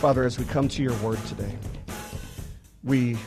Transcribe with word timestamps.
Father, 0.00 0.24
as 0.24 0.38
we 0.38 0.46
come 0.46 0.66
to 0.66 0.82
your 0.82 0.96
word 1.00 1.18
today, 1.26 1.54
we 2.82 3.18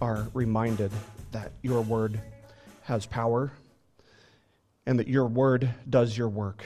are 0.00 0.26
reminded 0.34 0.90
that 1.30 1.52
your 1.62 1.82
word 1.82 2.20
has 2.82 3.06
power 3.06 3.52
and 4.86 4.98
that 4.98 5.06
your 5.06 5.26
word 5.26 5.72
does 5.88 6.18
your 6.18 6.28
work. 6.28 6.64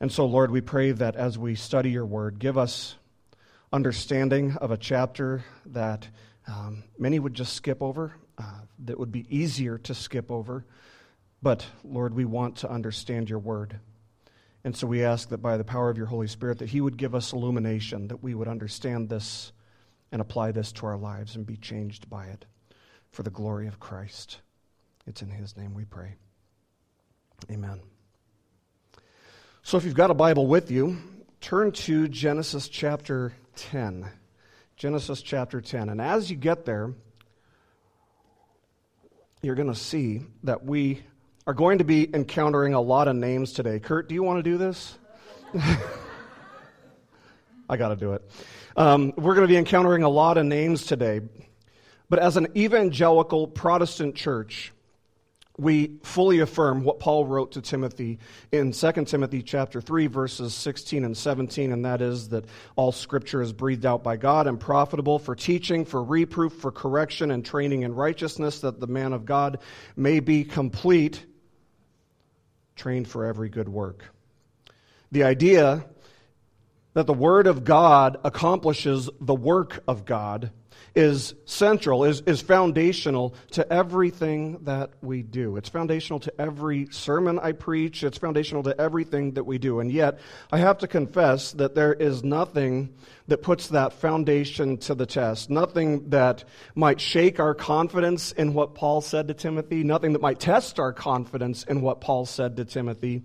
And 0.00 0.10
so, 0.10 0.26
Lord, 0.26 0.50
we 0.50 0.60
pray 0.60 0.90
that 0.90 1.14
as 1.14 1.38
we 1.38 1.54
study 1.54 1.90
your 1.90 2.04
word, 2.04 2.40
give 2.40 2.58
us 2.58 2.96
understanding 3.72 4.56
of 4.56 4.72
a 4.72 4.76
chapter 4.76 5.44
that 5.66 6.08
um, 6.48 6.82
many 6.98 7.20
would 7.20 7.34
just 7.34 7.52
skip 7.52 7.80
over, 7.80 8.12
uh, 8.38 8.62
that 8.86 8.98
would 8.98 9.12
be 9.12 9.24
easier 9.30 9.78
to 9.78 9.94
skip 9.94 10.32
over. 10.32 10.64
But, 11.40 11.64
Lord, 11.84 12.12
we 12.12 12.24
want 12.24 12.56
to 12.56 12.68
understand 12.68 13.30
your 13.30 13.38
word. 13.38 13.78
And 14.64 14.76
so 14.76 14.86
we 14.86 15.04
ask 15.04 15.28
that 15.28 15.38
by 15.38 15.56
the 15.56 15.64
power 15.64 15.88
of 15.88 15.96
your 15.96 16.06
Holy 16.06 16.26
Spirit, 16.26 16.58
that 16.58 16.68
He 16.68 16.80
would 16.80 16.96
give 16.96 17.14
us 17.14 17.32
illumination, 17.32 18.08
that 18.08 18.22
we 18.22 18.34
would 18.34 18.48
understand 18.48 19.08
this 19.08 19.52
and 20.10 20.20
apply 20.20 20.52
this 20.52 20.72
to 20.72 20.86
our 20.86 20.96
lives 20.96 21.36
and 21.36 21.46
be 21.46 21.56
changed 21.56 22.08
by 22.10 22.26
it 22.26 22.46
for 23.10 23.22
the 23.22 23.30
glory 23.30 23.66
of 23.66 23.80
Christ. 23.80 24.40
It's 25.06 25.22
in 25.22 25.30
His 25.30 25.56
name 25.56 25.74
we 25.74 25.84
pray. 25.84 26.14
Amen. 27.50 27.80
So 29.62 29.76
if 29.76 29.84
you've 29.84 29.94
got 29.94 30.10
a 30.10 30.14
Bible 30.14 30.46
with 30.46 30.70
you, 30.70 30.98
turn 31.40 31.72
to 31.72 32.08
Genesis 32.08 32.68
chapter 32.68 33.32
10. 33.56 34.10
Genesis 34.76 35.22
chapter 35.22 35.60
10. 35.60 35.88
And 35.88 36.00
as 36.00 36.30
you 36.30 36.36
get 36.36 36.64
there, 36.64 36.94
you're 39.42 39.54
going 39.54 39.72
to 39.72 39.78
see 39.78 40.22
that 40.44 40.64
we 40.64 41.02
are 41.48 41.54
going 41.54 41.78
to 41.78 41.84
be 41.84 42.14
encountering 42.14 42.74
a 42.74 42.80
lot 42.80 43.08
of 43.08 43.16
names 43.16 43.54
today. 43.54 43.80
Kurt, 43.80 44.06
do 44.06 44.14
you 44.14 44.22
want 44.22 44.38
to 44.38 44.42
do 44.42 44.58
this? 44.58 44.98
I 47.70 47.78
got 47.78 47.88
to 47.88 47.96
do 47.96 48.12
it. 48.12 48.30
Um, 48.76 49.14
we're 49.16 49.34
going 49.34 49.46
to 49.46 49.50
be 49.50 49.56
encountering 49.56 50.02
a 50.02 50.10
lot 50.10 50.36
of 50.36 50.44
names 50.44 50.84
today. 50.84 51.22
But 52.10 52.18
as 52.18 52.36
an 52.36 52.48
evangelical 52.54 53.46
Protestant 53.46 54.14
church, 54.14 54.74
we 55.56 55.96
fully 56.02 56.40
affirm 56.40 56.84
what 56.84 57.00
Paul 57.00 57.24
wrote 57.24 57.52
to 57.52 57.62
Timothy 57.62 58.18
in 58.52 58.72
2 58.72 58.92
Timothy 59.06 59.42
chapter 59.42 59.80
3 59.80 60.06
verses 60.06 60.54
16 60.54 61.04
and 61.04 61.16
17 61.16 61.72
and 61.72 61.84
that 61.84 62.00
is 62.00 62.28
that 62.28 62.44
all 62.76 62.92
scripture 62.92 63.42
is 63.42 63.52
breathed 63.52 63.84
out 63.84 64.04
by 64.04 64.16
God 64.16 64.46
and 64.46 64.60
profitable 64.60 65.18
for 65.18 65.34
teaching 65.34 65.84
for 65.84 66.00
reproof 66.00 66.52
for 66.52 66.70
correction 66.70 67.32
and 67.32 67.44
training 67.44 67.82
in 67.82 67.92
righteousness 67.92 68.60
that 68.60 68.78
the 68.78 68.86
man 68.86 69.12
of 69.12 69.24
God 69.24 69.58
may 69.96 70.20
be 70.20 70.44
complete 70.44 71.26
trained 72.78 73.08
for 73.08 73.26
every 73.26 73.48
good 73.48 73.68
work. 73.68 74.04
The 75.12 75.24
idea 75.24 75.84
that 76.94 77.06
the 77.06 77.12
Word 77.12 77.46
of 77.46 77.64
God 77.64 78.16
accomplishes 78.24 79.10
the 79.20 79.34
work 79.34 79.82
of 79.86 80.04
God 80.04 80.50
is 80.94 81.34
central, 81.44 82.04
is, 82.04 82.22
is 82.22 82.40
foundational 82.40 83.34
to 83.52 83.72
everything 83.72 84.58
that 84.64 84.90
we 85.00 85.22
do. 85.22 85.56
It's 85.56 85.68
foundational 85.68 86.20
to 86.20 86.40
every 86.40 86.88
sermon 86.90 87.38
I 87.38 87.52
preach, 87.52 88.02
it's 88.02 88.18
foundational 88.18 88.62
to 88.64 88.80
everything 88.80 89.32
that 89.34 89.44
we 89.44 89.58
do. 89.58 89.80
And 89.80 89.92
yet, 89.92 90.18
I 90.50 90.58
have 90.58 90.78
to 90.78 90.88
confess 90.88 91.52
that 91.52 91.74
there 91.74 91.92
is 91.92 92.24
nothing 92.24 92.94
that 93.28 93.42
puts 93.42 93.68
that 93.68 93.92
foundation 93.92 94.78
to 94.78 94.94
the 94.94 95.06
test, 95.06 95.50
nothing 95.50 96.08
that 96.10 96.44
might 96.74 97.00
shake 97.00 97.38
our 97.38 97.54
confidence 97.54 98.32
in 98.32 98.54
what 98.54 98.74
Paul 98.74 99.00
said 99.00 99.28
to 99.28 99.34
Timothy, 99.34 99.84
nothing 99.84 100.14
that 100.14 100.22
might 100.22 100.40
test 100.40 100.80
our 100.80 100.92
confidence 100.92 101.62
in 101.64 101.80
what 101.80 102.00
Paul 102.00 102.26
said 102.26 102.56
to 102.56 102.64
Timothy, 102.64 103.22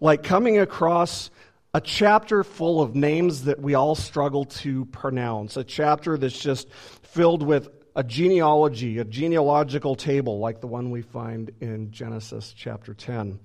like 0.00 0.22
coming 0.22 0.58
across 0.58 1.30
a 1.76 1.80
chapter 1.82 2.42
full 2.42 2.80
of 2.80 2.94
names 2.94 3.44
that 3.44 3.60
we 3.60 3.74
all 3.74 3.94
struggle 3.94 4.46
to 4.46 4.86
pronounce, 4.86 5.58
a 5.58 5.62
chapter 5.62 6.16
that's 6.16 6.38
just 6.38 6.72
filled 7.02 7.42
with 7.42 7.68
a 7.94 8.02
genealogy, 8.02 8.98
a 8.98 9.04
genealogical 9.04 9.94
table 9.94 10.38
like 10.38 10.62
the 10.62 10.66
one 10.66 10.90
we 10.90 11.02
find 11.02 11.50
in 11.60 11.90
Genesis 11.90 12.54
chapter 12.56 12.94
10. 12.94 13.38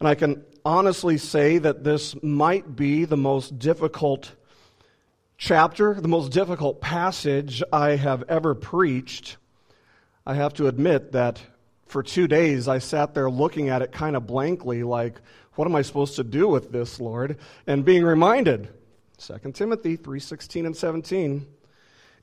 And 0.00 0.08
I 0.08 0.14
can 0.14 0.42
honestly 0.64 1.18
say 1.18 1.58
that 1.58 1.84
this 1.84 2.16
might 2.22 2.76
be 2.76 3.04
the 3.04 3.18
most 3.18 3.58
difficult 3.58 4.32
chapter, 5.36 6.00
the 6.00 6.08
most 6.08 6.32
difficult 6.32 6.80
passage 6.80 7.62
I 7.70 7.90
have 7.90 8.24
ever 8.30 8.54
preached. 8.54 9.36
I 10.24 10.32
have 10.32 10.54
to 10.54 10.66
admit 10.66 11.12
that 11.12 11.42
for 11.84 12.02
two 12.02 12.26
days 12.26 12.68
I 12.68 12.78
sat 12.78 13.12
there 13.12 13.28
looking 13.28 13.68
at 13.68 13.82
it 13.82 13.92
kind 13.92 14.16
of 14.16 14.26
blankly, 14.26 14.82
like, 14.82 15.20
what 15.56 15.66
am 15.66 15.74
I 15.74 15.82
supposed 15.82 16.16
to 16.16 16.24
do 16.24 16.48
with 16.48 16.70
this, 16.70 17.00
Lord? 17.00 17.38
And 17.66 17.84
being 17.84 18.04
reminded, 18.04 18.68
2 19.18 19.52
Timothy 19.52 19.96
3:16 19.96 20.66
and 20.66 20.76
17. 20.76 21.46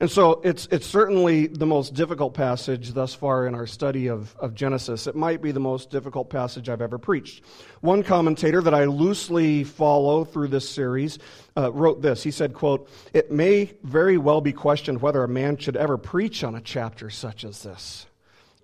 And 0.00 0.10
so 0.10 0.40
it's, 0.42 0.66
it's 0.72 0.86
certainly 0.86 1.46
the 1.46 1.66
most 1.66 1.94
difficult 1.94 2.34
passage 2.34 2.92
thus 2.92 3.14
far 3.14 3.46
in 3.46 3.54
our 3.54 3.66
study 3.66 4.08
of, 4.08 4.34
of 4.36 4.54
Genesis. 4.54 5.06
It 5.06 5.14
might 5.14 5.40
be 5.40 5.52
the 5.52 5.60
most 5.60 5.88
difficult 5.88 6.30
passage 6.30 6.68
I've 6.68 6.82
ever 6.82 6.98
preached. 6.98 7.44
One 7.80 8.02
commentator 8.02 8.60
that 8.62 8.74
I 8.74 8.86
loosely 8.86 9.62
follow 9.62 10.24
through 10.24 10.48
this 10.48 10.68
series 10.68 11.20
uh, 11.56 11.72
wrote 11.72 12.02
this. 12.02 12.24
He 12.24 12.32
said, 12.32 12.54
quote, 12.54 12.88
It 13.12 13.30
may 13.30 13.72
very 13.84 14.18
well 14.18 14.40
be 14.40 14.52
questioned 14.52 15.00
whether 15.00 15.22
a 15.22 15.28
man 15.28 15.58
should 15.58 15.76
ever 15.76 15.96
preach 15.96 16.42
on 16.42 16.56
a 16.56 16.60
chapter 16.60 17.08
such 17.08 17.44
as 17.44 17.62
this. 17.62 18.06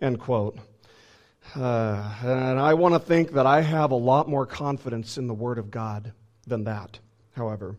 End 0.03 0.19
quote. 0.19 0.59
Uh, 1.55 2.15
and 2.23 2.61
I 2.61 2.75
want 2.75 2.95
to 2.95 3.01
think 3.01 3.33
that 3.33 3.47
I 3.47 3.61
have 3.61 3.91
a 3.91 3.97
lot 3.97 4.29
more 4.29 4.47
confidence 4.47 5.19
in 5.19 5.27
the 5.27 5.35
Word 5.35 5.59
of 5.59 5.71
God 5.71 6.13
than 6.47 6.65
that, 6.65 6.99
however. 7.33 7.77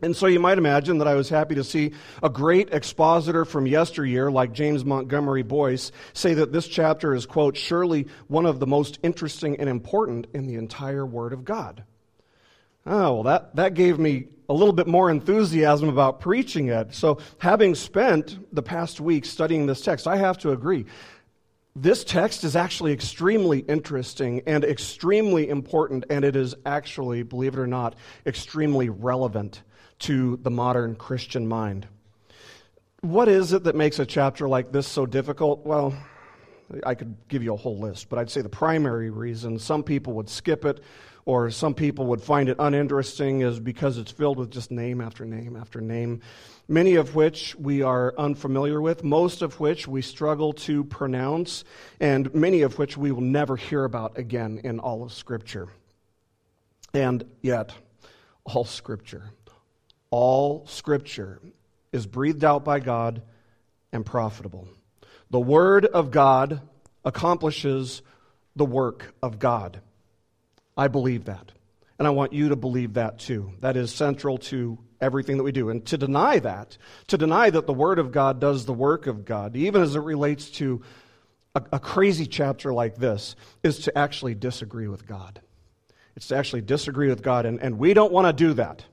And 0.00 0.16
so 0.16 0.26
you 0.26 0.38
might 0.38 0.58
imagine 0.58 0.98
that 0.98 1.08
I 1.08 1.14
was 1.14 1.28
happy 1.28 1.56
to 1.56 1.64
see 1.64 1.92
a 2.22 2.28
great 2.28 2.72
expositor 2.72 3.44
from 3.44 3.66
yesteryear, 3.66 4.30
like 4.30 4.52
James 4.52 4.84
Montgomery 4.84 5.42
Boice, 5.42 5.90
say 6.12 6.34
that 6.34 6.52
this 6.52 6.68
chapter 6.68 7.14
is, 7.14 7.26
quote, 7.26 7.56
surely 7.56 8.06
one 8.28 8.46
of 8.46 8.60
the 8.60 8.66
most 8.66 8.98
interesting 9.02 9.58
and 9.58 9.68
important 9.68 10.28
in 10.34 10.46
the 10.46 10.54
entire 10.54 11.04
Word 11.04 11.32
of 11.32 11.44
God. 11.44 11.84
Oh, 12.86 13.14
well, 13.14 13.22
that, 13.24 13.56
that 13.56 13.74
gave 13.74 13.98
me 13.98 14.28
a 14.48 14.54
little 14.54 14.72
bit 14.72 14.86
more 14.86 15.10
enthusiasm 15.10 15.88
about 15.88 16.20
preaching 16.20 16.68
it. 16.68 16.94
So, 16.94 17.18
having 17.38 17.74
spent 17.74 18.38
the 18.54 18.62
past 18.62 19.00
week 19.00 19.26
studying 19.26 19.66
this 19.66 19.82
text, 19.82 20.06
I 20.06 20.16
have 20.16 20.38
to 20.38 20.52
agree 20.52 20.86
this 21.76 22.02
text 22.04 22.44
is 22.44 22.56
actually 22.56 22.92
extremely 22.92 23.60
interesting 23.60 24.42
and 24.46 24.64
extremely 24.64 25.48
important, 25.48 26.04
and 26.10 26.24
it 26.24 26.34
is 26.34 26.54
actually, 26.66 27.22
believe 27.22 27.54
it 27.54 27.60
or 27.60 27.66
not, 27.66 27.94
extremely 28.26 28.88
relevant 28.88 29.62
to 30.00 30.38
the 30.42 30.50
modern 30.50 30.96
Christian 30.96 31.46
mind. 31.46 31.86
What 33.00 33.28
is 33.28 33.52
it 33.52 33.64
that 33.64 33.76
makes 33.76 33.98
a 34.00 34.06
chapter 34.06 34.48
like 34.48 34.72
this 34.72 34.86
so 34.86 35.06
difficult? 35.06 35.64
Well, 35.64 35.94
I 36.84 36.94
could 36.94 37.16
give 37.28 37.42
you 37.42 37.54
a 37.54 37.56
whole 37.56 37.78
list, 37.78 38.08
but 38.08 38.18
I'd 38.18 38.30
say 38.30 38.40
the 38.40 38.48
primary 38.48 39.10
reason 39.10 39.58
some 39.58 39.82
people 39.82 40.14
would 40.14 40.28
skip 40.28 40.64
it 40.64 40.80
or 41.28 41.50
some 41.50 41.74
people 41.74 42.06
would 42.06 42.22
find 42.22 42.48
it 42.48 42.56
uninteresting 42.58 43.42
is 43.42 43.60
because 43.60 43.98
it's 43.98 44.10
filled 44.10 44.38
with 44.38 44.50
just 44.50 44.70
name 44.70 44.98
after 44.98 45.26
name 45.26 45.56
after 45.56 45.78
name 45.78 46.22
many 46.68 46.94
of 46.94 47.14
which 47.14 47.54
we 47.56 47.82
are 47.82 48.14
unfamiliar 48.16 48.80
with, 48.80 49.04
most 49.04 49.42
of 49.42 49.60
which 49.60 49.86
we 49.86 50.00
struggle 50.00 50.54
to 50.54 50.84
pronounce, 50.84 51.64
and 52.00 52.34
many 52.34 52.62
of 52.62 52.78
which 52.78 52.96
we 52.96 53.12
will 53.12 53.20
never 53.20 53.56
hear 53.56 53.84
about 53.84 54.16
again 54.16 54.60
in 54.64 54.80
all 54.80 55.02
of 55.02 55.12
Scripture. 55.12 55.68
And 56.94 57.24
yet, 57.42 57.72
all 58.44 58.64
Scripture, 58.64 59.30
all 60.10 60.66
Scripture 60.66 61.42
is 61.92 62.06
breathed 62.06 62.44
out 62.44 62.64
by 62.64 62.80
God 62.80 63.20
and 63.92 64.04
profitable. 64.04 64.66
The 65.28 65.40
Word 65.40 65.84
of 65.84 66.10
God 66.10 66.62
accomplishes 67.04 68.00
the 68.56 68.64
work 68.64 69.14
of 69.22 69.38
God. 69.38 69.82
I 70.78 70.88
believe 70.88 71.24
that. 71.24 71.52
And 71.98 72.06
I 72.06 72.12
want 72.12 72.32
you 72.32 72.50
to 72.50 72.56
believe 72.56 72.94
that 72.94 73.18
too. 73.18 73.52
That 73.60 73.76
is 73.76 73.92
central 73.92 74.38
to 74.38 74.78
everything 75.00 75.36
that 75.36 75.42
we 75.42 75.50
do. 75.50 75.70
And 75.70 75.84
to 75.86 75.98
deny 75.98 76.38
that, 76.38 76.78
to 77.08 77.18
deny 77.18 77.50
that 77.50 77.66
the 77.66 77.72
Word 77.72 77.98
of 77.98 78.12
God 78.12 78.40
does 78.40 78.64
the 78.64 78.72
work 78.72 79.08
of 79.08 79.24
God, 79.24 79.56
even 79.56 79.82
as 79.82 79.96
it 79.96 80.00
relates 80.00 80.50
to 80.52 80.82
a, 81.56 81.62
a, 81.72 81.80
crazy 81.80 82.26
chapter 82.26 82.72
like 82.72 82.96
this, 82.96 83.34
is 83.64 83.80
to 83.80 83.98
actually 83.98 84.36
disagree 84.36 84.86
with 84.86 85.06
God. 85.06 85.40
It's 86.14 86.28
to 86.28 86.36
actually 86.36 86.62
disagree 86.62 87.08
with 87.08 87.22
God, 87.22 87.46
and, 87.46 87.60
and 87.60 87.78
we 87.78 87.94
don't 87.94 88.12
want 88.12 88.26
to 88.26 88.32
do 88.32 88.54
that. 88.54 88.84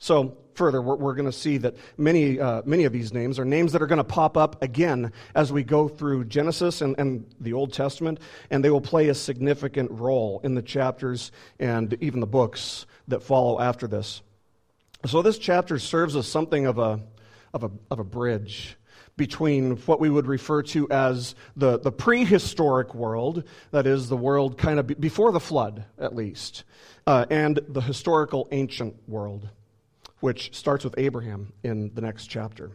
So, 0.00 0.38
further, 0.54 0.80
we're, 0.80 0.96
we're 0.96 1.14
going 1.14 1.30
to 1.30 1.32
see 1.32 1.58
that 1.58 1.76
many, 1.98 2.40
uh, 2.40 2.62
many 2.64 2.84
of 2.84 2.92
these 2.92 3.12
names 3.12 3.38
are 3.38 3.44
names 3.44 3.72
that 3.72 3.82
are 3.82 3.86
going 3.86 3.98
to 3.98 4.04
pop 4.04 4.38
up 4.38 4.62
again 4.62 5.12
as 5.34 5.52
we 5.52 5.62
go 5.62 5.88
through 5.88 6.24
Genesis 6.24 6.80
and, 6.80 6.98
and 6.98 7.26
the 7.38 7.52
Old 7.52 7.74
Testament, 7.74 8.18
and 8.50 8.64
they 8.64 8.70
will 8.70 8.80
play 8.80 9.08
a 9.08 9.14
significant 9.14 9.90
role 9.90 10.40
in 10.42 10.54
the 10.54 10.62
chapters 10.62 11.32
and 11.58 11.96
even 12.00 12.20
the 12.20 12.26
books 12.26 12.86
that 13.08 13.22
follow 13.22 13.60
after 13.60 13.86
this. 13.86 14.22
So 15.04 15.20
this 15.20 15.36
chapter 15.36 15.78
serves 15.78 16.16
as 16.16 16.26
something 16.26 16.64
of 16.64 16.78
a, 16.78 17.00
of 17.52 17.64
a, 17.64 17.70
of 17.90 17.98
a 17.98 18.04
bridge 18.04 18.78
between 19.18 19.76
what 19.76 20.00
we 20.00 20.08
would 20.08 20.26
refer 20.26 20.62
to 20.62 20.90
as 20.90 21.34
the, 21.56 21.78
the 21.78 21.92
prehistoric 21.92 22.94
world, 22.94 23.44
that 23.70 23.86
is, 23.86 24.08
the 24.08 24.16
world 24.16 24.56
kind 24.56 24.78
of 24.78 24.86
before 24.98 25.30
the 25.30 25.40
flood, 25.40 25.84
at 25.98 26.16
least, 26.16 26.64
uh, 27.06 27.26
and 27.28 27.60
the 27.68 27.82
historical 27.82 28.48
ancient 28.50 28.96
world. 29.06 29.50
Which 30.20 30.54
starts 30.54 30.84
with 30.84 30.94
Abraham 30.98 31.52
in 31.62 31.92
the 31.94 32.00
next 32.00 32.26
chapter. 32.26 32.70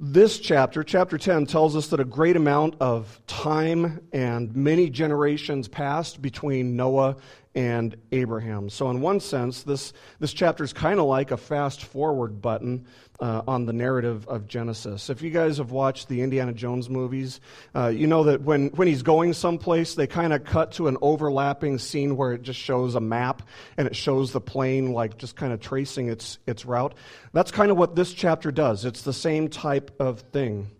This 0.00 0.40
chapter, 0.40 0.82
chapter 0.82 1.16
10, 1.16 1.46
tells 1.46 1.76
us 1.76 1.86
that 1.88 2.00
a 2.00 2.04
great 2.04 2.34
amount 2.34 2.74
of 2.80 3.20
time 3.28 4.00
and 4.12 4.54
many 4.56 4.90
generations 4.90 5.68
passed 5.68 6.20
between 6.20 6.74
Noah 6.74 7.16
and 7.54 7.96
Abraham. 8.10 8.68
So, 8.68 8.90
in 8.90 9.00
one 9.00 9.20
sense, 9.20 9.62
this, 9.62 9.92
this 10.18 10.32
chapter 10.32 10.64
is 10.64 10.72
kind 10.72 10.98
of 10.98 11.06
like 11.06 11.30
a 11.30 11.36
fast 11.36 11.84
forward 11.84 12.42
button 12.42 12.86
uh, 13.20 13.42
on 13.46 13.66
the 13.66 13.72
narrative 13.72 14.26
of 14.28 14.48
Genesis. 14.48 15.08
If 15.08 15.22
you 15.22 15.30
guys 15.30 15.58
have 15.58 15.70
watched 15.70 16.08
the 16.08 16.22
Indiana 16.22 16.52
Jones 16.52 16.90
movies, 16.90 17.40
uh, 17.74 17.88
you 17.88 18.06
know 18.06 18.24
that 18.24 18.42
when, 18.42 18.68
when 18.70 18.88
he's 18.88 19.02
going 19.02 19.32
someplace, 19.32 19.94
they 19.94 20.06
kind 20.06 20.32
of 20.32 20.44
cut 20.44 20.72
to 20.72 20.88
an 20.88 20.96
overlapping 21.00 21.78
scene 21.78 22.16
where 22.16 22.32
it 22.32 22.42
just 22.42 22.58
shows 22.58 22.94
a 22.94 23.00
map 23.00 23.42
and 23.76 23.86
it 23.86 23.94
shows 23.94 24.32
the 24.32 24.40
plane 24.40 24.92
like 24.92 25.16
just 25.16 25.36
kind 25.36 25.52
of 25.52 25.60
tracing 25.60 26.08
its, 26.08 26.38
its 26.46 26.64
route. 26.64 26.94
That's 27.32 27.50
kind 27.50 27.70
of 27.70 27.76
what 27.76 27.94
this 27.94 28.12
chapter 28.12 28.50
does. 28.50 28.84
It's 28.84 29.02
the 29.02 29.12
same 29.12 29.48
type 29.48 29.92
of 30.00 30.20
thing. 30.20 30.70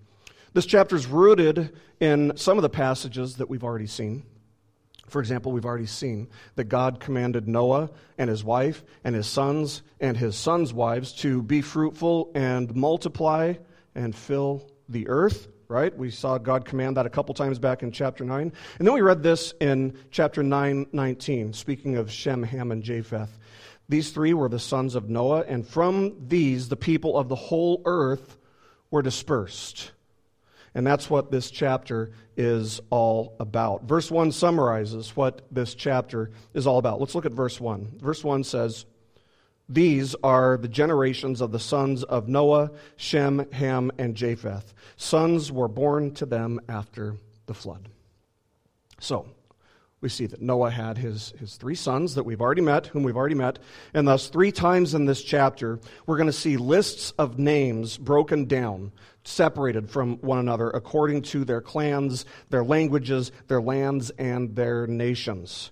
This 0.53 0.67
chapter 0.67 0.97
is 0.97 1.07
rooted 1.07 1.77
in 2.01 2.37
some 2.37 2.59
of 2.59 2.63
the 2.63 2.69
passages 2.69 3.37
that 3.37 3.49
we've 3.49 3.65
already 3.65 3.87
seen. 3.87 4.25
For 5.09 5.21
example, 5.21 5.53
we've 5.53 5.67
already 5.67 5.87
seen 5.87 6.29
that 6.57 6.65
God 6.65 7.01
commanded 7.01 7.47
Noah 7.47 7.91
and 8.19 8.31
his 8.31 8.43
wife 8.43 8.85
and 9.05 9.15
his 9.15 9.27
sons 9.27 9.83
and 10.01 10.17
his 10.17 10.37
sons' 10.37 10.73
wives 10.73 11.13
to 11.15 11.43
be 11.43 11.61
fruitful 11.61 12.31
and 12.35 12.75
multiply 12.75 13.55
and 13.95 14.15
fill 14.15 14.71
the 14.89 15.09
earth, 15.09 15.49
right? 15.69 15.97
We 15.97 16.11
saw 16.11 16.39
God 16.39 16.65
command 16.65 16.97
that 16.97 17.07
a 17.07 17.11
couple 17.11 17.35
times 17.35 17.59
back 17.59 17.83
in 17.83 17.93
chapter 17.93 18.25
9. 18.25 18.53
And 18.79 18.87
then 18.87 18.95
we 18.95 19.03
read 19.03 19.23
this 19.23 19.55
in 19.61 19.99
chapter 20.11 20.43
9, 20.43 20.87
19, 20.93 21.53
speaking 21.53 21.97
of 21.97 22.11
Shem, 22.11 22.43
Ham, 22.43 22.73
and 22.73 22.83
Japheth. 22.83 23.39
These 23.89 24.11
three 24.11 24.33
were 24.33 24.49
the 24.49 24.59
sons 24.59 24.95
of 24.95 25.11
Noah, 25.11 25.45
and 25.47 25.67
from 25.67 26.29
these 26.29 26.69
the 26.69 26.77
people 26.77 27.19
of 27.19 27.29
the 27.29 27.35
whole 27.35 27.83
earth 27.85 28.39
were 28.91 29.03
dispersed. 29.03 29.93
And 30.75 30.87
that's 30.87 31.09
what 31.09 31.31
this 31.31 31.51
chapter 31.51 32.11
is 32.37 32.81
all 32.91 33.37
about. 33.39 33.85
Verse 33.85 34.11
1 34.11 34.33
summarizes 34.33 35.15
what 35.17 35.43
this 35.51 35.75
chapter 35.75 36.31
is 36.53 36.67
all 36.67 36.79
about. 36.79 37.01
Let's 37.01 37.15
look 37.15 37.27
at 37.27 37.33
verse 37.33 37.61
1. 37.61 37.99
Verse 37.99 38.25
1 38.25 38.43
says, 38.43 38.85
These 39.69 40.17
are 40.25 40.57
the 40.57 40.69
generations 40.69 41.41
of 41.41 41.53
the 41.53 41.61
sons 41.61 42.03
of 42.03 42.29
Noah, 42.29 42.73
Shem, 42.97 43.47
Ham, 43.53 43.93
and 43.99 44.17
Japheth. 44.17 44.75
Sons 44.97 45.53
were 45.53 45.69
born 45.69 46.13
to 46.15 46.27
them 46.27 46.61
after 46.69 47.17
the 47.47 47.55
flood. 47.55 47.89
So, 48.99 49.29
we 50.05 50.11
see 50.11 50.27
that 50.27 50.43
Noah 50.43 50.71
had 50.71 50.99
his, 50.99 51.33
his 51.41 51.57
three 51.57 51.75
sons 51.75 52.15
that 52.15 52.25
we've 52.25 52.43
already 52.43 52.61
met, 52.61 52.89
whom 52.89 53.05
we've 53.05 53.17
already 53.17 53.35
met, 53.35 53.59
and 53.95 54.07
thus 54.07 54.29
three 54.29 54.53
times 54.53 54.93
in 54.93 55.07
this 55.07 55.23
chapter, 55.23 55.81
we're 56.05 56.19
going 56.19 56.27
to 56.27 56.33
see 56.33 56.59
lists 56.59 57.13
of 57.13 57.39
names 57.39 57.97
broken 57.97 58.45
down, 58.45 58.93
separated 59.25 59.91
from 59.91 60.19
one 60.19 60.39
another 60.39 60.71
according 60.71 61.23
to 61.23 61.45
their 61.45 61.61
clans, 61.61 62.25
their 62.51 62.65
languages, 62.65 63.33
their 63.49 63.61
lands, 63.61 64.11
and 64.19 64.55
their 64.55 64.87
nations. 64.87 65.71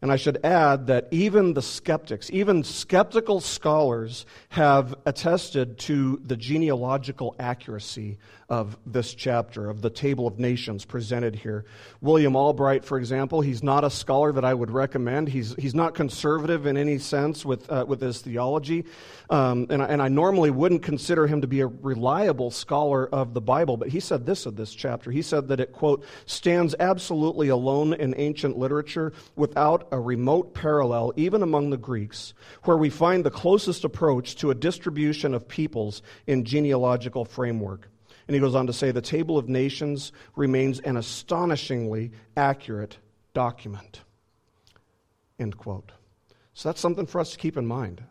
And 0.00 0.10
I 0.10 0.16
should 0.16 0.44
add 0.44 0.88
that 0.88 1.06
even 1.12 1.54
the 1.54 1.62
skeptics, 1.62 2.28
even 2.32 2.64
skeptical 2.64 3.40
scholars, 3.40 4.26
have 4.48 4.96
attested 5.06 5.78
to 5.80 6.20
the 6.24 6.36
genealogical 6.36 7.36
accuracy 7.38 8.18
of 8.52 8.76
this 8.84 9.14
chapter, 9.14 9.70
of 9.70 9.80
the 9.80 9.88
table 9.88 10.26
of 10.26 10.38
nations 10.38 10.84
presented 10.84 11.34
here. 11.34 11.64
William 12.02 12.36
Albright, 12.36 12.84
for 12.84 12.98
example, 12.98 13.40
he's 13.40 13.62
not 13.62 13.82
a 13.82 13.88
scholar 13.88 14.30
that 14.30 14.44
I 14.44 14.52
would 14.52 14.70
recommend. 14.70 15.30
He's, 15.30 15.54
he's 15.54 15.74
not 15.74 15.94
conservative 15.94 16.66
in 16.66 16.76
any 16.76 16.98
sense 16.98 17.46
with, 17.46 17.70
uh, 17.70 17.86
with 17.88 18.02
his 18.02 18.20
theology. 18.20 18.84
Um, 19.30 19.68
and, 19.70 19.82
I, 19.82 19.86
and 19.86 20.02
I 20.02 20.08
normally 20.08 20.50
wouldn't 20.50 20.82
consider 20.82 21.26
him 21.26 21.40
to 21.40 21.46
be 21.46 21.60
a 21.60 21.66
reliable 21.66 22.50
scholar 22.50 23.08
of 23.08 23.32
the 23.32 23.40
Bible, 23.40 23.78
but 23.78 23.88
he 23.88 24.00
said 24.00 24.26
this 24.26 24.44
of 24.44 24.54
this 24.54 24.74
chapter. 24.74 25.10
He 25.10 25.22
said 25.22 25.48
that 25.48 25.58
it, 25.58 25.72
quote, 25.72 26.04
stands 26.26 26.74
absolutely 26.78 27.48
alone 27.48 27.94
in 27.94 28.14
ancient 28.18 28.58
literature 28.58 29.14
without 29.34 29.88
a 29.92 29.98
remote 29.98 30.52
parallel, 30.52 31.14
even 31.16 31.42
among 31.42 31.70
the 31.70 31.78
Greeks, 31.78 32.34
where 32.64 32.76
we 32.76 32.90
find 32.90 33.24
the 33.24 33.30
closest 33.30 33.82
approach 33.82 34.36
to 34.36 34.50
a 34.50 34.54
distribution 34.54 35.32
of 35.32 35.48
peoples 35.48 36.02
in 36.26 36.44
genealogical 36.44 37.24
framework. 37.24 37.88
And 38.32 38.40
he 38.40 38.40
goes 38.40 38.54
on 38.54 38.66
to 38.68 38.72
say 38.72 38.92
the 38.92 39.02
Table 39.02 39.36
of 39.36 39.50
Nations 39.50 40.10
remains 40.36 40.80
an 40.80 40.96
astonishingly 40.96 42.12
accurate 42.34 42.96
document. 43.34 44.00
End 45.38 45.58
quote. 45.58 45.92
So 46.54 46.70
that's 46.70 46.80
something 46.80 47.04
for 47.04 47.20
us 47.20 47.32
to 47.32 47.38
keep 47.38 47.58
in 47.58 47.66
mind. 47.66 48.02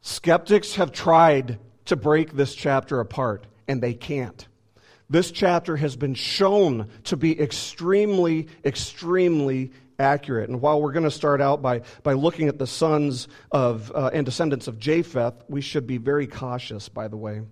Skeptics 0.00 0.76
have 0.76 0.90
tried 0.90 1.58
to 1.84 1.96
break 1.96 2.32
this 2.32 2.54
chapter 2.54 2.98
apart, 2.98 3.46
and 3.68 3.82
they 3.82 3.92
can't. 3.92 4.48
This 5.10 5.30
chapter 5.30 5.76
has 5.76 5.96
been 5.96 6.14
shown 6.14 6.88
to 7.04 7.18
be 7.18 7.38
extremely, 7.38 8.48
extremely 8.64 9.70
accurate. 9.98 10.48
And 10.48 10.62
while 10.62 10.80
we're 10.80 10.92
going 10.92 11.04
to 11.04 11.10
start 11.10 11.42
out 11.42 11.60
by, 11.60 11.82
by 12.02 12.14
looking 12.14 12.48
at 12.48 12.58
the 12.58 12.66
sons 12.66 13.28
of 13.52 13.92
uh, 13.94 14.08
and 14.14 14.24
descendants 14.24 14.66
of 14.66 14.78
Japheth, 14.78 15.34
we 15.46 15.60
should 15.60 15.86
be 15.86 15.98
very 15.98 16.26
cautious, 16.26 16.88
by 16.88 17.08
the 17.08 17.18
way 17.18 17.42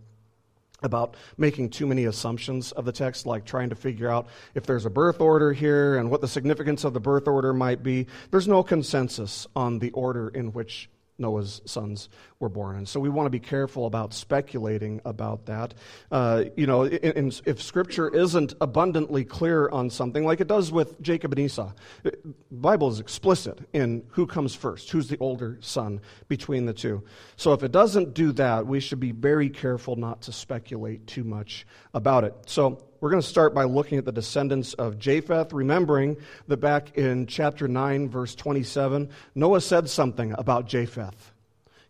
about 0.83 1.17
making 1.39 1.71
too 1.71 1.87
many 1.87 2.05
assumptions 2.05 2.73
of 2.73 2.85
the 2.85 2.93
text, 2.93 3.27
like 3.27 3.45
trying 3.45 3.71
to 3.71 3.75
figure 3.75 4.11
out 4.11 4.27
if 4.55 4.67
there's 4.67 4.87
a 4.87 4.91
birth 4.91 5.21
order 5.21 5.53
here 5.53 5.97
and 5.97 6.11
what 6.11 6.21
the 6.21 6.29
significance 6.29 6.85
of 6.85 6.93
the 6.93 7.01
birth 7.01 7.27
order 7.27 7.53
might 7.53 7.83
be. 7.83 8.07
There's 8.31 8.49
no 8.49 8.63
consensus 8.63 9.47
on 9.57 9.79
the 9.79 9.91
order 9.93 10.29
in 10.29 10.53
which 10.53 10.89
Noah's 11.19 11.63
sons 11.65 12.09
were 12.41 12.49
born. 12.49 12.77
And 12.77 12.89
so 12.89 13.01
we 13.01 13.09
want 13.09 13.27
to 13.27 13.31
be 13.31 13.41
careful 13.41 13.87
about 13.87 14.13
speculating 14.13 15.01
about 15.05 15.47
that. 15.47 15.75
Uh, 16.11 16.45
you 16.57 16.67
know, 16.67 16.83
in, 16.85 17.13
in, 17.13 17.33
if 17.47 17.63
Scripture 17.63 18.09
isn't 18.09 18.55
abundantly 18.61 19.25
clear 19.25 19.69
on 19.69 19.91
something, 19.91 20.25
like 20.25 20.41
it 20.41 20.49
does 20.49 20.73
with 20.73 21.01
Jacob 21.01 21.33
and 21.33 21.41
Esau, 21.41 21.73
the 22.03 22.17
Bible 22.51 22.89
is 22.89 23.01
explicit 23.01 23.61
in 23.73 24.05
who 24.11 24.27
comes 24.27 24.55
first, 24.55 24.91
who's 24.91 25.09
the 25.09 25.19
older 25.19 25.59
son 25.61 26.01
between 26.29 26.67
the 26.67 26.75
two. 26.75 27.03
So 27.37 27.53
if 27.53 27.63
it 27.63 27.73
doesn't 27.73 28.15
do 28.15 28.33
that, 28.33 28.67
we 28.67 28.81
should 28.81 29.01
be 29.01 29.13
very 29.13 29.51
careful 29.51 29.97
not 29.97 30.23
to 30.23 30.33
speculate 30.33 31.07
too 31.07 31.25
much 31.25 31.67
about 31.93 32.25
it. 32.25 32.35
So 32.47 32.83
we're 33.05 33.11
going 33.11 33.21
to 33.21 33.29
start 33.29 33.55
by 33.55 33.65
looking 33.65 33.99
at 33.99 34.07
the 34.07 34.13
descendants 34.13 34.73
of 34.73 34.99
Japheth, 34.99 35.53
remembering 35.53 36.17
that 36.49 36.57
back 36.57 36.97
in 36.97 37.27
chapter 37.27 37.69
9, 37.69 38.09
verse 38.09 38.35
27, 38.35 39.11
Noah 39.35 39.61
said 39.61 39.91
something 39.91 40.35
about 40.39 40.67
Japheth. 40.67 41.33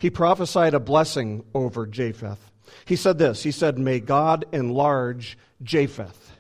He 0.01 0.11
prophesied 0.11 0.75
a 0.75 0.81
blessing 0.81 1.45
over 1.55 1.87
Japheth. 1.87 2.51
He 2.85 2.97
said 2.97 3.19
this 3.19 3.45
He 3.45 3.53
said, 3.53 3.79
May 3.79 4.01
God 4.01 4.47
enlarge 4.51 5.39
Japheth. 5.63 6.33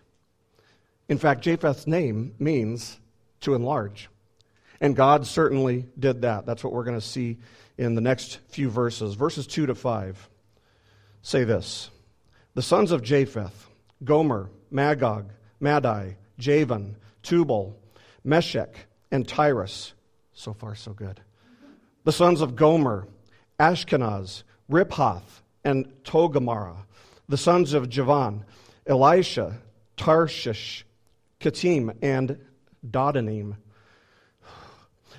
In 1.09 1.19
fact, 1.19 1.43
Japheth's 1.43 1.87
name 1.87 2.35
means 2.41 2.99
to 3.43 3.55
enlarge. 3.55 4.09
And 4.81 4.97
God 4.97 5.25
certainly 5.25 5.87
did 5.97 6.23
that. 6.23 6.47
That's 6.47 6.65
what 6.65 6.73
we're 6.73 6.83
going 6.83 6.99
to 6.99 7.07
see 7.07 7.39
in 7.79 7.95
the 7.95 8.01
next 8.01 8.41
few 8.49 8.71
verses. 8.71 9.15
Verses 9.15 9.47
2 9.47 9.67
to 9.67 9.77
5 9.77 10.29
say 11.23 11.45
this 11.45 11.91
The 12.55 12.63
sons 12.63 12.91
of 12.91 13.05
Japheth, 13.05 13.69
Gomer, 14.03 14.51
Magog, 14.75 15.31
Madai, 15.61 16.17
Javan, 16.37 16.97
Tubal, 17.23 17.75
Meshech, 18.25 18.87
and 19.11 19.27
Tiras. 19.27 19.95
So 20.33 20.53
far, 20.53 20.75
so 20.75 20.93
good. 20.93 21.21
The 22.03 22.13
sons 22.13 22.41
of 22.41 22.57
Gomer, 22.57 23.07
Ashkenaz, 23.59 24.43
Riphath, 24.71 25.43
and 25.65 25.87
Togarmah. 26.03 26.77
The 27.29 27.37
sons 27.39 27.73
of 27.73 27.89
Javan, 27.89 28.45
Elisha, 28.87 29.57
Tarshish, 29.97 30.85
Kittim, 31.41 31.97
and 32.03 32.39
Dodanim. 32.87 33.57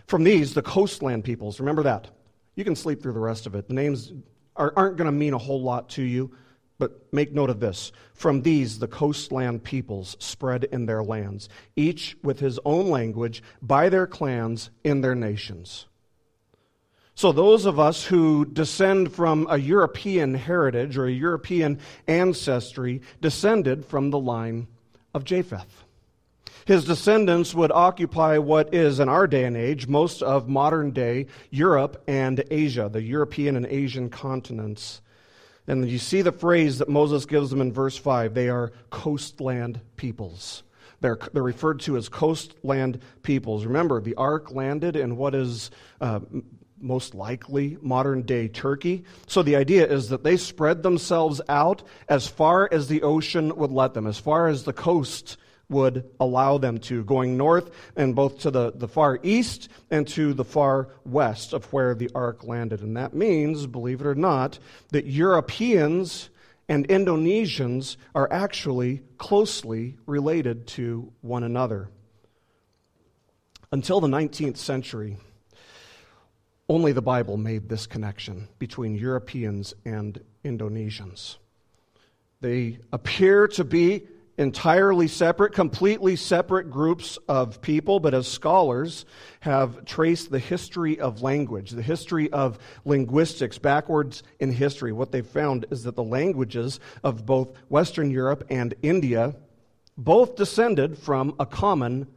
From 0.07 0.23
these, 0.23 0.53
the 0.53 0.61
coastland 0.61 1.23
peoples, 1.23 1.59
remember 1.59 1.83
that. 1.83 2.09
You 2.55 2.63
can 2.63 2.75
sleep 2.75 3.01
through 3.01 3.13
the 3.13 3.19
rest 3.19 3.47
of 3.47 3.55
it. 3.55 3.67
The 3.69 3.73
names 3.73 4.11
are, 4.55 4.73
aren't 4.75 4.97
going 4.97 5.07
to 5.07 5.11
mean 5.11 5.33
a 5.33 5.37
whole 5.37 5.61
lot 5.61 5.89
to 5.91 6.03
you. 6.03 6.31
But 6.77 7.13
make 7.13 7.33
note 7.33 7.49
of 7.49 7.59
this. 7.59 7.91
From 8.13 8.41
these, 8.41 8.79
the 8.79 8.87
coastland 8.87 9.63
peoples 9.63 10.17
spread 10.19 10.65
in 10.65 10.85
their 10.85 11.03
lands, 11.03 11.47
each 11.75 12.17
with 12.21 12.39
his 12.39 12.59
own 12.65 12.89
language, 12.89 13.41
by 13.61 13.89
their 13.89 14.07
clans, 14.07 14.69
in 14.83 15.01
their 15.01 15.15
nations. 15.15 15.85
So, 17.17 17.31
those 17.31 17.65
of 17.65 17.79
us 17.79 18.03
who 18.03 18.43
descend 18.43 19.13
from 19.13 19.47
a 19.49 19.57
European 19.57 20.33
heritage 20.33 20.97
or 20.97 21.05
a 21.05 21.11
European 21.11 21.79
ancestry 22.07 23.01
descended 23.21 23.85
from 23.85 24.09
the 24.09 24.19
line 24.19 24.67
of 25.13 25.23
Japheth. 25.23 25.85
His 26.65 26.83
descendants 26.83 27.53
would 27.53 27.71
occupy 27.71 28.37
what 28.39 28.73
is, 28.73 28.99
in 28.99 29.07
our 29.07 29.27
day 29.27 29.45
and 29.45 29.55
age, 29.55 29.87
most 29.87 30.21
of 30.21 30.49
modern 30.49 30.91
day 30.91 31.27
Europe 31.51 32.03
and 32.05 32.43
Asia, 32.51 32.89
the 32.91 33.03
European 33.03 33.55
and 33.55 33.67
Asian 33.67 34.09
continents. 34.09 35.01
And 35.67 35.89
you 35.89 35.97
see 35.97 36.21
the 36.21 36.31
phrase 36.31 36.77
that 36.77 36.89
Moses 36.89 37.25
gives 37.25 37.49
them 37.49 37.61
in 37.61 37.73
verse 37.73 37.97
5 37.97 38.33
they 38.33 38.49
are 38.49 38.71
coastland 38.89 39.81
peoples. 39.97 40.63
They're, 41.01 41.19
they're 41.33 41.43
referred 41.43 41.81
to 41.81 41.97
as 41.97 42.09
coastland 42.09 42.99
peoples. 43.21 43.65
Remember, 43.65 44.01
the 44.01 44.15
ark 44.15 44.51
landed 44.51 44.95
in 44.95 45.17
what 45.17 45.35
is 45.35 45.69
uh, 46.01 46.19
most 46.79 47.15
likely 47.15 47.77
modern 47.81 48.21
day 48.23 48.47
Turkey. 48.47 49.03
So 49.27 49.43
the 49.43 49.55
idea 49.55 49.87
is 49.87 50.09
that 50.09 50.23
they 50.23 50.37
spread 50.37 50.83
themselves 50.83 51.41
out 51.49 51.83
as 52.07 52.27
far 52.27 52.69
as 52.71 52.87
the 52.87 53.01
ocean 53.03 53.55
would 53.55 53.71
let 53.71 53.93
them, 53.93 54.07
as 54.07 54.19
far 54.19 54.47
as 54.47 54.63
the 54.63 54.73
coast 54.73 55.37
would 55.69 56.09
allow 56.19 56.57
them 56.57 56.77
to, 56.77 57.03
going 57.03 57.37
north 57.37 57.71
and 57.95 58.15
both 58.15 58.39
to 58.39 58.51
the, 58.51 58.71
the 58.73 58.87
far 58.87 59.19
east 59.23 59.69
and 59.89 60.07
to 60.07 60.33
the 60.33 60.43
far 60.43 60.89
west 61.05 61.53
of 61.53 61.71
where 61.73 61.95
the 61.95 62.09
ark 62.13 62.43
landed. 62.43 62.81
And 62.81 62.97
that 62.97 63.13
means, 63.13 63.65
believe 63.65 64.01
it 64.01 64.07
or 64.07 64.15
not, 64.15 64.59
that 64.89 65.05
Europeans 65.05 66.29
and 66.67 66.87
Indonesians 66.87 67.97
are 68.13 68.31
actually 68.31 69.01
closely 69.17 69.97
related 70.05 70.67
to 70.67 71.11
one 71.21 71.43
another. 71.43 71.89
Until 73.71 73.99
the 73.99 74.07
19th 74.07 74.57
century, 74.57 75.17
only 76.67 76.91
the 76.91 77.01
Bible 77.01 77.37
made 77.37 77.69
this 77.69 77.85
connection 77.85 78.47
between 78.57 78.95
Europeans 78.95 79.73
and 79.85 80.19
Indonesians. 80.43 81.37
They 82.41 82.79
appear 82.91 83.47
to 83.49 83.63
be 83.63 84.07
entirely 84.37 85.07
separate, 85.07 85.53
completely 85.53 86.15
separate 86.15 86.69
groups 86.69 87.17
of 87.27 87.61
people, 87.61 87.99
but 87.99 88.13
as 88.13 88.27
scholars 88.27 89.05
have 89.39 89.85
traced 89.85 90.29
the 90.29 90.39
history 90.39 90.99
of 90.99 91.21
language, 91.21 91.71
the 91.71 91.81
history 91.81 92.31
of 92.31 92.59
linguistics 92.83 93.57
backwards 93.57 94.23
in 94.39 94.51
history, 94.51 94.91
what 94.91 95.11
they've 95.11 95.25
found 95.25 95.65
is 95.71 95.83
that 95.83 95.95
the 95.95 96.03
languages 96.03 96.79
of 97.03 97.25
both 97.25 97.55
Western 97.69 98.11
Europe 98.11 98.45
and 98.49 98.73
India 98.81 99.35
both 99.97 100.35
descended 100.35 100.97
from 100.97 101.33
a 101.39 101.45
common 101.45 102.07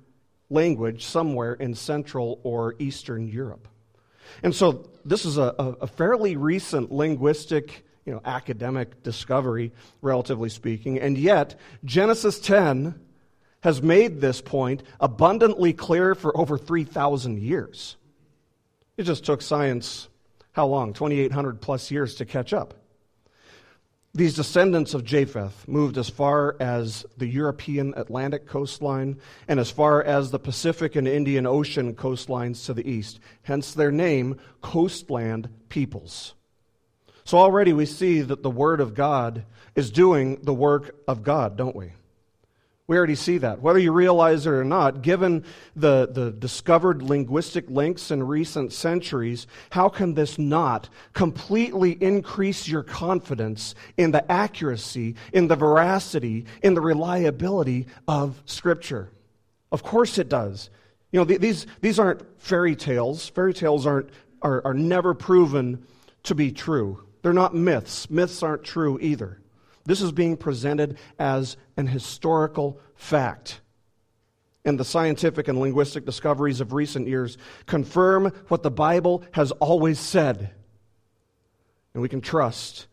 language 0.51 1.05
somewhere 1.05 1.55
in 1.55 1.75
Central 1.75 2.41
or 2.43 2.75
Eastern 2.79 3.29
Europe. 3.29 3.69
And 4.43 4.55
so 4.55 4.91
this 5.05 5.25
is 5.25 5.39
a, 5.39 5.55
a 5.59 5.87
fairly 5.87 6.37
recent 6.37 6.91
linguistic 6.91 7.85
you 8.09 8.15
know, 8.15 8.23
academic 8.25 9.03
discovery, 9.03 9.71
relatively 10.01 10.49
speaking. 10.49 10.99
And 10.99 11.19
yet, 11.19 11.61
Genesis 11.85 12.41
10 12.41 12.99
has 13.61 13.83
made 13.83 14.23
this 14.23 14.41
point 14.41 14.83
abundantly 14.99 15.75
clear 15.75 16.15
for 16.15 16.35
over 16.35 16.57
3,000 16.57 17.39
years. 17.39 17.99
It 18.97 19.03
just 19.03 19.27
took 19.27 19.43
science, 19.43 20.09
how 20.53 20.69
long? 20.69 20.95
2,800 20.95 21.61
plus 21.61 21.91
years 21.91 22.15
to 22.15 22.25
catch 22.25 22.55
up. 22.55 22.73
These 24.15 24.37
descendants 24.37 24.95
of 24.95 25.05
Japheth 25.05 25.69
moved 25.69 25.99
as 25.99 26.09
far 26.09 26.57
as 26.59 27.05
the 27.19 27.27
European 27.27 27.93
Atlantic 27.95 28.47
coastline 28.47 29.21
and 29.49 29.61
as 29.61 29.71
far 29.71 30.03
as 30.03 30.31
the 30.31 30.39
Pacific 30.39 30.97
and 30.97 31.07
Indian 31.07 31.47
Ocean 31.47 31.95
coastlines 31.95 32.65
to 32.65 32.73
the 32.73 32.91
east, 32.91 33.21
hence 33.43 33.75
their 33.75 33.93
name, 33.93 34.39
coastland 34.63 35.51
peoples. 35.69 36.33
So 37.29 37.37
already 37.37 37.75
we 37.75 37.85
see 37.85 38.23
that 38.23 38.43
the 38.43 38.49
Word 38.49 38.81
of 38.81 38.95
God 38.95 39.45
is 39.75 39.91
doing 39.91 40.39
the 40.45 40.55
work 40.55 40.95
of 41.07 41.23
God, 41.23 41.59
don't 41.59 41.77
we? 41.77 41.93
We 42.87 42.97
already 42.97 43.17
see 43.17 43.37
that. 43.37 43.61
Whether 43.61 43.81
you 43.81 43.93
realize 43.93 44.47
it 44.47 44.51
or 44.51 44.65
not, 44.65 45.03
given 45.03 45.45
the, 45.77 46.09
the 46.11 46.31
discovered 46.31 47.03
linguistic 47.03 47.69
links 47.69 48.11
in 48.11 48.23
recent 48.23 48.73
centuries, 48.73 49.47
how 49.69 49.91
can 49.91 50.15
this 50.15 50.39
not 50.39 50.89
completely 51.13 52.03
increase 52.03 52.67
your 52.67 52.83
confidence 52.83 53.75
in 53.99 54.11
the 54.11 54.33
accuracy, 54.33 55.15
in 55.31 55.49
the 55.49 55.57
veracity, 55.57 56.47
in 56.63 56.73
the 56.73 56.81
reliability 56.81 57.89
of 58.09 58.43
Scripture? 58.47 59.11
Of 59.71 59.83
course 59.83 60.17
it 60.17 60.31
does. 60.31 60.71
You 61.13 61.21
know, 61.21 61.25
these, 61.27 61.67
these 61.83 61.99
aren't 61.99 62.23
fairy 62.41 62.75
tales. 62.75 63.29
Fairy 63.29 63.53
tales 63.53 63.85
aren't, 63.85 64.09
are, 64.41 64.65
are 64.65 64.73
never 64.73 65.13
proven 65.13 65.85
to 66.23 66.35
be 66.35 66.53
true. 66.53 67.03
They're 67.23 67.33
not 67.33 67.55
myths. 67.55 68.09
Myths 68.11 68.43
aren't 68.43 68.65
true 68.65 68.99
either. 69.01 69.41
This 69.85 70.01
is 70.01 70.13
being 70.13 70.37
presented 70.37 70.99
as 71.19 71.57
an 71.77 71.87
historical 71.87 72.81
fact. 72.95 73.61
And 74.65 74.79
the 74.79 74.85
scientific 74.85 75.49
and 75.49 75.59
linguistic 75.59 76.05
discoveries 76.05 76.61
of 76.61 76.73
recent 76.73 77.09
years 77.09 77.39
confirm 77.67 78.33
what 78.49 78.63
the 78.63 78.71
Bible 78.71 79.25
has 79.33 79.51
always 79.53 79.99
said. 79.99 80.51
And 81.95 82.03
we 82.03 82.09
can 82.09 82.21
trust 82.21 82.87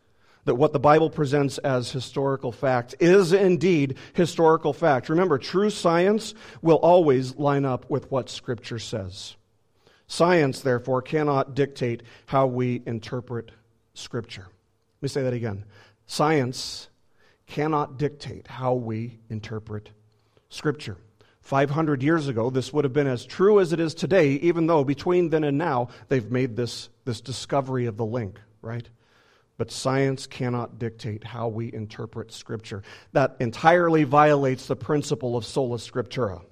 that 0.46 0.54
what 0.54 0.72
the 0.72 0.80
Bible 0.80 1.10
presents 1.10 1.58
as 1.58 1.90
historical 1.90 2.50
fact 2.50 2.94
is 3.00 3.32
indeed 3.32 3.98
historical 4.14 4.72
fact. 4.72 5.08
Remember, 5.08 5.38
true 5.38 5.70
science 5.70 6.34
will 6.62 6.76
always 6.76 7.36
line 7.36 7.64
up 7.64 7.90
with 7.90 8.10
what 8.10 8.30
Scripture 8.30 8.78
says. 8.78 9.36
Science, 10.06 10.60
therefore, 10.60 11.02
cannot 11.02 11.54
dictate 11.54 12.04
how 12.26 12.46
we 12.46 12.80
interpret 12.86 13.50
Scripture. 13.98 14.46
Let 14.46 15.02
me 15.02 15.08
say 15.08 15.22
that 15.22 15.32
again. 15.32 15.64
Science 16.06 16.88
cannot 17.46 17.98
dictate 17.98 18.46
how 18.46 18.74
we 18.74 19.18
interpret 19.30 19.90
Scripture. 20.48 20.96
500 21.40 22.02
years 22.02 22.26
ago, 22.26 22.50
this 22.50 22.72
would 22.72 22.84
have 22.84 22.92
been 22.92 23.06
as 23.06 23.24
true 23.24 23.60
as 23.60 23.72
it 23.72 23.78
is 23.78 23.94
today, 23.94 24.30
even 24.32 24.66
though 24.66 24.82
between 24.82 25.30
then 25.30 25.44
and 25.44 25.56
now, 25.56 25.88
they've 26.08 26.30
made 26.30 26.56
this, 26.56 26.88
this 27.04 27.20
discovery 27.20 27.86
of 27.86 27.96
the 27.96 28.04
link, 28.04 28.40
right? 28.62 28.88
But 29.56 29.70
science 29.70 30.26
cannot 30.26 30.78
dictate 30.78 31.22
how 31.22 31.48
we 31.48 31.72
interpret 31.72 32.32
Scripture. 32.32 32.82
That 33.12 33.36
entirely 33.38 34.02
violates 34.02 34.66
the 34.66 34.76
principle 34.76 35.36
of 35.36 35.46
sola 35.46 35.78
scriptura. 35.78 36.42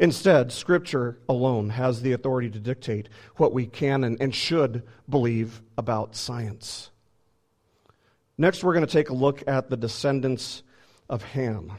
Instead, 0.00 0.52
Scripture 0.52 1.18
alone 1.28 1.70
has 1.70 2.02
the 2.02 2.12
authority 2.12 2.50
to 2.50 2.58
dictate 2.58 3.08
what 3.36 3.52
we 3.52 3.66
can 3.66 4.04
and, 4.04 4.34
should 4.34 4.82
believe 5.08 5.62
about 5.76 6.16
science. 6.16 6.90
Next, 8.38 8.64
we're 8.64 8.74
going 8.74 8.86
to 8.86 8.92
take 8.92 9.10
a 9.10 9.14
look 9.14 9.42
at 9.46 9.68
the 9.68 9.76
descendants 9.76 10.62
of 11.08 11.22
Ham. 11.22 11.72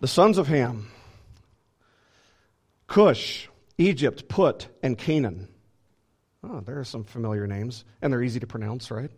The 0.00 0.08
sons 0.08 0.36
of 0.38 0.48
Ham 0.48 0.88
Cush, 2.86 3.48
Egypt, 3.78 4.28
Put, 4.28 4.68
and 4.82 4.96
Canaan. 4.96 5.48
Oh, 6.44 6.60
there 6.60 6.78
are 6.78 6.84
some 6.84 7.04
familiar 7.04 7.46
names, 7.46 7.84
and 8.00 8.12
they're 8.12 8.22
easy 8.22 8.40
to 8.40 8.46
pronounce, 8.46 8.90
right? 8.90 9.10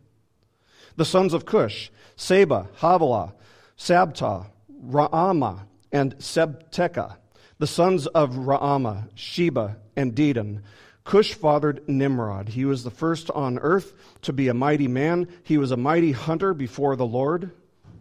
The 0.97 1.05
sons 1.05 1.35
of 1.35 1.45
Cush 1.45 1.91
Seba, 2.17 2.69
Havilah, 2.79 3.35
Sabta, 3.77 4.47
Raamah, 4.85 5.67
and 5.93 6.17
Sabteca, 6.19 7.17
the 7.59 7.67
sons 7.67 8.07
of 8.07 8.35
Raamah, 8.35 9.09
Sheba, 9.15 9.77
and 9.97 10.15
Dedan. 10.15 10.63
Cush 11.05 11.33
fathered 11.35 11.89
Nimrod. 11.89 12.51
He 12.51 12.65
was 12.65 12.85
the 12.85 12.91
first 12.91 13.31
on 13.31 13.59
earth 13.59 13.95
to 14.23 14.33
be 14.33 14.49
a 14.49 14.55
mighty 14.55 14.89
man. 14.89 15.29
He 15.43 15.57
was 15.57 15.71
a 15.71 15.77
mighty 15.77 16.13
hunter 16.13 16.53
before 16.53 16.97
the 16.97 17.07
Lord. 17.07 17.51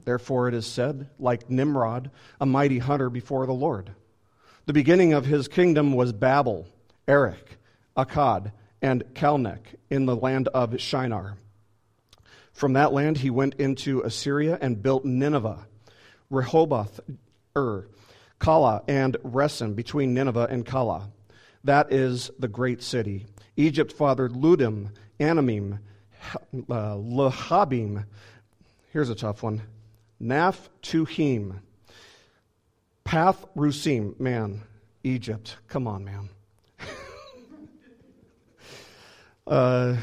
Therefore, 0.03 0.47
it 0.47 0.53
is 0.53 0.65
said, 0.65 1.09
like 1.17 1.49
Nimrod, 1.49 2.11
a 2.39 2.45
mighty 2.45 2.79
hunter 2.79 3.09
before 3.09 3.45
the 3.45 3.53
Lord. 3.53 3.91
The 4.65 4.73
beginning 4.73 5.13
of 5.13 5.25
his 5.25 5.47
kingdom 5.47 5.93
was 5.93 6.11
Babel, 6.11 6.67
Erech, 7.07 7.57
Akkad, 7.95 8.51
and 8.81 9.03
Calneh 9.13 9.59
in 9.89 10.05
the 10.05 10.15
land 10.15 10.49
of 10.49 10.79
Shinar. 10.79 11.37
From 12.51 12.73
that 12.73 12.91
land 12.91 13.19
he 13.19 13.29
went 13.29 13.55
into 13.55 14.01
Assyria 14.01 14.57
and 14.59 14.81
built 14.81 15.05
Nineveh, 15.05 15.65
Rehoboth, 16.29 16.99
Ir, 17.57 17.87
Calah, 18.39 18.83
and 18.87 19.15
Resen 19.23 19.75
between 19.75 20.13
Nineveh 20.13 20.47
and 20.49 20.65
Calah. 20.65 21.09
That 21.63 21.91
is 21.91 22.31
the 22.39 22.47
great 22.47 22.81
city. 22.81 23.25
Egypt 23.55 23.91
fathered 23.91 24.33
Ludim, 24.33 24.91
Anamim, 25.19 25.79
uh, 26.33 26.95
Lehabim. 26.95 28.05
Here's 28.93 29.09
a 29.09 29.15
tough 29.15 29.43
one. 29.43 29.63
Naph 30.21 30.69
Tuhim. 30.81 31.59
Path 33.03 33.45
Rusim. 33.55 34.19
Man, 34.19 34.61
Egypt. 35.03 35.57
Come 35.67 35.87
on, 35.87 36.05
man. 36.05 36.29
uh, 39.47 39.97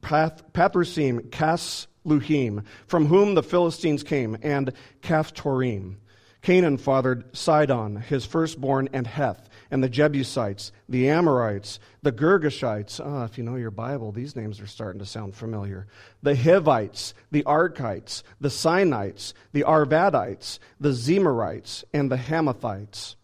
Path, 0.00 0.52
Pathrusim, 0.52 1.30
Kas 1.30 1.86
Luhim, 2.06 2.64
from 2.86 3.06
whom 3.06 3.34
the 3.34 3.42
Philistines 3.42 4.02
came, 4.02 4.36
and 4.42 4.72
Caphtorim. 5.02 5.96
Canaan 6.42 6.78
fathered 6.78 7.36
Sidon, 7.36 7.96
his 7.96 8.24
firstborn, 8.24 8.88
and 8.92 9.06
Heth, 9.06 9.48
and 9.70 9.84
the 9.84 9.88
Jebusites, 9.88 10.72
the 10.88 11.08
Amorites, 11.08 11.78
the 12.02 12.12
Girgashites. 12.12 13.00
Ah, 13.04 13.24
if 13.24 13.36
you 13.36 13.44
know 13.44 13.56
your 13.56 13.70
Bible, 13.70 14.10
these 14.10 14.34
names 14.34 14.60
are 14.60 14.66
starting 14.66 15.00
to 15.00 15.06
sound 15.06 15.34
familiar. 15.34 15.86
The 16.22 16.34
Hivites, 16.34 17.14
the 17.30 17.42
Arkites, 17.42 18.22
the 18.40 18.48
Sinites, 18.48 19.34
the 19.52 19.64
Arvadites, 19.64 20.58
the 20.80 20.90
Zemarites, 20.90 21.84
and 21.92 22.10
the 22.10 22.16
Hamathites. 22.16 23.16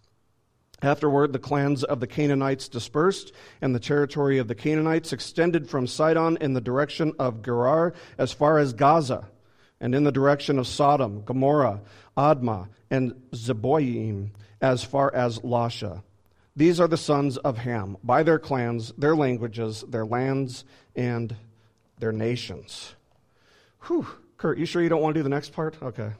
Afterward, 0.82 1.32
the 1.32 1.38
clans 1.38 1.84
of 1.84 2.00
the 2.00 2.06
Canaanites 2.06 2.68
dispersed, 2.68 3.32
and 3.62 3.74
the 3.74 3.80
territory 3.80 4.36
of 4.36 4.46
the 4.46 4.54
Canaanites 4.54 5.12
extended 5.12 5.70
from 5.70 5.86
Sidon 5.86 6.36
in 6.40 6.52
the 6.52 6.60
direction 6.60 7.14
of 7.18 7.42
Gerar 7.42 7.94
as 8.18 8.32
far 8.32 8.58
as 8.58 8.74
Gaza, 8.74 9.26
and 9.80 9.94
in 9.94 10.04
the 10.04 10.12
direction 10.12 10.58
of 10.58 10.66
Sodom, 10.66 11.22
Gomorrah, 11.24 11.80
Admah, 12.16 12.68
and 12.90 13.12
Zeboim 13.32 14.30
as 14.60 14.82
far 14.82 15.14
as 15.14 15.38
Lasha. 15.40 16.02
These 16.54 16.80
are 16.80 16.88
the 16.88 16.96
sons 16.96 17.36
of 17.36 17.58
Ham, 17.58 17.98
by 18.02 18.22
their 18.22 18.38
clans, 18.38 18.92
their 18.96 19.14
languages, 19.14 19.84
their 19.88 20.06
lands, 20.06 20.64
and 20.94 21.36
their 21.98 22.12
nations. 22.12 22.94
Whew. 23.86 24.06
Kurt, 24.38 24.58
you 24.58 24.66
sure 24.66 24.82
you 24.82 24.88
don't 24.88 25.02
want 25.02 25.14
to 25.14 25.18
do 25.18 25.22
the 25.22 25.28
next 25.28 25.52
part? 25.52 25.76
Okay. 25.82 26.12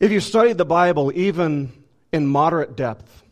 If 0.00 0.12
you 0.12 0.20
studied 0.20 0.58
the 0.58 0.64
Bible 0.64 1.12
even 1.14 1.72
in 2.12 2.26
moderate 2.26 2.76
depth, 2.76 3.22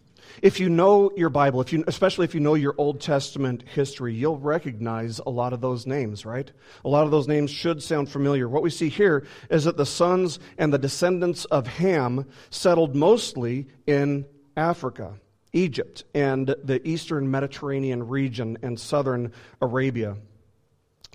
if 0.46 0.60
you 0.60 0.68
know 0.68 1.10
your 1.16 1.28
Bible, 1.28 1.60
if 1.60 1.72
you, 1.72 1.82
especially 1.88 2.22
if 2.24 2.32
you 2.32 2.38
know 2.38 2.54
your 2.54 2.76
Old 2.78 3.00
Testament 3.00 3.64
history, 3.66 4.14
you'll 4.14 4.38
recognize 4.38 5.18
a 5.18 5.28
lot 5.28 5.52
of 5.52 5.60
those 5.60 5.88
names, 5.88 6.24
right? 6.24 6.48
A 6.84 6.88
lot 6.88 7.02
of 7.02 7.10
those 7.10 7.26
names 7.26 7.50
should 7.50 7.82
sound 7.82 8.08
familiar. 8.08 8.48
What 8.48 8.62
we 8.62 8.70
see 8.70 8.88
here 8.88 9.26
is 9.50 9.64
that 9.64 9.76
the 9.76 9.84
sons 9.84 10.38
and 10.56 10.72
the 10.72 10.78
descendants 10.78 11.46
of 11.46 11.66
Ham 11.66 12.26
settled 12.48 12.94
mostly 12.94 13.66
in 13.88 14.24
Africa, 14.56 15.14
Egypt, 15.52 16.04
and 16.14 16.54
the 16.62 16.80
eastern 16.86 17.28
Mediterranean 17.28 18.06
region 18.06 18.56
and 18.62 18.78
southern 18.78 19.32
Arabia. 19.60 20.16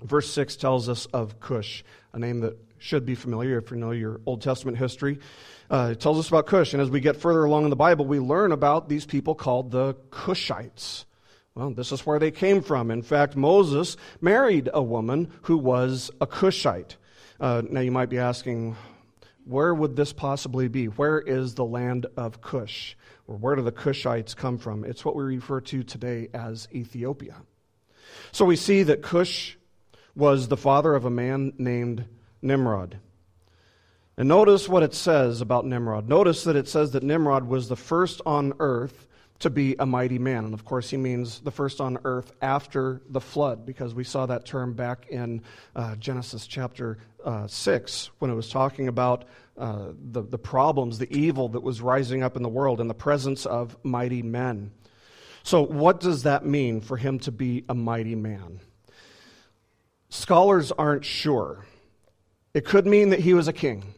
Verse 0.04 0.30
6 0.30 0.56
tells 0.56 0.90
us 0.90 1.06
of 1.06 1.40
Cush, 1.40 1.84
a 2.12 2.18
name 2.18 2.40
that 2.40 2.58
should 2.82 3.06
be 3.06 3.14
familiar 3.14 3.58
if 3.58 3.70
you 3.70 3.76
know 3.76 3.92
your 3.92 4.20
Old 4.26 4.42
Testament 4.42 4.76
history. 4.76 5.20
Uh, 5.70 5.90
it 5.92 6.00
tells 6.00 6.18
us 6.18 6.28
about 6.28 6.46
Cush, 6.46 6.74
and 6.74 6.82
as 6.82 6.90
we 6.90 7.00
get 7.00 7.16
further 7.16 7.44
along 7.44 7.64
in 7.64 7.70
the 7.70 7.76
Bible, 7.76 8.04
we 8.04 8.18
learn 8.18 8.52
about 8.52 8.88
these 8.88 9.06
people 9.06 9.34
called 9.34 9.70
the 9.70 9.94
Cushites. 10.10 11.04
Well, 11.54 11.70
this 11.70 11.92
is 11.92 12.04
where 12.04 12.18
they 12.18 12.30
came 12.30 12.60
from. 12.60 12.90
In 12.90 13.02
fact, 13.02 13.36
Moses 13.36 13.96
married 14.20 14.68
a 14.72 14.82
woman 14.82 15.30
who 15.42 15.56
was 15.56 16.10
a 16.20 16.26
Cushite. 16.26 16.96
Uh, 17.38 17.62
now, 17.70 17.80
you 17.80 17.92
might 17.92 18.08
be 18.08 18.18
asking, 18.18 18.76
where 19.44 19.74
would 19.74 19.96
this 19.96 20.12
possibly 20.12 20.68
be? 20.68 20.86
Where 20.86 21.20
is 21.20 21.54
the 21.54 21.64
land 21.64 22.06
of 22.16 22.40
Cush? 22.40 22.96
Or 23.28 23.36
where 23.36 23.54
do 23.54 23.62
the 23.62 23.72
Cushites 23.72 24.34
come 24.34 24.58
from? 24.58 24.84
It's 24.84 25.04
what 25.04 25.14
we 25.14 25.22
refer 25.22 25.60
to 25.60 25.82
today 25.82 26.28
as 26.34 26.68
Ethiopia. 26.72 27.36
So 28.32 28.44
we 28.44 28.56
see 28.56 28.82
that 28.84 29.02
Cush 29.02 29.56
was 30.14 30.48
the 30.48 30.56
father 30.56 30.94
of 30.94 31.04
a 31.04 31.10
man 31.10 31.52
named 31.58 32.04
Nimrod. 32.42 32.98
And 34.16 34.28
notice 34.28 34.68
what 34.68 34.82
it 34.82 34.92
says 34.92 35.40
about 35.40 35.64
Nimrod. 35.64 36.08
Notice 36.08 36.44
that 36.44 36.56
it 36.56 36.68
says 36.68 36.90
that 36.92 37.02
Nimrod 37.02 37.46
was 37.48 37.68
the 37.68 37.76
first 37.76 38.20
on 38.26 38.52
earth 38.58 39.06
to 39.38 39.50
be 39.50 39.74
a 39.78 39.86
mighty 39.86 40.18
man. 40.18 40.44
And 40.44 40.54
of 40.54 40.64
course, 40.64 40.90
he 40.90 40.96
means 40.96 41.40
the 41.40 41.50
first 41.50 41.80
on 41.80 41.98
earth 42.04 42.32
after 42.42 43.02
the 43.08 43.20
flood, 43.20 43.66
because 43.66 43.94
we 43.94 44.04
saw 44.04 44.26
that 44.26 44.44
term 44.44 44.74
back 44.74 45.06
in 45.08 45.42
uh, 45.74 45.96
Genesis 45.96 46.46
chapter 46.46 46.98
uh, 47.24 47.46
6 47.46 48.10
when 48.18 48.30
it 48.30 48.34
was 48.34 48.50
talking 48.50 48.86
about 48.86 49.24
uh, 49.58 49.88
the, 50.10 50.22
the 50.22 50.38
problems, 50.38 50.98
the 50.98 51.12
evil 51.12 51.48
that 51.48 51.62
was 51.62 51.80
rising 51.80 52.22
up 52.22 52.36
in 52.36 52.42
the 52.42 52.48
world 52.48 52.80
in 52.80 52.88
the 52.88 52.94
presence 52.94 53.44
of 53.44 53.76
mighty 53.82 54.22
men. 54.22 54.70
So, 55.42 55.62
what 55.62 55.98
does 55.98 56.22
that 56.22 56.46
mean 56.46 56.80
for 56.80 56.96
him 56.96 57.18
to 57.20 57.32
be 57.32 57.64
a 57.68 57.74
mighty 57.74 58.14
man? 58.14 58.60
Scholars 60.08 60.70
aren't 60.70 61.04
sure. 61.04 61.64
It 62.54 62.64
could 62.64 62.86
mean 62.86 63.10
that 63.10 63.20
he 63.20 63.34
was 63.34 63.48
a 63.48 63.52
king 63.52 63.94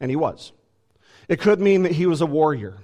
and 0.00 0.10
he 0.10 0.16
was. 0.16 0.52
It 1.28 1.40
could 1.40 1.60
mean 1.60 1.84
that 1.84 1.92
he 1.92 2.06
was 2.06 2.20
a 2.20 2.26
warrior, 2.26 2.78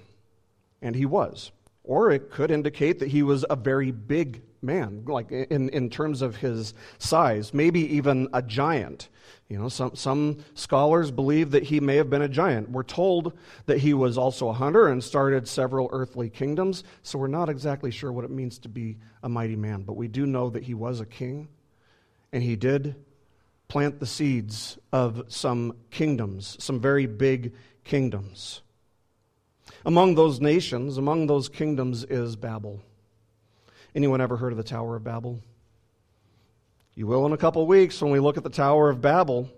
and 0.80 0.94
he 0.94 1.04
was. 1.04 1.50
Or 1.82 2.10
it 2.10 2.30
could 2.30 2.50
indicate 2.50 3.00
that 3.00 3.08
he 3.08 3.22
was 3.22 3.44
a 3.50 3.56
very 3.56 3.90
big 3.90 4.42
man, 4.62 5.04
like 5.06 5.30
in, 5.32 5.68
in 5.70 5.90
terms 5.90 6.22
of 6.22 6.36
his 6.36 6.74
size, 6.98 7.52
maybe 7.52 7.80
even 7.96 8.28
a 8.32 8.42
giant. 8.42 9.08
You 9.48 9.58
know, 9.58 9.68
some, 9.68 9.96
some 9.96 10.38
scholars 10.54 11.10
believe 11.10 11.50
that 11.52 11.64
he 11.64 11.80
may 11.80 11.96
have 11.96 12.10
been 12.10 12.22
a 12.22 12.28
giant. 12.28 12.70
We're 12.70 12.82
told 12.82 13.32
that 13.66 13.78
he 13.78 13.94
was 13.94 14.16
also 14.16 14.48
a 14.48 14.52
hunter 14.52 14.88
and 14.88 15.02
started 15.02 15.48
several 15.48 15.88
earthly 15.92 16.30
kingdoms, 16.30 16.84
so 17.02 17.18
we're 17.18 17.26
not 17.26 17.48
exactly 17.48 17.90
sure 17.90 18.12
what 18.12 18.24
it 18.24 18.30
means 18.30 18.58
to 18.60 18.68
be 18.68 18.96
a 19.22 19.28
mighty 19.28 19.56
man, 19.56 19.82
but 19.82 19.96
we 19.96 20.08
do 20.08 20.26
know 20.26 20.50
that 20.50 20.62
he 20.62 20.74
was 20.74 21.00
a 21.00 21.06
king, 21.06 21.48
and 22.32 22.42
he 22.42 22.54
did 22.54 22.94
plant 23.68 24.00
the 24.00 24.06
seeds 24.06 24.78
of 24.92 25.24
some 25.28 25.76
kingdoms, 25.90 26.56
some 26.58 26.80
very 26.80 27.06
big 27.06 27.54
kingdoms. 27.84 28.62
Among 29.84 30.14
those 30.14 30.40
nations, 30.40 30.96
among 30.96 31.26
those 31.26 31.48
kingdoms 31.48 32.04
is 32.04 32.34
Babel. 32.34 32.80
Anyone 33.94 34.20
ever 34.20 34.36
heard 34.36 34.52
of 34.52 34.58
the 34.58 34.64
Tower 34.64 34.96
of 34.96 35.04
Babel? 35.04 35.40
You 36.94 37.06
will 37.06 37.26
in 37.26 37.32
a 37.32 37.36
couple 37.36 37.62
of 37.62 37.68
weeks 37.68 38.00
when 38.02 38.10
we 38.10 38.20
look 38.20 38.36
at 38.36 38.42
the 38.42 38.50
Tower 38.50 38.90
of 38.90 39.00
Babel. 39.00 39.48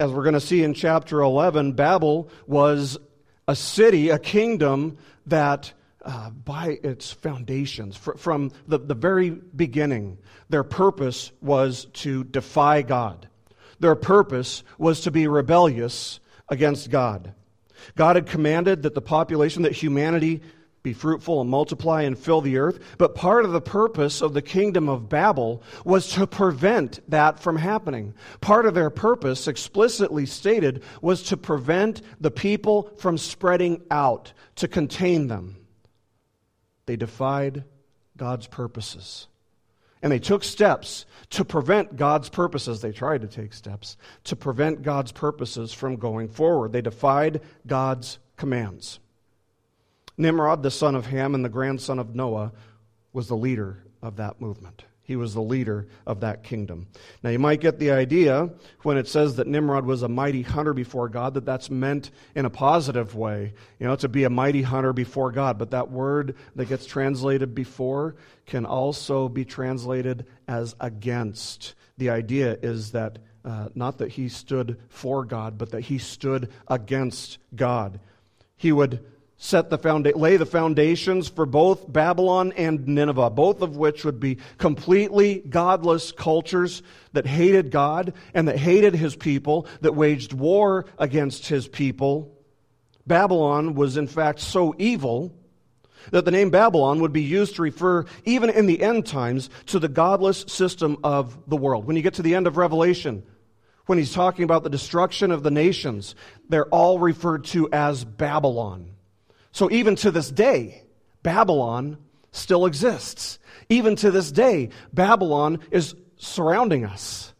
As 0.00 0.10
we're 0.10 0.24
going 0.24 0.32
to 0.32 0.40
see 0.40 0.64
in 0.64 0.74
chapter 0.74 1.20
11, 1.20 1.72
Babel 1.72 2.30
was 2.46 2.98
a 3.46 3.54
city, 3.54 4.08
a 4.08 4.18
kingdom 4.18 4.98
that 5.26 5.72
uh, 6.04 6.30
by 6.30 6.78
its 6.82 7.12
foundations. 7.12 7.96
from 7.96 8.52
the, 8.66 8.78
the 8.78 8.94
very 8.94 9.30
beginning, 9.30 10.18
their 10.48 10.64
purpose 10.64 11.32
was 11.40 11.86
to 11.92 12.24
defy 12.24 12.82
God. 12.82 13.28
Their 13.80 13.96
purpose 13.96 14.64
was 14.78 15.02
to 15.02 15.10
be 15.10 15.28
rebellious 15.28 16.20
against 16.48 16.90
God. 16.90 17.34
God 17.96 18.16
had 18.16 18.26
commanded 18.26 18.82
that 18.82 18.94
the 18.94 19.02
population, 19.02 19.62
that 19.62 19.72
humanity 19.72 20.42
be 20.82 20.92
fruitful 20.92 21.40
and 21.40 21.50
multiply 21.50 22.02
and 22.02 22.18
fill 22.18 22.40
the 22.40 22.58
earth. 22.58 22.78
But 22.98 23.14
part 23.14 23.44
of 23.44 23.52
the 23.52 23.60
purpose 23.60 24.22
of 24.22 24.32
the 24.32 24.42
kingdom 24.42 24.88
of 24.88 25.08
Babel 25.08 25.62
was 25.84 26.08
to 26.12 26.26
prevent 26.26 27.00
that 27.10 27.40
from 27.40 27.56
happening. 27.56 28.14
Part 28.40 28.64
of 28.64 28.74
their 28.74 28.90
purpose, 28.90 29.48
explicitly 29.48 30.24
stated, 30.24 30.82
was 31.02 31.22
to 31.24 31.36
prevent 31.36 32.02
the 32.20 32.30
people 32.30 32.90
from 32.96 33.18
spreading 33.18 33.82
out, 33.90 34.32
to 34.56 34.68
contain 34.68 35.26
them. 35.26 35.56
They 36.88 36.96
defied 36.96 37.64
God's 38.16 38.46
purposes. 38.46 39.26
And 40.00 40.10
they 40.10 40.18
took 40.18 40.42
steps 40.42 41.04
to 41.30 41.44
prevent 41.44 41.96
God's 41.96 42.30
purposes. 42.30 42.80
They 42.80 42.92
tried 42.92 43.20
to 43.20 43.26
take 43.26 43.52
steps 43.52 43.98
to 44.24 44.36
prevent 44.36 44.80
God's 44.80 45.12
purposes 45.12 45.74
from 45.74 45.96
going 45.96 46.28
forward. 46.28 46.72
They 46.72 46.80
defied 46.80 47.42
God's 47.66 48.18
commands. 48.38 49.00
Nimrod, 50.16 50.62
the 50.62 50.70
son 50.70 50.94
of 50.94 51.04
Ham 51.04 51.34
and 51.34 51.44
the 51.44 51.50
grandson 51.50 51.98
of 51.98 52.14
Noah, 52.14 52.52
was 53.12 53.28
the 53.28 53.36
leader 53.36 53.84
of 54.00 54.16
that 54.16 54.40
movement. 54.40 54.84
He 55.08 55.16
was 55.16 55.32
the 55.32 55.40
leader 55.40 55.88
of 56.06 56.20
that 56.20 56.44
kingdom. 56.44 56.86
Now, 57.22 57.30
you 57.30 57.38
might 57.38 57.62
get 57.62 57.78
the 57.78 57.92
idea 57.92 58.50
when 58.82 58.98
it 58.98 59.08
says 59.08 59.36
that 59.36 59.46
Nimrod 59.46 59.86
was 59.86 60.02
a 60.02 60.08
mighty 60.08 60.42
hunter 60.42 60.74
before 60.74 61.08
God, 61.08 61.32
that 61.32 61.46
that's 61.46 61.70
meant 61.70 62.10
in 62.34 62.44
a 62.44 62.50
positive 62.50 63.14
way, 63.14 63.54
you 63.78 63.86
know, 63.86 63.96
to 63.96 64.08
be 64.10 64.24
a 64.24 64.30
mighty 64.30 64.60
hunter 64.60 64.92
before 64.92 65.32
God. 65.32 65.56
But 65.56 65.70
that 65.70 65.90
word 65.90 66.36
that 66.56 66.68
gets 66.68 66.84
translated 66.84 67.54
before 67.54 68.16
can 68.44 68.66
also 68.66 69.30
be 69.30 69.46
translated 69.46 70.26
as 70.46 70.76
against. 70.78 71.74
The 71.96 72.10
idea 72.10 72.58
is 72.60 72.92
that 72.92 73.18
uh, 73.46 73.70
not 73.74 73.96
that 73.98 74.10
he 74.10 74.28
stood 74.28 74.76
for 74.90 75.24
God, 75.24 75.56
but 75.56 75.70
that 75.70 75.80
he 75.80 75.96
stood 75.96 76.50
against 76.68 77.38
God. 77.56 77.98
He 78.56 78.72
would 78.72 79.02
set 79.38 79.70
the 79.70 79.78
founda- 79.78 80.16
lay 80.16 80.36
the 80.36 80.44
foundations 80.44 81.28
for 81.28 81.46
both 81.46 81.90
Babylon 81.90 82.52
and 82.56 82.86
Nineveh, 82.86 83.30
both 83.30 83.62
of 83.62 83.76
which 83.76 84.04
would 84.04 84.18
be 84.18 84.38
completely 84.58 85.38
godless 85.48 86.10
cultures 86.10 86.82
that 87.12 87.26
hated 87.26 87.70
God 87.70 88.12
and 88.34 88.48
that 88.48 88.58
hated 88.58 88.94
his 88.94 89.14
people, 89.14 89.66
that 89.80 89.94
waged 89.94 90.32
war 90.32 90.86
against 90.98 91.46
his 91.46 91.68
people. 91.68 92.36
Babylon 93.06 93.74
was 93.74 93.96
in 93.96 94.08
fact 94.08 94.40
so 94.40 94.74
evil 94.76 95.32
that 96.10 96.24
the 96.24 96.30
name 96.30 96.50
Babylon 96.50 97.00
would 97.00 97.12
be 97.12 97.22
used 97.22 97.56
to 97.56 97.62
refer, 97.62 98.04
even 98.24 98.50
in 98.50 98.66
the 98.66 98.82
end 98.82 99.06
times, 99.06 99.50
to 99.66 99.78
the 99.78 99.88
godless 99.88 100.44
system 100.48 100.98
of 101.04 101.38
the 101.48 101.56
world. 101.56 101.86
When 101.86 101.96
you 101.96 102.02
get 102.02 102.14
to 102.14 102.22
the 102.22 102.34
end 102.34 102.46
of 102.46 102.56
Revelation, 102.56 103.22
when 103.86 103.98
he's 103.98 104.12
talking 104.12 104.44
about 104.44 104.64
the 104.64 104.70
destruction 104.70 105.30
of 105.30 105.42
the 105.42 105.50
nations, 105.50 106.14
they're 106.48 106.68
all 106.68 106.98
referred 106.98 107.44
to 107.46 107.68
as 107.72 108.04
Babylon. 108.04 108.90
So 109.52 109.70
even 109.70 109.96
to 109.96 110.10
this 110.10 110.30
day, 110.30 110.82
Babylon 111.22 111.98
still 112.32 112.66
exists. 112.66 113.38
Even 113.68 113.96
to 113.96 114.10
this 114.10 114.30
day, 114.30 114.70
Babylon 114.92 115.60
is 115.70 115.94
surrounding 116.16 116.84
us. 116.84 117.32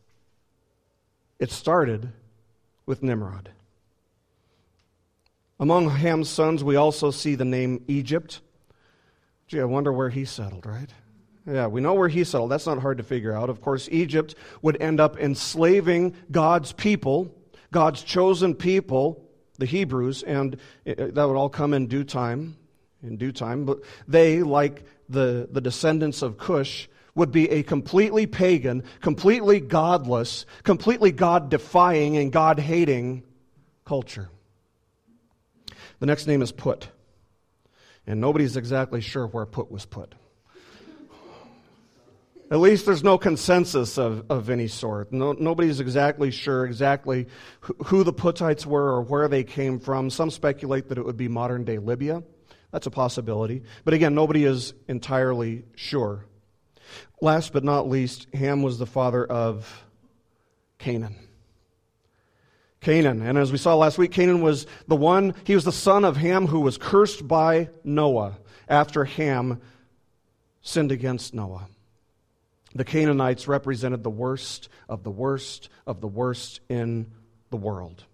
It 1.39 1.51
started 1.51 2.13
with 2.87 3.03
Nimrod. 3.03 3.51
Among 5.61 5.91
Ham's 5.91 6.29
sons, 6.29 6.63
we 6.63 6.77
also 6.77 7.11
see 7.11 7.35
the 7.35 7.45
name 7.45 7.85
Egypt. 7.89 8.41
Gee, 9.47 9.61
I 9.61 9.65
wonder 9.65 9.93
where 9.93 10.11
he 10.11 10.25
settled, 10.25 10.67
right? 10.67 10.91
Yeah, 11.47 11.67
we 11.67 11.81
know 11.81 11.95
where 11.95 12.09
he 12.09 12.25
settled. 12.25 12.51
That's 12.51 12.67
not 12.67 12.79
hard 12.79 12.99
to 12.99 13.05
figure 13.05 13.35
out. 13.35 13.49
Of 13.51 13.61
course, 13.61 13.89
Egypt 13.91 14.35
would 14.63 14.81
end 14.81 15.01
up 15.01 15.19
enslaving 15.19 16.15
God's 16.31 16.73
people, 16.73 17.35
God's 17.73 18.03
chosen 18.03 18.55
people, 18.55 19.25
the 19.59 19.67
Hebrews, 19.67 20.23
and 20.23 20.57
that 20.85 21.15
would 21.15 21.37
all 21.37 21.49
come 21.49 21.75
in 21.75 21.89
due 21.89 22.05
time, 22.05 22.57
in 23.03 23.17
due 23.17 23.33
time. 23.33 23.65
But 23.65 23.81
they, 24.07 24.43
like 24.43 24.85
the, 25.09 25.49
the 25.51 25.61
descendants 25.61 26.23
of 26.23 26.39
Cush, 26.39 26.89
would 27.15 27.33
be 27.33 27.51
a 27.51 27.63
completely 27.65 28.27
pagan, 28.27 28.85
completely 29.01 29.59
godless, 29.61 30.47
completely 30.63 31.11
God 31.11 31.51
defying 31.51 32.17
and 32.17 32.33
God 32.33 32.61
hating 32.61 33.25
culture. 33.85 34.31
The 35.99 36.07
next 36.07 36.27
name 36.27 36.43
is 36.43 36.53
Put. 36.53 36.89
And 38.07 38.21
nobody's 38.21 38.57
exactly 38.57 39.01
sure 39.01 39.27
where 39.27 39.45
put 39.45 39.71
was 39.71 39.85
put. 39.85 40.15
At 42.51 42.61
least 42.61 42.87
there's 42.87 43.05
no 43.05 43.19
consensus 43.19 43.99
of, 43.99 44.25
of 44.31 44.49
any 44.49 44.69
sort. 44.69 45.13
No, 45.13 45.33
nobody's 45.33 45.81
exactly 45.81 46.31
sure 46.31 46.65
exactly 46.65 47.27
who, 47.61 48.05
the 48.05 48.13
Puttites 48.13 48.65
were 48.65 48.89
or 48.95 49.03
where 49.03 49.29
they 49.29 49.45
came 49.45 49.79
from. 49.79 50.09
Some 50.09 50.31
speculate 50.31 50.89
that 50.89 50.97
it 50.97 51.05
would 51.05 51.19
be 51.19 51.29
modern 51.29 51.65
day 51.65 51.77
Libya. 51.77 52.23
That's 52.73 52.87
a 52.87 52.91
possibility. 52.91 53.63
But 53.85 53.93
again, 53.93 54.15
nobody 54.15 54.45
is 54.45 54.73
entirely 54.89 55.65
sure. 55.75 56.25
Last 57.21 57.53
but 57.53 57.65
not 57.65 57.89
least, 57.89 58.29
Ham 58.33 58.63
was 58.63 58.79
the 58.79 58.87
father 58.87 59.25
of 59.25 59.85
Canaan. 60.79 61.17
Canaan. 62.81 63.21
And 63.23 63.37
as 63.37 63.53
we 63.53 63.59
saw 63.59 63.75
last 63.75 63.99
week, 63.99 64.13
Canaan 64.13 64.41
was 64.41 64.67
the 64.87 64.97
one, 64.97 65.35
he 65.45 65.55
was 65.55 65.65
the 65.65 65.73
son 65.73 66.05
of 66.05 66.17
Ham 66.17 66.47
who 66.47 66.61
was 66.61 66.79
cursed 66.79 67.27
by 67.27 67.69
Noah 67.85 68.39
after 68.69 69.05
Ham 69.05 69.61
sinned 70.63 70.93
against 70.93 71.35
Noah. 71.35 71.69
The 72.79 72.85
Canaanites 72.85 73.49
represented 73.49 74.05
the 74.05 74.11
worst 74.11 74.69
of 74.89 75.03
the 75.03 75.11
worst 75.11 75.69
of 75.85 76.01
the 76.01 76.07
worst 76.07 76.61
in 76.69 77.11
the 77.51 77.57
world 77.57 78.05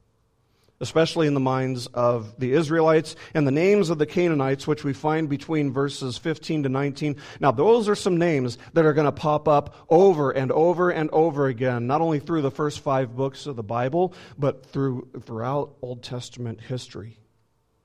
especially 0.81 1.27
in 1.27 1.35
the 1.35 1.41
minds 1.41 1.87
of 1.95 2.39
the 2.39 2.53
Israelites, 2.53 3.17
and 3.33 3.47
the 3.47 3.53
names 3.53 3.91
of 3.91 3.97
the 3.97 4.05
Canaanites, 4.05 4.67
which 4.67 4.85
we 4.85 4.93
find 4.93 5.31
between 5.31 5.73
verses 5.73 6.19
15 6.19 6.65
to 6.65 6.69
19. 6.69 7.17
Now, 7.41 7.53
those 7.53 7.89
are 7.89 7.95
some 7.95 8.19
names 8.19 8.59
that 8.75 8.85
are 8.85 8.93
going 8.93 9.07
to 9.07 9.13
pop 9.13 9.49
up 9.49 9.77
over 9.89 10.33
and 10.33 10.51
over 10.53 10.91
and 10.91 11.09
over 11.11 11.47
again, 11.47 11.87
not 11.87 12.03
only 12.03 12.19
through 12.19 12.43
the 12.43 12.51
first 12.51 12.81
five 12.81 13.17
books 13.17 13.47
of 13.47 13.57
the 13.57 13.63
Bible, 13.63 14.13
but 14.37 14.67
through, 14.67 15.09
throughout 15.23 15.75
Old 15.81 16.03
Testament 16.03 16.61
history. 16.61 17.19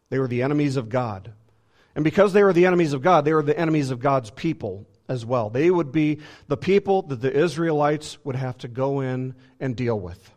They 0.09 0.19
were 0.19 0.27
the 0.27 0.41
enemies 0.41 0.75
of 0.75 0.89
God. 0.89 1.31
And 1.95 2.03
because 2.03 2.33
they 2.33 2.43
were 2.43 2.53
the 2.53 2.65
enemies 2.65 2.93
of 2.93 3.01
God, 3.01 3.23
they 3.23 3.33
were 3.33 3.43
the 3.43 3.57
enemies 3.57 3.91
of 3.91 3.99
God's 3.99 4.31
people 4.31 4.88
as 5.09 5.25
well. 5.25 5.49
They 5.49 5.69
would 5.69 5.91
be 5.91 6.19
the 6.47 6.55
people 6.55 7.01
that 7.03 7.19
the 7.19 7.35
Israelites 7.35 8.17
would 8.23 8.35
have 8.35 8.57
to 8.59 8.67
go 8.67 9.01
in 9.01 9.35
and 9.59 9.75
deal 9.75 9.99
with. 9.99 10.31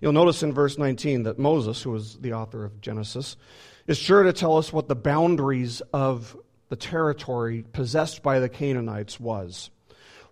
You'll 0.00 0.12
notice 0.12 0.42
in 0.42 0.52
verse 0.52 0.78
19 0.78 1.24
that 1.24 1.38
Moses, 1.38 1.82
who 1.82 1.90
was 1.90 2.16
the 2.16 2.32
author 2.32 2.64
of 2.64 2.80
Genesis, 2.80 3.36
is 3.86 3.98
sure 3.98 4.22
to 4.22 4.32
tell 4.32 4.56
us 4.56 4.72
what 4.72 4.88
the 4.88 4.94
boundaries 4.94 5.82
of 5.92 6.36
the 6.68 6.76
territory 6.76 7.64
possessed 7.72 8.22
by 8.22 8.38
the 8.38 8.48
Canaanites 8.48 9.20
was. 9.20 9.70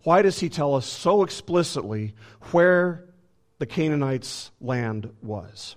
Why 0.05 0.23
does 0.23 0.41
he 0.41 0.49
tell 0.49 0.75
us 0.75 0.87
so 0.87 1.23
explicitly 1.23 2.15
where 2.51 3.05
the 3.59 3.67
Canaanites' 3.67 4.51
land 4.61 5.11
was? 5.23 5.77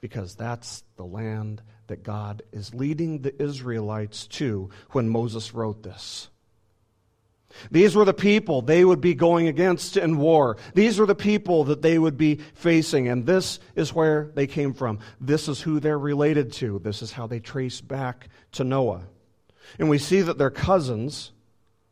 Because 0.00 0.34
that's 0.34 0.82
the 0.96 1.04
land 1.04 1.62
that 1.86 2.02
God 2.02 2.42
is 2.52 2.74
leading 2.74 3.20
the 3.20 3.40
Israelites 3.40 4.26
to 4.28 4.70
when 4.90 5.08
Moses 5.08 5.54
wrote 5.54 5.82
this. 5.82 6.28
These 7.70 7.94
were 7.94 8.04
the 8.04 8.14
people 8.14 8.62
they 8.62 8.84
would 8.84 9.00
be 9.00 9.14
going 9.14 9.48
against 9.48 9.96
in 9.96 10.18
war. 10.18 10.56
These 10.74 10.98
were 10.98 11.06
the 11.06 11.14
people 11.14 11.64
that 11.64 11.82
they 11.82 11.98
would 11.98 12.16
be 12.16 12.40
facing, 12.54 13.08
and 13.08 13.26
this 13.26 13.60
is 13.74 13.92
where 13.92 14.30
they 14.34 14.46
came 14.46 14.74
from. 14.74 14.98
This 15.20 15.48
is 15.48 15.60
who 15.60 15.80
they're 15.80 15.98
related 15.98 16.52
to. 16.54 16.78
This 16.78 17.02
is 17.02 17.12
how 17.12 17.26
they 17.26 17.40
trace 17.40 17.80
back 17.80 18.28
to 18.52 18.64
Noah. 18.64 19.02
And 19.78 19.88
we 19.88 19.98
see 19.98 20.20
that 20.20 20.38
their 20.38 20.50
cousins, 20.50 21.32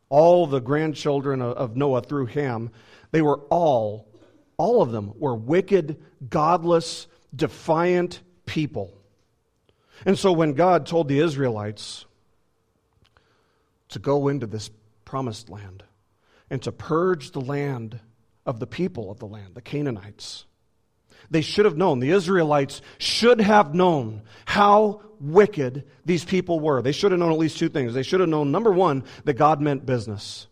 all 0.09 0.47
the 0.47 0.61
grandchildren 0.61 1.41
of 1.41 1.75
Noah 1.75 2.01
through 2.01 2.27
Ham, 2.27 2.71
they 3.11 3.21
were 3.21 3.39
all, 3.49 4.07
all 4.57 4.81
of 4.81 4.91
them 4.91 5.13
were 5.17 5.35
wicked, 5.35 6.01
godless, 6.29 7.07
defiant 7.35 8.21
people. 8.45 8.93
And 10.05 10.17
so 10.17 10.31
when 10.31 10.53
God 10.53 10.85
told 10.85 11.07
the 11.07 11.19
Israelites 11.19 12.05
to 13.89 13.99
go 13.99 14.27
into 14.27 14.47
this 14.47 14.69
promised 15.11 15.49
land 15.49 15.83
and 16.49 16.61
to 16.61 16.71
purge 16.71 17.31
the 17.31 17.41
land 17.41 17.99
of 18.45 18.61
the 18.61 18.65
people 18.65 19.11
of 19.11 19.19
the 19.19 19.25
land, 19.25 19.55
the 19.55 19.61
Canaanites. 19.61 20.45
They 21.29 21.41
should 21.41 21.65
have 21.65 21.75
known, 21.75 21.99
the 21.99 22.11
Israelites 22.11 22.81
should 22.97 23.41
have 23.41 23.75
known 23.75 24.21
how 24.45 25.01
wicked 25.19 25.83
these 26.05 26.23
people 26.23 26.61
were. 26.61 26.81
They 26.81 26.93
should 26.93 27.11
have 27.11 27.19
known 27.19 27.33
at 27.33 27.37
least 27.37 27.59
two 27.59 27.67
things. 27.67 27.93
They 27.93 28.03
should 28.03 28.21
have 28.21 28.29
known, 28.29 28.53
number 28.53 28.71
one, 28.71 29.03
that 29.25 29.33
God 29.33 29.59
meant 29.59 29.85
business. 29.85 30.47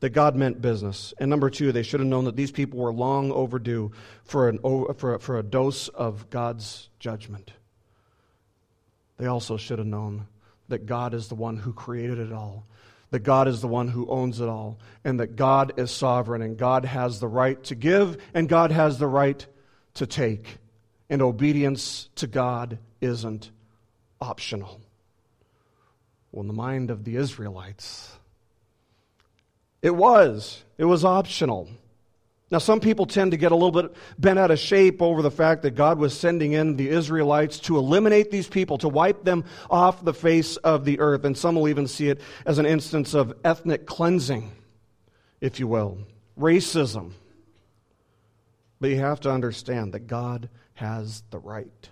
That 0.00 0.10
God 0.10 0.34
meant 0.34 0.60
business. 0.60 1.14
And 1.18 1.30
number 1.30 1.48
two, 1.48 1.70
they 1.70 1.84
should 1.84 2.00
have 2.00 2.08
known 2.08 2.24
that 2.24 2.34
these 2.34 2.50
people 2.50 2.80
were 2.80 2.92
long 2.92 3.30
overdue 3.30 3.92
for, 4.24 4.48
an, 4.48 4.58
for, 4.96 5.20
for 5.20 5.38
a 5.38 5.44
dose 5.44 5.86
of 5.86 6.28
God's 6.28 6.88
judgment. 6.98 7.52
They 9.16 9.26
also 9.26 9.56
should 9.56 9.78
have 9.78 9.86
known 9.86 10.26
that 10.66 10.86
God 10.86 11.14
is 11.14 11.28
the 11.28 11.36
one 11.36 11.56
who 11.56 11.72
created 11.72 12.18
it 12.18 12.32
all 12.32 12.66
that 13.10 13.20
God 13.20 13.48
is 13.48 13.60
the 13.60 13.68
one 13.68 13.88
who 13.88 14.08
owns 14.08 14.40
it 14.40 14.48
all, 14.48 14.78
and 15.04 15.20
that 15.20 15.36
God 15.36 15.72
is 15.76 15.90
sovereign, 15.90 16.42
and 16.42 16.56
God 16.56 16.84
has 16.84 17.20
the 17.20 17.28
right 17.28 17.62
to 17.64 17.74
give, 17.74 18.16
and 18.34 18.48
God 18.48 18.70
has 18.70 18.98
the 18.98 19.06
right 19.06 19.44
to 19.94 20.06
take. 20.06 20.58
And 21.08 21.20
obedience 21.22 22.08
to 22.16 22.28
God 22.28 22.78
isn't 23.00 23.50
optional. 24.20 24.80
Well, 26.30 26.42
in 26.42 26.46
the 26.46 26.52
mind 26.52 26.90
of 26.90 27.04
the 27.04 27.16
Israelites, 27.16 28.16
it 29.82 29.96
was. 29.96 30.62
It 30.78 30.84
was 30.84 31.04
optional. 31.04 31.68
Now, 32.50 32.58
some 32.58 32.80
people 32.80 33.06
tend 33.06 33.30
to 33.30 33.36
get 33.36 33.52
a 33.52 33.54
little 33.54 33.70
bit 33.70 33.94
bent 34.18 34.38
out 34.38 34.50
of 34.50 34.58
shape 34.58 35.00
over 35.00 35.22
the 35.22 35.30
fact 35.30 35.62
that 35.62 35.76
God 35.76 35.98
was 35.98 36.18
sending 36.18 36.52
in 36.52 36.74
the 36.74 36.88
Israelites 36.88 37.60
to 37.60 37.76
eliminate 37.76 38.32
these 38.32 38.48
people, 38.48 38.76
to 38.78 38.88
wipe 38.88 39.22
them 39.22 39.44
off 39.70 40.04
the 40.04 40.12
face 40.12 40.56
of 40.56 40.84
the 40.84 40.98
earth. 40.98 41.24
And 41.24 41.38
some 41.38 41.54
will 41.54 41.68
even 41.68 41.86
see 41.86 42.08
it 42.08 42.20
as 42.44 42.58
an 42.58 42.66
instance 42.66 43.14
of 43.14 43.32
ethnic 43.44 43.86
cleansing, 43.86 44.50
if 45.40 45.60
you 45.60 45.68
will, 45.68 45.98
racism. 46.36 47.12
But 48.80 48.90
you 48.90 48.98
have 48.98 49.20
to 49.20 49.30
understand 49.30 49.94
that 49.94 50.08
God 50.08 50.48
has 50.74 51.22
the 51.30 51.38
right 51.38 51.88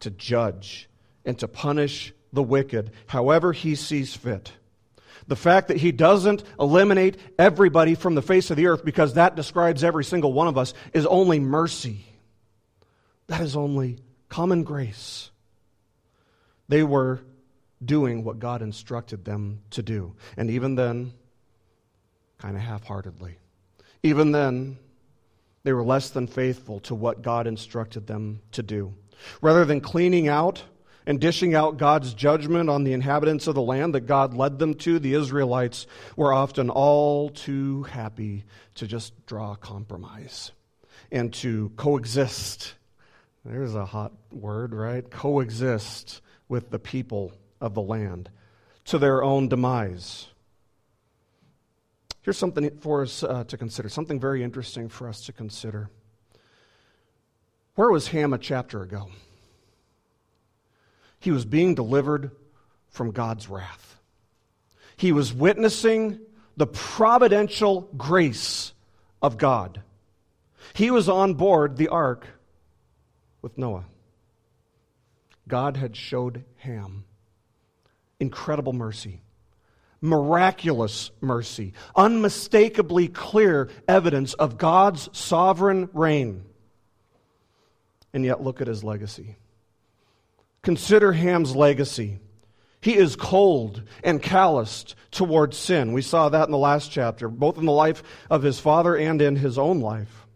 to 0.00 0.10
judge 0.10 0.88
and 1.24 1.38
to 1.38 1.46
punish 1.46 2.12
the 2.32 2.42
wicked 2.42 2.90
however 3.06 3.52
he 3.52 3.76
sees 3.76 4.16
fit. 4.16 4.52
The 5.30 5.36
fact 5.36 5.68
that 5.68 5.76
he 5.76 5.92
doesn't 5.92 6.42
eliminate 6.58 7.16
everybody 7.38 7.94
from 7.94 8.16
the 8.16 8.20
face 8.20 8.50
of 8.50 8.56
the 8.56 8.66
earth 8.66 8.84
because 8.84 9.14
that 9.14 9.36
describes 9.36 9.84
every 9.84 10.02
single 10.02 10.32
one 10.32 10.48
of 10.48 10.58
us 10.58 10.74
is 10.92 11.06
only 11.06 11.38
mercy. 11.38 12.04
That 13.28 13.40
is 13.40 13.54
only 13.54 14.00
common 14.28 14.64
grace. 14.64 15.30
They 16.68 16.82
were 16.82 17.20
doing 17.82 18.24
what 18.24 18.40
God 18.40 18.60
instructed 18.60 19.24
them 19.24 19.60
to 19.70 19.84
do. 19.84 20.16
And 20.36 20.50
even 20.50 20.74
then, 20.74 21.12
kind 22.38 22.56
of 22.56 22.62
half 22.62 22.82
heartedly. 22.82 23.36
Even 24.02 24.32
then, 24.32 24.78
they 25.62 25.72
were 25.72 25.84
less 25.84 26.10
than 26.10 26.26
faithful 26.26 26.80
to 26.80 26.94
what 26.96 27.22
God 27.22 27.46
instructed 27.46 28.08
them 28.08 28.42
to 28.50 28.64
do. 28.64 28.94
Rather 29.40 29.64
than 29.64 29.80
cleaning 29.80 30.26
out 30.26 30.64
and 31.06 31.20
dishing 31.20 31.54
out 31.54 31.76
God's 31.76 32.14
judgment 32.14 32.68
on 32.68 32.84
the 32.84 32.92
inhabitants 32.92 33.46
of 33.46 33.54
the 33.54 33.62
land 33.62 33.94
that 33.94 34.02
God 34.02 34.34
led 34.34 34.58
them 34.58 34.74
to, 34.74 34.98
the 34.98 35.14
Israelites 35.14 35.86
were 36.16 36.32
often 36.32 36.70
all 36.70 37.30
too 37.30 37.84
happy 37.84 38.44
to 38.76 38.86
just 38.86 39.26
draw 39.26 39.52
a 39.52 39.56
compromise 39.56 40.52
and 41.10 41.32
to 41.34 41.70
coexist. 41.76 42.74
There's 43.44 43.74
a 43.74 43.86
hot 43.86 44.12
word, 44.30 44.74
right? 44.74 45.08
Coexist 45.08 46.20
with 46.48 46.70
the 46.70 46.78
people 46.78 47.32
of 47.60 47.74
the 47.74 47.82
land 47.82 48.30
to 48.86 48.98
their 48.98 49.22
own 49.22 49.48
demise. 49.48 50.26
Here's 52.22 52.36
something 52.36 52.78
for 52.80 53.02
us 53.02 53.22
uh, 53.22 53.44
to 53.44 53.56
consider, 53.56 53.88
something 53.88 54.20
very 54.20 54.42
interesting 54.42 54.88
for 54.88 55.08
us 55.08 55.24
to 55.26 55.32
consider. 55.32 55.88
Where 57.76 57.90
was 57.90 58.08
Ham 58.08 58.34
a 58.34 58.38
chapter 58.38 58.82
ago? 58.82 59.08
He 61.20 61.30
was 61.30 61.44
being 61.44 61.74
delivered 61.74 62.30
from 62.88 63.12
God's 63.12 63.48
wrath. 63.48 63.96
He 64.96 65.12
was 65.12 65.32
witnessing 65.32 66.18
the 66.56 66.66
providential 66.66 67.82
grace 67.96 68.72
of 69.22 69.38
God. 69.38 69.82
He 70.74 70.90
was 70.90 71.08
on 71.08 71.34
board 71.34 71.76
the 71.76 71.88
ark 71.88 72.26
with 73.42 73.56
Noah. 73.56 73.84
God 75.48 75.76
had 75.76 75.96
showed 75.96 76.44
Ham 76.58 77.04
incredible 78.20 78.72
mercy, 78.72 79.22
miraculous 80.00 81.10
mercy, 81.20 81.72
unmistakably 81.96 83.08
clear 83.08 83.68
evidence 83.88 84.34
of 84.34 84.58
God's 84.58 85.08
sovereign 85.12 85.88
reign. 85.92 86.44
And 88.12 88.24
yet, 88.24 88.42
look 88.42 88.60
at 88.60 88.66
his 88.66 88.84
legacy. 88.84 89.36
Consider 90.62 91.12
Ham's 91.12 91.56
legacy. 91.56 92.20
He 92.80 92.96
is 92.96 93.16
cold 93.16 93.82
and 94.02 94.22
calloused 94.22 94.94
towards 95.10 95.56
sin. 95.56 95.92
We 95.92 96.02
saw 96.02 96.28
that 96.28 96.46
in 96.46 96.50
the 96.50 96.58
last 96.58 96.90
chapter, 96.90 97.28
both 97.28 97.58
in 97.58 97.66
the 97.66 97.72
life 97.72 98.02
of 98.30 98.42
his 98.42 98.58
father 98.58 98.96
and 98.96 99.20
in 99.20 99.36
his 99.36 99.58
own 99.58 99.80
life. 99.80 100.26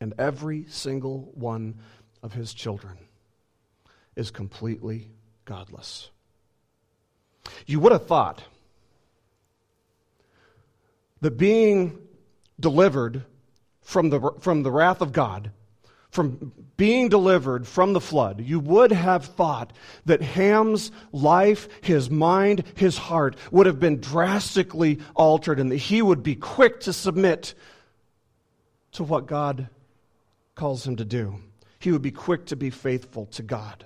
And 0.00 0.14
every 0.18 0.66
single 0.68 1.30
one 1.34 1.78
of 2.22 2.32
his 2.32 2.52
children 2.52 2.98
is 4.16 4.30
completely 4.30 5.10
godless. 5.44 6.10
You 7.66 7.80
would 7.80 7.92
have 7.92 8.06
thought 8.06 8.42
that 11.20 11.38
being 11.38 11.98
delivered 12.58 13.24
from 13.82 14.10
the, 14.10 14.32
from 14.40 14.62
the 14.62 14.70
wrath 14.70 15.00
of 15.00 15.12
God, 15.12 15.52
from 16.16 16.50
being 16.78 17.10
delivered 17.10 17.68
from 17.68 17.92
the 17.92 18.00
flood, 18.00 18.40
you 18.40 18.58
would 18.58 18.90
have 18.90 19.26
thought 19.26 19.72
that 20.06 20.22
Ham's 20.22 20.90
life, 21.12 21.68
his 21.82 22.10
mind, 22.10 22.64
his 22.74 22.96
heart 22.96 23.36
would 23.50 23.66
have 23.66 23.78
been 23.78 24.00
drastically 24.00 24.98
altered 25.14 25.60
and 25.60 25.70
that 25.70 25.76
he 25.76 26.00
would 26.00 26.22
be 26.22 26.34
quick 26.34 26.80
to 26.80 26.92
submit 26.92 27.54
to 28.92 29.04
what 29.04 29.26
God 29.26 29.68
calls 30.54 30.86
him 30.86 30.96
to 30.96 31.04
do. 31.04 31.36
He 31.78 31.92
would 31.92 32.02
be 32.02 32.10
quick 32.10 32.46
to 32.46 32.56
be 32.56 32.70
faithful 32.70 33.26
to 33.26 33.42
God. 33.42 33.84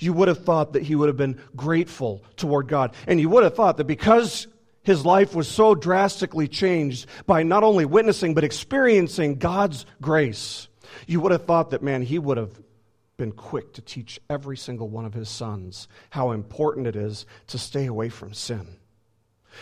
You 0.00 0.12
would 0.12 0.26
have 0.26 0.44
thought 0.44 0.72
that 0.72 0.82
he 0.82 0.96
would 0.96 1.08
have 1.08 1.16
been 1.16 1.40
grateful 1.54 2.24
toward 2.36 2.66
God. 2.66 2.94
And 3.06 3.20
you 3.20 3.28
would 3.28 3.44
have 3.44 3.54
thought 3.54 3.76
that 3.76 3.84
because 3.84 4.48
his 4.82 5.06
life 5.06 5.36
was 5.36 5.46
so 5.46 5.76
drastically 5.76 6.48
changed 6.48 7.06
by 7.26 7.44
not 7.44 7.62
only 7.62 7.84
witnessing, 7.84 8.34
but 8.34 8.42
experiencing 8.42 9.36
God's 9.36 9.86
grace, 10.00 10.66
you 11.06 11.20
would 11.20 11.32
have 11.32 11.44
thought 11.44 11.70
that, 11.70 11.82
man, 11.82 12.02
he 12.02 12.18
would 12.18 12.36
have 12.36 12.60
been 13.16 13.32
quick 13.32 13.74
to 13.74 13.82
teach 13.82 14.18
every 14.30 14.56
single 14.56 14.88
one 14.88 15.04
of 15.04 15.12
his 15.12 15.28
sons 15.28 15.88
how 16.08 16.30
important 16.30 16.86
it 16.86 16.96
is 16.96 17.26
to 17.48 17.58
stay 17.58 17.86
away 17.86 18.08
from 18.08 18.32
sin. 18.32 18.66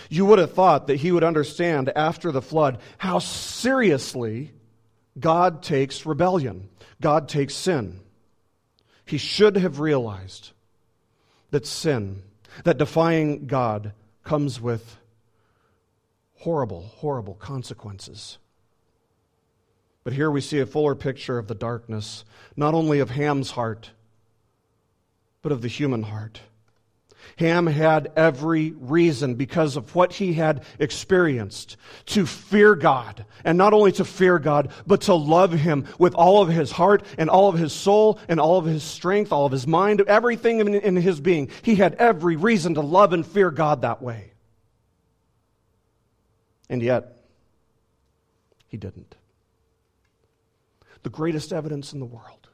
You 0.09 0.27
would 0.27 0.39
have 0.39 0.53
thought 0.53 0.87
that 0.87 0.97
he 0.97 1.13
would 1.13 1.25
understand 1.25 1.91
after 1.97 2.31
the 2.31 2.43
flood 2.43 2.79
how 2.99 3.19
seriously 3.19 4.53
God 5.19 5.63
takes 5.63 6.07
rebellion, 6.07 6.69
God 7.01 7.29
takes 7.29 7.55
sin. 7.55 8.01
He 9.05 9.19
should 9.19 9.57
have 9.57 9.81
realized 9.81 10.53
that 11.51 11.67
sin, 11.67 12.23
that 12.65 12.79
defying 12.79 13.47
God, 13.47 13.93
comes 14.23 14.61
with 14.61 14.99
horrible, 16.35 16.83
horrible 16.83 17.35
consequences. 17.35 18.39
But 20.09 20.15
here 20.15 20.31
we 20.31 20.41
see 20.41 20.59
a 20.59 20.65
fuller 20.65 20.95
picture 20.95 21.37
of 21.37 21.49
the 21.49 21.55
darkness, 21.55 22.25
not 22.57 22.73
only 22.73 23.01
of 23.01 23.11
Ham's 23.11 23.51
heart, 23.51 23.91
but 25.43 25.53
of 25.53 25.61
the 25.61 25.69
human 25.69 26.03
heart. 26.03 26.41
Ham 27.37 27.67
had 27.67 28.11
every 28.17 28.71
reason, 28.71 29.35
because 29.35 29.77
of 29.77 29.95
what 29.95 30.15
he 30.15 30.33
had 30.33 30.65
experienced, 30.79 31.77
to 32.07 32.25
fear 32.25 32.75
God. 32.75 33.27
And 33.45 33.59
not 33.59 33.75
only 33.75 33.93
to 33.93 34.05
fear 34.07 34.39
God, 34.39 34.73
but 34.87 35.03
to 35.03 35.15
love 35.15 35.53
Him 35.53 35.85
with 35.99 36.15
all 36.15 36.41
of 36.41 36.49
his 36.49 36.71
heart 36.71 37.05
and 37.19 37.29
all 37.29 37.51
of 37.51 37.59
his 37.59 37.75
soul 37.75 38.19
and 38.31 38.41
all 38.41 38.57
of 38.57 38.65
his 38.65 38.83
strength, 38.83 39.31
all 39.31 39.45
of 39.45 39.53
his 39.53 39.67
mind, 39.67 40.01
everything 40.07 40.61
in, 40.61 40.75
in 40.75 40.97
his 40.97 41.21
being. 41.21 41.51
He 41.61 41.75
had 41.75 41.97
every 41.97 42.37
reason 42.37 42.73
to 42.77 42.81
love 42.81 43.13
and 43.13 43.27
fear 43.27 43.51
God 43.51 43.83
that 43.83 44.01
way. 44.01 44.33
And 46.71 46.83
yet, 46.83 47.19
he 48.69 48.79
didn't. 48.79 49.18
The 51.03 51.11
greatest 51.11 51.53
evidence 51.53 51.93
in 51.93 52.01
the 52.01 52.07
world. 52.07 52.49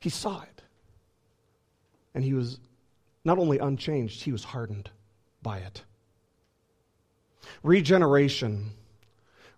He 0.00 0.08
saw 0.08 0.42
it. 0.42 0.62
And 2.14 2.24
he 2.24 2.34
was 2.34 2.58
not 3.24 3.38
only 3.38 3.58
unchanged, 3.58 4.22
he 4.22 4.32
was 4.32 4.44
hardened 4.44 4.90
by 5.42 5.58
it. 5.58 5.82
Regeneration 7.62 8.70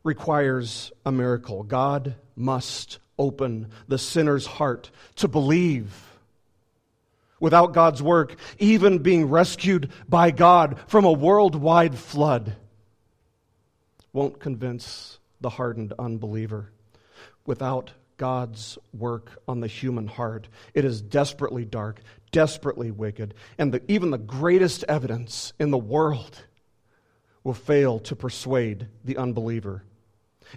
requires 0.02 0.92
a 1.06 1.12
miracle. 1.12 1.62
God 1.62 2.16
must 2.36 2.98
open 3.18 3.68
the 3.88 3.98
sinner's 3.98 4.46
heart 4.46 4.90
to 5.16 5.28
believe. 5.28 6.10
Without 7.40 7.72
God's 7.72 8.02
work, 8.02 8.36
even 8.58 8.98
being 8.98 9.28
rescued 9.28 9.90
by 10.08 10.30
God 10.30 10.78
from 10.86 11.04
a 11.04 11.12
worldwide 11.12 11.96
flood 11.96 12.56
won't 14.12 14.38
convince 14.38 15.18
the 15.40 15.50
hardened 15.50 15.92
unbeliever. 15.98 16.70
Without 17.46 17.92
God's 18.16 18.78
work 18.92 19.42
on 19.48 19.60
the 19.60 19.66
human 19.66 20.06
heart, 20.06 20.48
it 20.72 20.84
is 20.84 21.02
desperately 21.02 21.64
dark, 21.64 22.00
desperately 22.32 22.90
wicked, 22.90 23.34
and 23.58 23.72
the, 23.72 23.82
even 23.88 24.10
the 24.10 24.18
greatest 24.18 24.84
evidence 24.88 25.52
in 25.58 25.70
the 25.70 25.78
world 25.78 26.44
will 27.42 27.54
fail 27.54 27.98
to 28.00 28.16
persuade 28.16 28.88
the 29.04 29.16
unbeliever. 29.18 29.84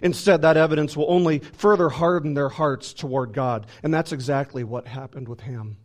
Instead, 0.02 0.42
that 0.42 0.56
evidence 0.56 0.96
will 0.96 1.10
only 1.10 1.38
further 1.38 1.88
harden 1.88 2.34
their 2.34 2.48
hearts 2.48 2.92
toward 2.92 3.32
God. 3.32 3.66
And 3.82 3.92
that's 3.92 4.12
exactly 4.12 4.64
what 4.64 4.86
happened 4.86 5.28
with 5.28 5.40
Ham. 5.40 5.76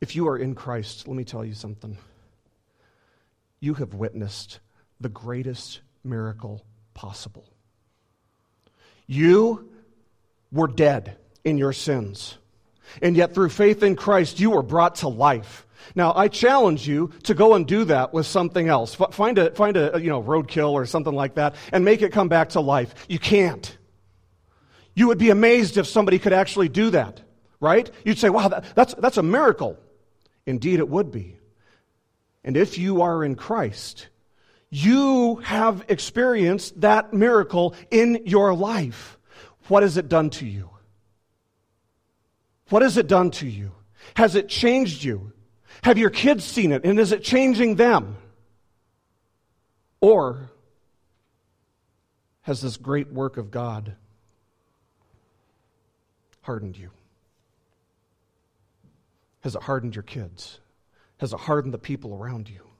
If 0.00 0.14
you 0.14 0.28
are 0.28 0.36
in 0.36 0.54
Christ, 0.54 1.08
let 1.08 1.16
me 1.16 1.24
tell 1.24 1.44
you 1.44 1.54
something. 1.54 1.96
You 3.60 3.74
have 3.74 3.94
witnessed 3.94 4.60
the 5.00 5.08
greatest 5.08 5.80
miracle 6.02 6.64
possible. 6.92 7.53
You 9.06 9.70
were 10.50 10.68
dead 10.68 11.16
in 11.44 11.58
your 11.58 11.72
sins, 11.72 12.38
and 13.02 13.16
yet 13.16 13.34
through 13.34 13.50
faith 13.50 13.82
in 13.82 13.96
Christ, 13.96 14.40
you 14.40 14.50
were 14.50 14.62
brought 14.62 14.96
to 14.96 15.08
life. 15.08 15.66
Now, 15.94 16.14
I 16.14 16.28
challenge 16.28 16.88
you 16.88 17.12
to 17.24 17.34
go 17.34 17.54
and 17.54 17.66
do 17.66 17.84
that 17.84 18.14
with 18.14 18.26
something 18.26 18.68
else. 18.68 18.94
Find 18.94 19.36
a, 19.38 19.50
find 19.50 19.76
a 19.76 20.00
you 20.00 20.08
know, 20.08 20.22
roadkill 20.22 20.70
or 20.70 20.86
something 20.86 21.14
like 21.14 21.34
that 21.34 21.54
and 21.72 21.84
make 21.84 22.02
it 22.02 22.12
come 22.12 22.28
back 22.28 22.50
to 22.50 22.60
life. 22.60 22.94
You 23.08 23.18
can't. 23.18 23.76
You 24.94 25.08
would 25.08 25.18
be 25.18 25.30
amazed 25.30 25.76
if 25.76 25.86
somebody 25.86 26.18
could 26.18 26.32
actually 26.32 26.68
do 26.68 26.90
that, 26.90 27.20
right? 27.60 27.90
You'd 28.04 28.18
say, 28.18 28.30
wow, 28.30 28.48
that, 28.48 28.64
that's, 28.74 28.94
that's 28.94 29.18
a 29.18 29.22
miracle. 29.22 29.78
Indeed, 30.46 30.78
it 30.78 30.88
would 30.88 31.10
be. 31.10 31.36
And 32.44 32.56
if 32.56 32.78
you 32.78 33.02
are 33.02 33.24
in 33.24 33.34
Christ, 33.34 34.08
you 34.74 35.36
have 35.36 35.84
experienced 35.86 36.80
that 36.80 37.14
miracle 37.14 37.76
in 37.92 38.22
your 38.26 38.52
life. 38.52 39.16
What 39.68 39.84
has 39.84 39.96
it 39.96 40.08
done 40.08 40.30
to 40.30 40.46
you? 40.46 40.68
What 42.70 42.82
has 42.82 42.96
it 42.96 43.06
done 43.06 43.30
to 43.32 43.46
you? 43.46 43.70
Has 44.16 44.34
it 44.34 44.48
changed 44.48 45.04
you? 45.04 45.32
Have 45.84 45.96
your 45.96 46.10
kids 46.10 46.42
seen 46.42 46.72
it 46.72 46.84
and 46.84 46.98
is 46.98 47.12
it 47.12 47.22
changing 47.22 47.76
them? 47.76 48.16
Or 50.00 50.50
has 52.42 52.60
this 52.60 52.76
great 52.76 53.12
work 53.12 53.36
of 53.36 53.52
God 53.52 53.94
hardened 56.40 56.76
you? 56.76 56.90
Has 59.42 59.54
it 59.54 59.62
hardened 59.62 59.94
your 59.94 60.02
kids? 60.02 60.58
Has 61.18 61.32
it 61.32 61.38
hardened 61.38 61.72
the 61.72 61.78
people 61.78 62.12
around 62.12 62.50
you? 62.50 62.73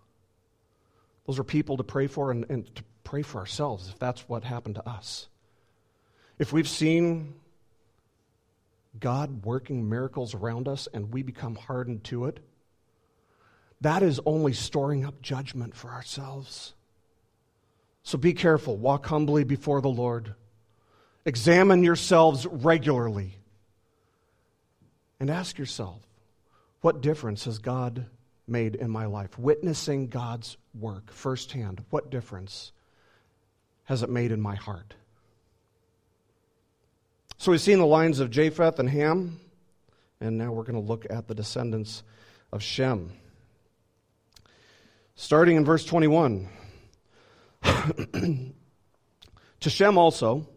Those 1.27 1.39
are 1.39 1.45
people 1.45 1.77
to 1.79 1.85
pray 1.85 2.07
for 2.07 2.31
and, 2.31 2.45
and 2.49 2.75
to 2.75 2.83
pray 3.03 3.23
for 3.23 3.39
ourselves 3.39 3.89
if 3.89 3.99
that's 3.99 4.29
what 4.29 4.45
happened 4.45 4.77
to 4.77 4.89
us. 4.89 5.29
If 6.39 6.53
we've 6.53 6.69
seen 6.69 7.35
God 8.99 9.45
working 9.45 9.89
miracles 9.89 10.35
around 10.35 10.69
us 10.69 10.89
and 10.93 11.13
we 11.13 11.23
become 11.23 11.55
hardened 11.55 12.05
to 12.05 12.27
it, 12.27 12.41
that 13.81 14.03
is 14.03 14.21
only 14.25 14.53
storing 14.53 15.05
up 15.05 15.21
judgment 15.23 15.75
for 15.75 15.91
ourselves. 15.91 16.75
So 18.03 18.19
be 18.19 18.33
careful. 18.33 18.77
Walk 18.77 19.07
humbly 19.07 19.45
before 19.45 19.81
the 19.81 19.89
Lord. 19.89 20.35
Examine 21.25 21.83
yourselves 21.83 22.47
regularly. 22.47 23.39
And 25.21 25.31
ask 25.31 25.59
yourself 25.59 26.01
what 26.81 27.01
difference 27.01 27.45
has 27.45 27.59
God 27.59 28.07
made 28.47 28.75
in 28.75 28.91
my 28.91 29.07
life. 29.07 29.39
Witnessing 29.39 30.09
God's 30.09 30.57
work 30.79 31.11
firsthand, 31.11 31.85
what 31.91 32.11
difference 32.11 32.73
has 33.85 34.03
it 34.03 34.11
made 34.11 34.33
in 34.33 34.41
my 34.41 34.55
heart? 34.55 34.95
So 37.39 37.51
we've 37.51 37.61
seen 37.61 37.79
the 37.79 37.87
lines 37.87 38.21
of 38.21 38.31
Japheth 38.31 38.79
and 38.79 38.89
Ham, 38.89 39.41
and 40.21 40.39
now 40.39 40.53
we're 40.53 40.63
going 40.63 40.81
to 40.81 40.89
look 40.89 41.07
at 41.11 41.29
the 41.29 41.35
descendants 41.35 42.03
of 42.53 42.63
Shem. 42.63 43.13
Starting 45.17 45.57
in 45.57 45.65
verse 45.65 45.85
21. 45.85 46.49
to 47.63 49.71
Shem 49.71 49.99
also, 49.99 50.49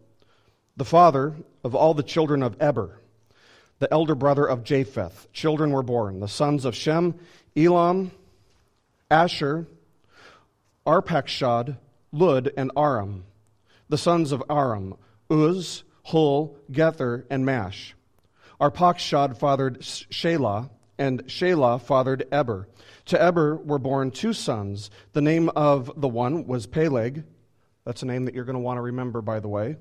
the 0.78 0.86
father 0.86 1.36
of 1.63 1.76
all 1.76 1.93
the 1.93 2.04
children 2.04 2.43
of 2.43 2.56
Eber, 2.60 3.02
the 3.80 3.91
elder 3.91 4.15
brother 4.15 4.45
of 4.45 4.63
Japheth, 4.63 5.32
children 5.34 5.71
were 5.71 5.84
born. 5.84 6.19
The 6.19 6.28
sons 6.28 6.65
of 6.65 6.76
Shem 6.76 7.15
Elam, 7.58 8.12
Asshur, 9.10 9.65
Arpachshad, 10.86 11.78
Lud, 12.12 12.52
and 12.56 12.72
Aram. 12.78 13.26
The 13.89 13.98
sons 13.98 14.32
of 14.32 14.43
Aram, 14.50 14.96
Uz, 15.32 15.84
Hul, 16.04 16.56
Gether, 16.72 17.26
and 17.32 17.46
Mash. 17.46 17.96
Arpachshad 18.62 19.38
fathered 19.38 19.80
Shelah, 19.80 20.70
and 21.00 21.26
Shelah 21.26 21.82
fathered 21.82 22.28
Eber. 22.32 22.67
To 23.06 23.22
Eber 23.22 23.58
were 23.58 23.80
born 23.80 24.12
two 24.12 24.34
sons. 24.34 24.91
The 25.13 25.22
name 25.22 25.50
of 25.50 25.91
the 25.96 26.08
one 26.08 26.46
was 26.46 26.67
Peleg. 26.67 27.24
That's 27.86 28.04
a 28.04 28.08
name 28.08 28.26
that 28.26 28.36
you're 28.36 28.46
going 28.46 28.56
to 28.56 28.60
want 28.60 28.78
to 28.78 28.82
remember, 28.82 29.22
by 29.22 29.39
the 29.39 29.48
way. 29.48 29.78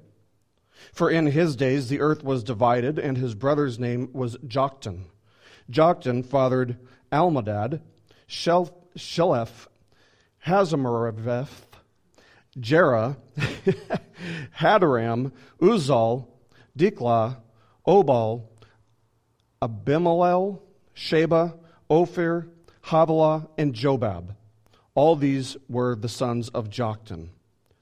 For 0.92 1.10
in 1.10 1.26
his 1.26 1.56
days 1.56 1.88
the 1.88 2.00
earth 2.00 2.22
was 2.22 2.42
divided, 2.42 2.98
and 2.98 3.16
his 3.16 3.34
brother's 3.34 3.78
name 3.78 4.10
was 4.12 4.36
Joktan. 4.38 5.04
Joktan 5.70 6.24
fathered 6.24 6.78
Almodad, 7.12 7.80
Shel- 8.26 8.76
Sheleph, 8.96 9.68
Hazarmaveth, 10.46 11.48
Jerah, 12.58 13.16
Hadoram, 14.58 15.32
Uzal, 15.60 16.26
Diklah, 16.76 17.38
Obal, 17.86 18.44
Abimelech, 19.62 20.60
Sheba, 20.94 21.54
Ophir, 21.90 22.48
Havilah, 22.84 23.48
and 23.58 23.74
Jobab. 23.74 24.34
All 24.94 25.16
these 25.16 25.56
were 25.68 25.94
the 25.94 26.08
sons 26.08 26.48
of 26.50 26.70
Joktan. 26.70 27.28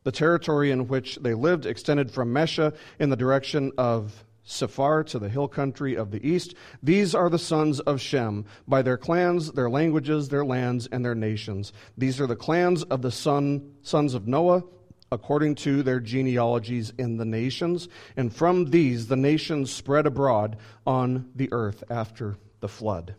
The 0.03 0.13
territory 0.13 0.71
in 0.71 0.89
which 0.89 1.17
they 1.17 1.35
lived 1.35 1.65
extended 1.65 2.11
from 2.11 2.33
Mesha 2.33 2.75
in 2.99 3.11
the 3.11 3.17
direction 3.17 3.73
of 3.79 4.25
Sephar 4.45 5.03
to 5.05 5.19
the 5.19 5.29
hill 5.29 5.49
country 5.49 5.95
of 5.97 6.11
the 6.11 6.27
east. 6.27 6.55
These 6.83 7.15
are 7.15 7.31
the 7.31 7.39
sons 7.39 7.81
of 7.81 8.01
Shem, 8.01 8.45
by 8.69 8.83
their 8.83 8.99
clans, 8.99 9.53
their 9.53 9.71
languages, 9.71 10.29
their 10.29 10.45
lands, 10.45 10.87
and 10.87 11.05
their 11.05 11.15
nations. 11.15 11.73
These 11.97 12.21
are 12.21 12.27
the 12.27 12.37
clans 12.37 12.83
of 12.85 13.03
the 13.03 13.11
son, 13.11 13.73
sons 13.83 14.15
of 14.15 14.29
Noah, 14.29 14.65
according 15.11 15.55
to 15.55 15.83
their 15.83 16.01
genealogies 16.01 16.93
in 16.99 17.17
the 17.17 17.25
nations. 17.25 17.89
And 18.17 18.35
from 18.35 18.67
these 18.67 19.07
the 19.07 19.17
nations 19.17 19.73
spread 19.73 20.07
abroad 20.07 20.57
on 20.87 21.31
the 21.35 21.49
earth 21.53 21.85
after 21.89 22.37
the 22.61 22.69
flood. 22.69 23.15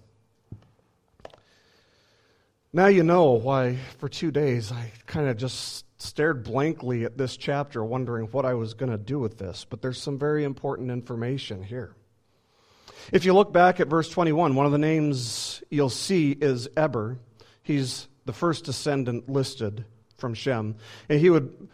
Now 2.74 2.88
you 2.88 3.04
know 3.04 3.32
why 3.32 3.78
for 4.00 4.10
two 4.10 4.32
days 4.32 4.72
I 4.72 4.92
kind 5.08 5.30
of 5.30 5.38
just 5.38 5.85
stared 5.98 6.44
blankly 6.44 7.06
at 7.06 7.18
this 7.18 7.38
chapter, 7.38 7.84
wondering 7.84 8.26
what 8.28 8.46
I 8.46 8.54
was 8.54 8.74
going 8.74 8.92
to 8.92 8.98
do 8.98 9.20
with 9.20 9.38
this. 9.38 9.66
But 9.70 9.82
there's 9.82 10.02
some 10.02 10.20
very 10.20 10.44
important 10.44 10.92
information 10.92 11.64
here. 11.64 11.96
If 13.12 13.24
you 13.26 13.34
look 13.34 13.54
back 13.54 13.80
at 13.80 13.88
verse 13.88 14.10
21, 14.10 14.56
one 14.56 14.66
of 14.66 14.72
the 14.72 14.78
names 14.78 15.64
you'll 15.70 15.90
see 15.90 16.32
is 16.32 16.68
Eber. 16.76 17.20
He's 17.62 18.08
the 18.26 18.34
first 18.34 18.66
descendant 18.66 19.30
listed 19.30 19.86
from 20.18 20.34
Shem. 20.34 20.76
And 21.08 21.20
he 21.20 21.30
would 21.30 21.70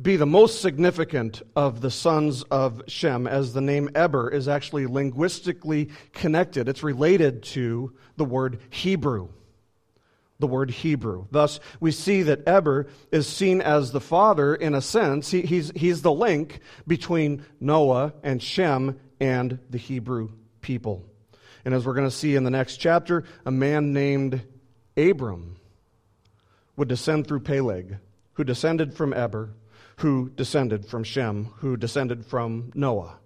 be 0.00 0.16
the 0.16 0.26
most 0.26 0.60
significant 0.60 1.42
of 1.54 1.80
the 1.80 1.90
sons 1.90 2.42
of 2.44 2.82
Shem, 2.88 3.28
as 3.28 3.52
the 3.52 3.60
name 3.60 3.88
Eber 3.94 4.28
is 4.28 4.48
actually 4.48 4.86
linguistically 4.86 5.90
connected. 6.12 6.68
It's 6.68 6.82
related 6.82 7.44
to 7.44 7.94
the 8.16 8.24
word 8.24 8.58
Hebrew. 8.70 9.28
The 10.44 10.48
word 10.48 10.70
Hebrew. 10.70 11.24
Thus, 11.30 11.58
we 11.80 11.90
see 11.90 12.24
that 12.24 12.46
Eber 12.46 12.88
is 13.10 13.26
seen 13.26 13.62
as 13.62 13.92
the 13.92 14.00
father 14.00 14.54
in 14.54 14.74
a 14.74 14.82
sense. 14.82 15.30
He, 15.30 15.40
he's, 15.40 15.72
he's 15.74 16.02
the 16.02 16.12
link 16.12 16.60
between 16.86 17.46
Noah 17.60 18.12
and 18.22 18.42
Shem 18.42 19.00
and 19.18 19.58
the 19.70 19.78
Hebrew 19.78 20.32
people. 20.60 21.02
And 21.64 21.72
as 21.72 21.86
we're 21.86 21.94
going 21.94 22.06
to 22.06 22.14
see 22.14 22.36
in 22.36 22.44
the 22.44 22.50
next 22.50 22.76
chapter, 22.76 23.24
a 23.46 23.50
man 23.50 23.94
named 23.94 24.42
Abram 24.98 25.56
would 26.76 26.88
descend 26.88 27.26
through 27.26 27.40
Peleg, 27.40 27.96
who 28.34 28.44
descended 28.44 28.92
from 28.92 29.14
Eber, 29.14 29.48
who 29.96 30.28
descended 30.28 30.84
from 30.84 31.04
Shem, 31.04 31.46
who 31.60 31.78
descended 31.78 32.26
from 32.26 32.70
Noah. 32.74 33.18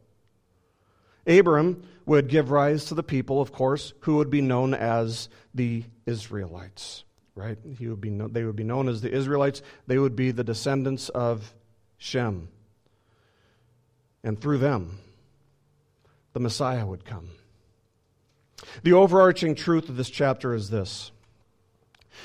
Abram 1.27 1.83
would 2.07 2.29
give 2.29 2.53
rise 2.53 2.85
to 2.85 2.95
the 2.95 3.03
people, 3.03 3.41
of 3.41 3.51
course, 3.51 3.93
who 4.03 4.19
would 4.19 4.31
be 4.31 4.41
known 4.41 4.73
as 4.73 5.29
the 5.53 5.83
Israelites, 6.07 7.05
right? 7.38 7.57
He 7.79 7.87
would 7.87 8.01
be 8.01 8.11
no, 8.11 8.27
they 8.27 8.44
would 8.44 8.57
be 8.57 8.64
known 8.64 8.88
as 8.88 9.01
the 9.01 9.12
Israelites. 9.12 9.62
They 9.87 9.98
would 9.98 10.16
be 10.16 10.33
the 10.33 10.44
descendants 10.44 11.09
of 11.09 11.55
Shem. 11.96 12.48
And 14.24 14.40
through 14.40 14.59
them, 14.59 14.98
the 16.33 16.40
Messiah 16.40 16.85
would 16.85 17.05
come. 17.05 17.31
The 18.83 18.92
overarching 18.92 19.55
truth 19.55 19.88
of 19.88 19.96
this 19.96 20.11
chapter 20.11 20.53
is 20.53 20.68
this 20.68 21.12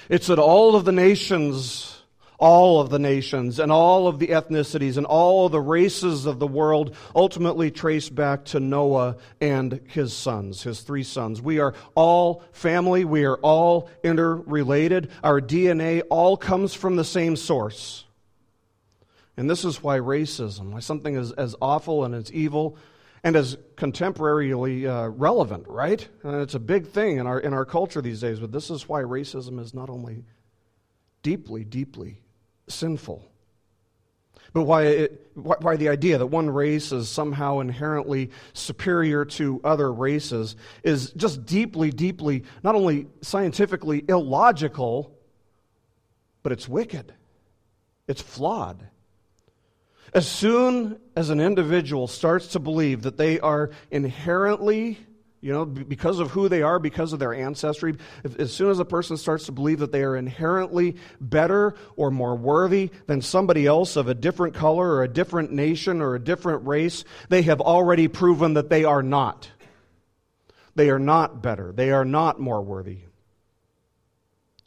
it's 0.09 0.27
that 0.27 0.39
all 0.39 0.75
of 0.75 0.85
the 0.85 0.91
nations 0.91 1.92
all 2.39 2.79
of 2.79 2.89
the 2.89 2.99
nations 2.99 3.59
and 3.59 3.71
all 3.71 4.07
of 4.07 4.19
the 4.19 4.27
ethnicities 4.27 4.97
and 4.97 5.05
all 5.05 5.49
the 5.49 5.61
races 5.61 6.25
of 6.25 6.39
the 6.39 6.47
world 6.47 6.95
ultimately 7.15 7.71
trace 7.71 8.09
back 8.09 8.45
to 8.45 8.59
Noah 8.59 9.17
and 9.39 9.79
his 9.87 10.13
sons, 10.13 10.63
his 10.63 10.81
three 10.81 11.03
sons. 11.03 11.41
We 11.41 11.59
are 11.59 11.73
all 11.95 12.43
family. 12.51 13.05
We 13.05 13.25
are 13.25 13.37
all 13.37 13.89
interrelated. 14.03 15.11
Our 15.23 15.41
DNA 15.41 16.01
all 16.09 16.37
comes 16.37 16.73
from 16.73 16.95
the 16.95 17.05
same 17.05 17.35
source. 17.35 18.05
And 19.37 19.49
this 19.49 19.65
is 19.65 19.81
why 19.81 19.99
racism, 19.99 20.71
why 20.71 20.79
something 20.79 21.15
as, 21.15 21.31
as 21.31 21.55
awful 21.61 22.03
and 22.03 22.13
as 22.13 22.31
evil 22.31 22.77
and 23.23 23.35
as 23.35 23.57
contemporarily 23.77 24.85
uh, 24.85 25.09
relevant, 25.09 25.65
right? 25.67 26.07
And 26.23 26.41
it's 26.41 26.55
a 26.55 26.59
big 26.59 26.87
thing 26.87 27.17
in 27.17 27.25
our, 27.25 27.39
in 27.39 27.53
our 27.53 27.65
culture 27.65 28.01
these 28.01 28.19
days, 28.19 28.39
but 28.39 28.51
this 28.51 28.69
is 28.69 28.87
why 28.87 29.01
racism 29.01 29.59
is 29.59 29.73
not 29.73 29.89
only 29.89 30.25
deeply, 31.23 31.63
deeply 31.63 32.22
sinful. 32.67 33.23
But 34.53 34.63
why, 34.63 34.83
it, 34.83 35.31
why 35.33 35.77
the 35.77 35.89
idea 35.89 36.19
that 36.19 36.27
one 36.27 36.49
race 36.49 36.91
is 36.91 37.09
somehow 37.09 37.59
inherently 37.59 38.29
superior 38.53 39.25
to 39.25 39.59
other 39.63 39.91
races 39.91 40.55
is 40.83 41.11
just 41.11 41.45
deeply, 41.45 41.89
deeply, 41.89 42.43
not 42.61 42.75
only 42.75 43.07
scientifically 43.21 44.05
illogical, 44.07 45.17
but 46.43 46.51
it's 46.51 46.69
wicked. 46.69 47.13
It's 48.07 48.21
flawed. 48.21 48.87
As 50.13 50.27
soon 50.27 50.99
as 51.15 51.31
an 51.31 51.39
individual 51.39 52.07
starts 52.07 52.49
to 52.49 52.59
believe 52.59 53.01
that 53.03 53.17
they 53.17 53.39
are 53.39 53.71
inherently 53.89 54.99
you 55.43 55.51
know, 55.51 55.65
because 55.65 56.19
of 56.19 56.31
who 56.31 56.47
they 56.47 56.61
are, 56.61 56.79
because 56.79 57.11
of 57.11 57.19
their 57.19 57.33
ancestry. 57.33 57.97
As 58.39 58.53
soon 58.53 58.71
as 58.71 58.79
a 58.79 58.85
person 58.85 59.17
starts 59.17 59.47
to 59.47 59.51
believe 59.51 59.79
that 59.79 59.91
they 59.91 60.01
are 60.03 60.15
inherently 60.15 60.95
better 61.19 61.75
or 61.97 62.11
more 62.11 62.33
worthy 62.33 62.91
than 63.07 63.21
somebody 63.21 63.67
else 63.67 63.97
of 63.97 64.07
a 64.07 64.13
different 64.13 64.53
color 64.53 64.89
or 64.93 65.03
a 65.03 65.07
different 65.09 65.51
nation 65.51 65.99
or 65.99 66.15
a 66.15 66.19
different 66.19 66.65
race, 66.65 67.03
they 67.27 67.41
have 67.41 67.59
already 67.59 68.07
proven 68.07 68.53
that 68.53 68.69
they 68.69 68.85
are 68.85 69.03
not. 69.03 69.51
They 70.75 70.89
are 70.89 70.97
not 70.97 71.43
better. 71.43 71.73
They 71.73 71.91
are 71.91 72.05
not 72.05 72.39
more 72.39 72.61
worthy. 72.61 72.99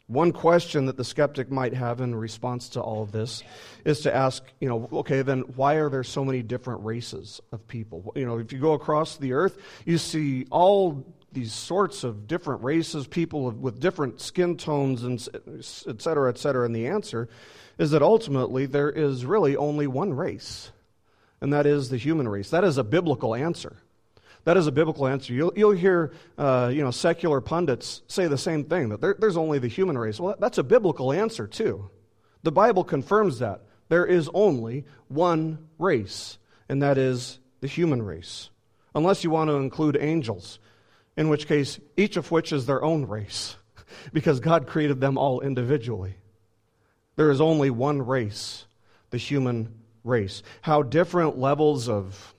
One 0.07 0.31
question 0.31 0.85
that 0.85 0.95
the 0.95 1.03
skeptic 1.03 1.51
might 1.51 1.73
have 1.73 1.99
in 1.99 2.15
response 2.15 2.69
to 2.69 2.81
all 2.81 3.03
of 3.03 3.11
this 3.11 3.43
is 3.83 3.99
to 4.01 4.15
ask, 4.15 4.41
you 4.61 4.69
know, 4.69 4.87
okay, 4.99 5.21
then 5.21 5.41
why 5.55 5.75
are 5.75 5.89
there 5.89 6.05
so 6.05 6.23
many 6.23 6.41
different 6.41 6.85
races 6.85 7.41
of 7.51 7.67
people? 7.67 8.13
You 8.15 8.25
know, 8.25 8.37
if 8.37 8.53
you 8.53 8.59
go 8.59 8.71
across 8.71 9.17
the 9.17 9.33
earth, 9.33 9.57
you 9.85 9.97
see 9.97 10.45
all 10.49 11.05
these 11.33 11.51
sorts 11.51 12.05
of 12.05 12.25
different 12.25 12.63
races, 12.63 13.05
people 13.05 13.51
with 13.51 13.81
different 13.81 14.21
skin 14.21 14.55
tones, 14.55 15.03
and 15.03 15.19
et 15.59 16.01
cetera, 16.01 16.29
et 16.29 16.37
cetera. 16.37 16.65
And 16.65 16.73
the 16.73 16.87
answer 16.87 17.27
is 17.77 17.91
that 17.91 18.01
ultimately 18.01 18.65
there 18.65 18.89
is 18.89 19.25
really 19.25 19.57
only 19.57 19.87
one 19.87 20.13
race, 20.13 20.71
and 21.41 21.51
that 21.51 21.65
is 21.65 21.89
the 21.89 21.97
human 21.97 22.29
race. 22.29 22.49
That 22.49 22.63
is 22.63 22.77
a 22.77 22.83
biblical 22.83 23.35
answer. 23.35 23.75
That 24.47 24.55
is 24.55 24.65
a 24.65 24.71
biblical 24.71 25.07
answer. 25.07 25.33
You'll, 25.33 25.51
you'll 25.57 25.71
hear 25.71 26.13
uh, 26.37 26.71
you 26.73 26.81
know, 26.81 26.89
secular 26.89 27.41
pundits 27.41 28.01
say 28.07 28.27
the 28.27 28.37
same 28.37 28.63
thing, 28.63 28.87
that 28.87 29.01
there, 29.01 29.13
there's 29.19 29.35
only 29.35 29.59
the 29.59 29.67
human 29.67 29.97
race. 29.97 30.21
Well, 30.21 30.37
that's 30.39 30.57
a 30.57 30.63
biblical 30.63 31.11
answer, 31.11 31.47
too. 31.47 31.89
The 32.43 32.51
Bible 32.53 32.85
confirms 32.85 33.39
that. 33.39 33.63
There 33.89 34.05
is 34.05 34.29
only 34.33 34.85
one 35.09 35.67
race, 35.77 36.37
and 36.69 36.81
that 36.81 36.97
is 36.97 37.39
the 37.59 37.67
human 37.67 38.01
race. 38.01 38.49
Unless 38.95 39.25
you 39.25 39.31
want 39.31 39.49
to 39.49 39.57
include 39.57 39.97
angels, 39.99 40.59
in 41.17 41.27
which 41.27 41.45
case, 41.45 41.77
each 41.97 42.15
of 42.15 42.31
which 42.31 42.53
is 42.53 42.65
their 42.65 42.81
own 42.81 43.05
race, 43.05 43.57
because 44.13 44.39
God 44.39 44.65
created 44.65 45.01
them 45.01 45.17
all 45.17 45.41
individually. 45.41 46.15
There 47.17 47.31
is 47.31 47.41
only 47.41 47.69
one 47.69 48.01
race, 48.01 48.65
the 49.09 49.17
human 49.17 49.73
race. 50.05 50.41
How 50.61 50.83
different 50.83 51.37
levels 51.37 51.89
of 51.89 52.33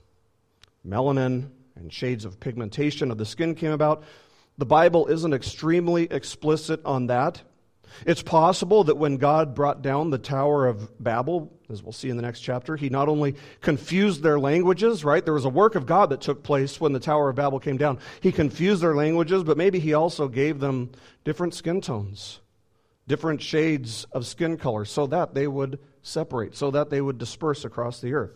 melanin, 0.83 1.51
and 1.79 1.91
shades 1.91 2.25
of 2.25 2.39
pigmentation 2.39 3.11
of 3.11 3.17
the 3.17 3.25
skin 3.25 3.55
came 3.55 3.71
about. 3.71 4.03
The 4.57 4.65
Bible 4.65 5.07
isn't 5.07 5.33
extremely 5.33 6.03
explicit 6.03 6.81
on 6.85 7.07
that. 7.07 7.41
It's 8.05 8.21
possible 8.21 8.83
that 8.85 8.97
when 8.97 9.17
God 9.17 9.55
brought 9.55 9.81
down 9.81 10.09
the 10.09 10.17
Tower 10.17 10.67
of 10.67 11.01
Babel, 11.01 11.51
as 11.69 11.83
we'll 11.83 11.91
see 11.91 12.09
in 12.09 12.17
the 12.17 12.21
next 12.21 12.41
chapter, 12.41 12.75
he 12.75 12.89
not 12.89 13.09
only 13.09 13.35
confused 13.61 14.21
their 14.21 14.39
languages, 14.39 15.03
right? 15.03 15.23
There 15.23 15.33
was 15.33 15.45
a 15.45 15.49
work 15.49 15.75
of 15.75 15.85
God 15.85 16.09
that 16.09 16.21
took 16.21 16.43
place 16.43 16.79
when 16.79 16.93
the 16.93 16.99
Tower 16.99 17.29
of 17.29 17.35
Babel 17.35 17.59
came 17.59 17.77
down. 17.77 17.99
He 18.21 18.31
confused 18.31 18.81
their 18.81 18.95
languages, 18.95 19.43
but 19.43 19.57
maybe 19.57 19.79
he 19.79 19.93
also 19.93 20.27
gave 20.27 20.59
them 20.59 20.91
different 21.23 21.53
skin 21.53 21.81
tones, 21.81 22.39
different 23.07 23.41
shades 23.41 24.05
of 24.11 24.25
skin 24.25 24.57
color, 24.57 24.85
so 24.85 25.07
that 25.07 25.33
they 25.33 25.47
would 25.47 25.79
separate, 26.01 26.55
so 26.55 26.71
that 26.71 26.89
they 26.89 27.01
would 27.01 27.17
disperse 27.17 27.65
across 27.65 28.01
the 28.01 28.13
earth. 28.13 28.35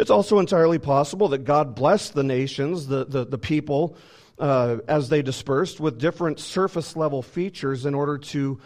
It's 0.00 0.10
also 0.10 0.38
entirely 0.38 0.78
possible 0.78 1.28
that 1.28 1.44
God 1.44 1.74
blessed 1.74 2.14
the 2.14 2.22
nations, 2.22 2.86
the, 2.86 3.04
the, 3.04 3.26
the 3.26 3.36
people, 3.36 3.98
uh, 4.38 4.78
as 4.88 5.10
they 5.10 5.20
dispersed 5.20 5.78
with 5.78 5.98
different 5.98 6.40
surface 6.40 6.96
level 6.96 7.20
features 7.20 7.84
in 7.84 7.94
order 7.94 8.16
to 8.16 8.58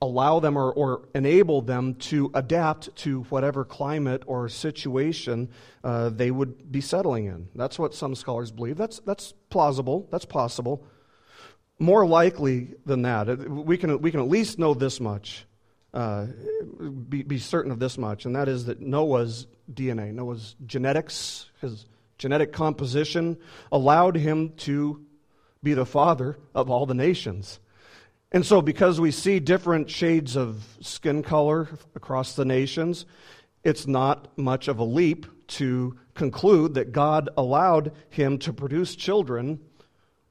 allow 0.00 0.38
them 0.38 0.56
or, 0.56 0.72
or 0.72 1.08
enable 1.12 1.60
them 1.60 1.94
to 1.94 2.30
adapt 2.34 2.94
to 2.98 3.22
whatever 3.24 3.64
climate 3.64 4.22
or 4.26 4.48
situation 4.48 5.48
uh, 5.82 6.08
they 6.08 6.30
would 6.30 6.70
be 6.70 6.80
settling 6.80 7.26
in. 7.26 7.48
That's 7.56 7.76
what 7.76 7.92
some 7.92 8.14
scholars 8.14 8.52
believe. 8.52 8.76
That's, 8.76 9.00
that's 9.00 9.34
plausible, 9.50 10.06
that's 10.12 10.24
possible. 10.24 10.86
more 11.80 12.06
likely 12.06 12.74
than 12.84 13.02
that, 13.02 13.26
we 13.50 13.76
can, 13.76 14.00
we 14.00 14.10
can 14.10 14.20
at 14.20 14.28
least 14.28 14.58
know 14.58 14.74
this 14.74 15.00
much, 15.00 15.46
uh, 15.92 16.26
be, 17.08 17.22
be 17.22 17.38
certain 17.38 17.72
of 17.72 17.78
this 17.78 17.98
much, 17.98 18.24
and 18.24 18.36
that 18.36 18.48
is 18.48 18.66
that 18.66 18.80
Noah's 18.80 19.46
DNA, 19.72 20.12
Noah's 20.12 20.54
genetics, 20.66 21.50
his 21.60 21.86
genetic 22.18 22.52
composition 22.52 23.36
allowed 23.72 24.16
him 24.16 24.50
to 24.58 25.04
be 25.62 25.74
the 25.74 25.86
father 25.86 26.38
of 26.54 26.70
all 26.70 26.86
the 26.86 26.94
nations. 26.94 27.60
And 28.32 28.46
so, 28.46 28.62
because 28.62 29.00
we 29.00 29.10
see 29.10 29.40
different 29.40 29.90
shades 29.90 30.36
of 30.36 30.64
skin 30.80 31.22
color 31.22 31.68
across 31.96 32.36
the 32.36 32.44
nations, 32.44 33.04
it's 33.64 33.86
not 33.86 34.38
much 34.38 34.68
of 34.68 34.78
a 34.78 34.84
leap 34.84 35.26
to 35.48 35.98
conclude 36.14 36.74
that 36.74 36.92
God 36.92 37.28
allowed 37.36 37.92
him 38.08 38.38
to 38.38 38.52
produce 38.52 38.94
children 38.94 39.58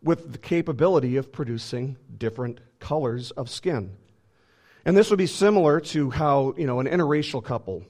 with 0.01 0.31
the 0.31 0.37
capability 0.37 1.17
of 1.17 1.31
producing 1.31 1.97
different 2.17 2.61
colors 2.79 3.31
of 3.31 3.49
skin. 3.49 3.97
And 4.89 4.97
this 4.97 5.11
would 5.11 5.19
be 5.19 5.27
similar 5.27 5.79
to 5.81 6.09
how, 6.09 6.55
you 6.57 6.65
know, 6.65 6.79
an 6.79 6.87
interracial 6.87 7.43
couple 7.43 7.83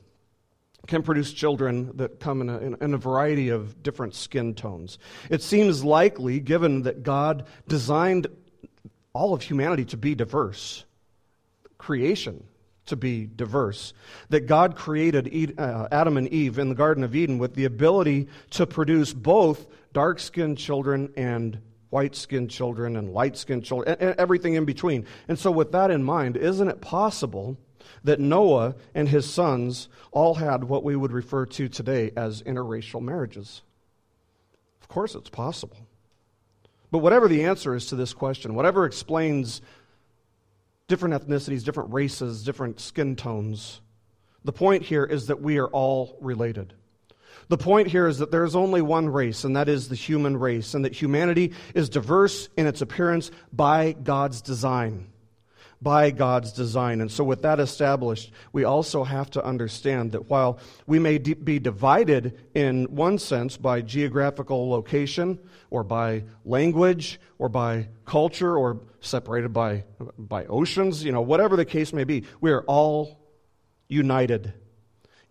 can 0.85 1.01
produce 1.01 1.31
children 1.31 1.95
that 1.95 2.19
come 2.19 2.41
in 2.41 2.49
a, 2.49 2.57
in 2.83 2.93
a, 2.93 2.97
variety 2.97 3.47
of 3.47 3.81
different 3.81 4.15
skin 4.15 4.53
tones. 4.53 4.99
It 5.29 5.41
seems 5.41 5.81
likely, 5.81 6.41
given 6.41 6.81
that 6.81 7.03
God 7.03 7.45
designed 7.69 8.27
all 9.13 9.33
of 9.33 9.41
humanity 9.41 9.85
to 9.85 9.95
be 9.95 10.13
diverse, 10.13 10.83
creation 11.77 12.43
to 12.87 12.97
be 12.97 13.29
diverse, 13.33 13.93
that 14.27 14.45
God 14.45 14.75
created 14.75 15.57
uh, 15.57 15.87
Adam 15.93 16.17
and 16.17 16.27
Eve 16.27 16.59
in 16.59 16.67
the 16.67 16.75
Garden 16.75 17.05
of 17.05 17.15
Eden 17.15 17.37
with 17.37 17.53
the 17.53 17.63
ability 17.63 18.27
to 18.49 18.67
produce 18.67 19.13
both 19.13 19.67
dark 19.93 20.19
skinned 20.19 20.57
children 20.57 21.13
and 21.15 21.61
white 21.89 22.15
skinned 22.15 22.49
children 22.49 22.95
and 22.95 23.13
light 23.13 23.37
skinned 23.37 23.63
children, 23.63 23.97
and 23.99 24.15
everything 24.17 24.53
in 24.53 24.65
between. 24.65 25.05
And 25.27 25.37
so, 25.37 25.51
with 25.51 25.71
that 25.71 25.91
in 25.91 26.03
mind, 26.03 26.37
isn't 26.37 26.67
it 26.67 26.81
possible 26.81 27.57
that 28.03 28.19
Noah 28.19 28.75
and 28.93 29.09
his 29.09 29.29
sons 29.29 29.89
all 30.11 30.35
had 30.35 30.63
what 30.63 30.83
we 30.83 30.95
would 30.95 31.11
refer 31.11 31.45
to 31.45 31.67
today 31.67 32.11
as 32.15 32.41
interracial 32.43 33.01
marriages? 33.01 33.61
Of 34.81 34.87
course, 34.87 35.15
it's 35.15 35.29
possible. 35.29 35.77
But 36.91 36.99
whatever 36.99 37.27
the 37.27 37.43
answer 37.45 37.75
is 37.75 37.87
to 37.87 37.95
this 37.95 38.13
question, 38.13 38.55
whatever 38.55 38.85
explains 38.85 39.61
different 40.87 41.15
ethnicities, 41.15 41.63
different 41.63 41.93
races, 41.93 42.43
different 42.43 42.79
skin 42.79 43.15
tones, 43.15 43.81
the 44.43 44.51
point 44.51 44.83
here 44.83 45.03
is 45.03 45.27
that 45.27 45.41
we 45.41 45.59
are 45.59 45.67
all 45.67 46.17
related. 46.21 46.73
The 47.49 47.57
point 47.57 47.87
here 47.87 48.07
is 48.07 48.19
that 48.19 48.29
there 48.29 48.43
is 48.43 48.55
only 48.55 48.81
one 48.81 49.09
race, 49.09 49.43
and 49.43 49.55
that 49.55 49.67
is 49.67 49.89
the 49.89 49.95
human 49.95 50.37
race, 50.37 50.75
and 50.75 50.85
that 50.85 50.93
humanity 50.93 51.53
is 51.73 51.89
diverse 51.89 52.47
in 52.55 52.67
its 52.67 52.81
appearance 52.81 53.31
by 53.51 53.93
God's 53.93 54.41
design. 54.41 55.07
By 55.81 56.11
God's 56.11 56.51
design. 56.53 57.01
And 57.01 57.11
so, 57.11 57.23
with 57.23 57.41
that 57.41 57.59
established, 57.59 58.31
we 58.53 58.65
also 58.65 59.03
have 59.03 59.31
to 59.31 59.43
understand 59.43 60.11
that 60.11 60.29
while 60.29 60.59
we 60.85 60.99
may 60.99 61.17
be 61.17 61.57
divided 61.57 62.37
in 62.53 62.83
one 62.85 63.17
sense 63.17 63.57
by 63.57 63.81
geographical 63.81 64.69
location, 64.69 65.39
or 65.71 65.83
by 65.83 66.25
language, 66.45 67.19
or 67.39 67.49
by 67.49 67.87
culture, 68.05 68.55
or 68.55 68.81
separated 68.99 69.53
by, 69.53 69.85
by 70.19 70.45
oceans, 70.45 71.03
you 71.03 71.11
know, 71.11 71.21
whatever 71.21 71.55
the 71.55 71.65
case 71.65 71.93
may 71.93 72.03
be, 72.03 72.25
we 72.41 72.51
are 72.51 72.61
all 72.63 73.19
united 73.87 74.53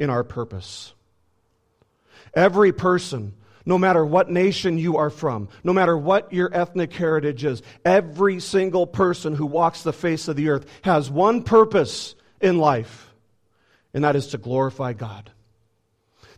in 0.01 0.11
our 0.11 0.25
purpose. 0.25 0.95
Every 2.39 2.71
person, 2.71 3.35
no 3.67 3.79
matter 3.79 4.07
what 4.07 4.31
nation 4.31 4.79
you 4.79 4.99
are 4.99 5.11
from, 5.11 5.49
no 5.65 5.73
matter 5.73 5.99
what 5.99 6.33
your 6.33 6.49
ethnic 6.55 6.93
heritage 6.93 7.45
is, 7.45 7.63
every 7.85 8.39
single 8.39 8.87
person 8.87 9.35
who 9.35 9.45
walks 9.45 9.83
the 9.83 9.93
face 9.93 10.29
of 10.29 10.37
the 10.37 10.51
earth 10.51 10.65
has 10.83 11.11
one 11.11 11.43
purpose 11.43 12.15
in 12.41 12.59
life, 12.59 13.13
and 13.93 14.05
that 14.05 14.15
is 14.15 14.29
to 14.29 14.39
glorify 14.39 14.93
God. 14.93 15.33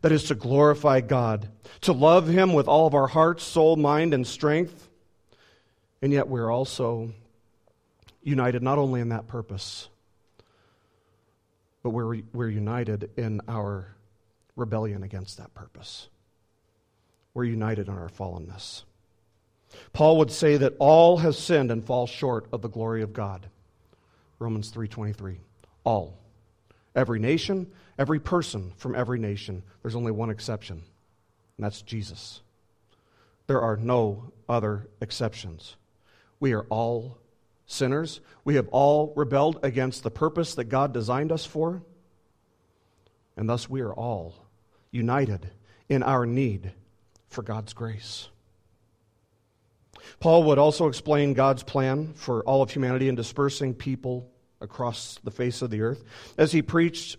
That 0.01 0.11
is 0.11 0.25
to 0.25 0.35
glorify 0.35 1.03
God, 1.03 1.51
to 1.83 1.93
love 1.93 2.27
Him 2.27 2.55
with 2.55 2.67
all 2.67 2.87
of 2.87 2.95
our 2.95 3.07
heart, 3.07 3.43
soul, 3.43 3.77
mind, 3.77 4.15
and 4.15 4.27
strength. 4.27 4.89
And 6.01 6.15
yet 6.15 6.29
we're 6.29 6.51
also 6.51 7.13
united 8.23 8.63
not 8.63 8.79
only 8.79 9.03
in 9.03 9.11
that 9.11 9.27
purpose, 9.27 9.87
but 11.83 11.91
we're, 11.91 12.23
we're 12.33 12.49
united 12.49 13.11
in 13.19 13.43
our 13.47 13.95
rebellion 14.61 15.03
against 15.03 15.39
that 15.39 15.55
purpose. 15.55 16.09
We're 17.35 17.45
united 17.45 17.89
in 17.89 17.95
our 17.95 18.09
fallenness. 18.09 18.83
Paul 19.93 20.19
would 20.19 20.31
say 20.31 20.57
that 20.57 20.77
all 20.79 21.19
have 21.19 21.35
sinned 21.35 21.71
and 21.71 21.85
fall 21.85 22.07
short 22.07 22.47
of 22.53 22.61
the 22.63 22.69
glory 22.69 23.03
of 23.03 23.13
God. 23.13 23.49
Romans 24.39 24.71
3:23. 24.71 25.41
All. 25.85 26.19
Every 26.95 27.19
nation, 27.19 27.71
every 27.99 28.21
person 28.21 28.73
from 28.77 28.95
every 28.95 29.19
nation. 29.19 29.63
There's 29.83 29.95
only 29.95 30.13
one 30.13 30.31
exception, 30.31 30.83
and 31.57 31.65
that's 31.65 31.83
Jesus. 31.83 32.43
There 33.47 33.61
are 33.61 33.77
no 33.77 34.33
other 34.49 34.89
exceptions. 35.01 35.77
We 36.41 36.53
are 36.53 36.65
all 36.65 37.19
sinners. 37.67 38.21
We 38.45 38.57
have 38.57 38.69
all 38.69 39.13
rebelled 39.15 39.61
against 39.63 40.03
the 40.03 40.11
purpose 40.11 40.55
that 40.57 40.65
God 40.65 40.93
designed 40.93 41.31
us 41.31 41.47
for. 41.47 41.83
And 43.37 43.49
thus 43.49 43.71
we 43.71 43.81
are 43.81 43.93
all 43.93 44.35
united 44.91 45.51
in 45.89 46.03
our 46.03 46.27
need 46.27 46.73
for 47.29 47.43
God's 47.43 47.73
grace. 47.73 48.29
Paul 50.19 50.45
would 50.45 50.59
also 50.59 50.89
explain 50.89 51.35
God's 51.35 51.63
plan 51.63 52.13
for 52.15 52.43
all 52.45 52.63
of 52.63 52.71
humanity 52.71 53.09
in 53.09 53.15
dispersing 53.15 53.75
people 53.75 54.31
across 54.61 55.19
the 55.25 55.31
face 55.31 55.63
of 55.63 55.71
the 55.71 55.83
earth. 55.83 56.03
As 56.37 56.53
he 56.53 56.63
preached 56.63 57.17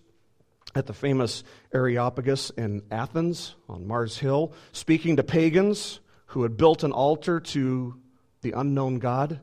at 0.76 0.86
the 0.86 0.94
famous 0.94 1.44
Areopagus 1.74 2.50
in 2.52 2.84
Athens 2.92 3.56
on 3.68 3.88
Mars 3.88 4.18
Hill, 4.18 4.54
speaking 4.72 5.16
to 5.16 5.24
pagans 5.24 6.00
who 6.28 6.44
had 6.44 6.58
built 6.58 6.84
an 6.84 6.92
altar 6.92 7.40
to 7.40 8.00
the 8.42 8.54
unknown 8.54 9.00
God 9.00 9.40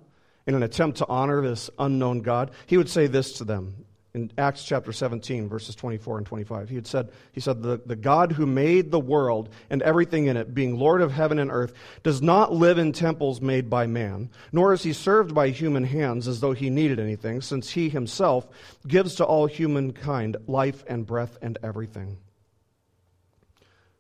in 0.46 0.54
an 0.54 0.62
attempt 0.62 0.98
to 0.98 1.08
honor 1.08 1.42
this 1.42 1.68
unknown 1.78 2.20
God, 2.20 2.52
he 2.66 2.76
would 2.76 2.88
say 2.88 3.06
this 3.06 3.34
to 3.34 3.44
them 3.44 3.84
in 4.18 4.32
Acts 4.36 4.64
chapter 4.64 4.92
17, 4.92 5.48
verses 5.48 5.74
24 5.74 6.18
and 6.18 6.26
25. 6.26 6.68
He 6.68 6.74
had 6.74 6.86
said, 6.86 7.10
he 7.32 7.40
said, 7.40 7.62
the, 7.62 7.80
the 7.84 7.96
God 7.96 8.32
who 8.32 8.46
made 8.46 8.90
the 8.90 8.98
world 8.98 9.48
and 9.70 9.80
everything 9.82 10.26
in 10.26 10.36
it, 10.36 10.52
being 10.54 10.78
Lord 10.78 11.00
of 11.00 11.12
heaven 11.12 11.38
and 11.38 11.50
earth, 11.50 11.72
does 12.02 12.20
not 12.20 12.52
live 12.52 12.78
in 12.78 12.92
temples 12.92 13.40
made 13.40 13.70
by 13.70 13.86
man, 13.86 14.30
nor 14.52 14.72
is 14.72 14.82
he 14.82 14.92
served 14.92 15.34
by 15.34 15.50
human 15.50 15.84
hands 15.84 16.26
as 16.26 16.40
though 16.40 16.52
he 16.52 16.70
needed 16.70 16.98
anything, 16.98 17.40
since 17.40 17.70
he 17.70 17.88
himself 17.88 18.48
gives 18.86 19.14
to 19.16 19.24
all 19.24 19.46
humankind 19.46 20.36
life 20.46 20.84
and 20.88 21.06
breath 21.06 21.38
and 21.40 21.58
everything. 21.62 22.18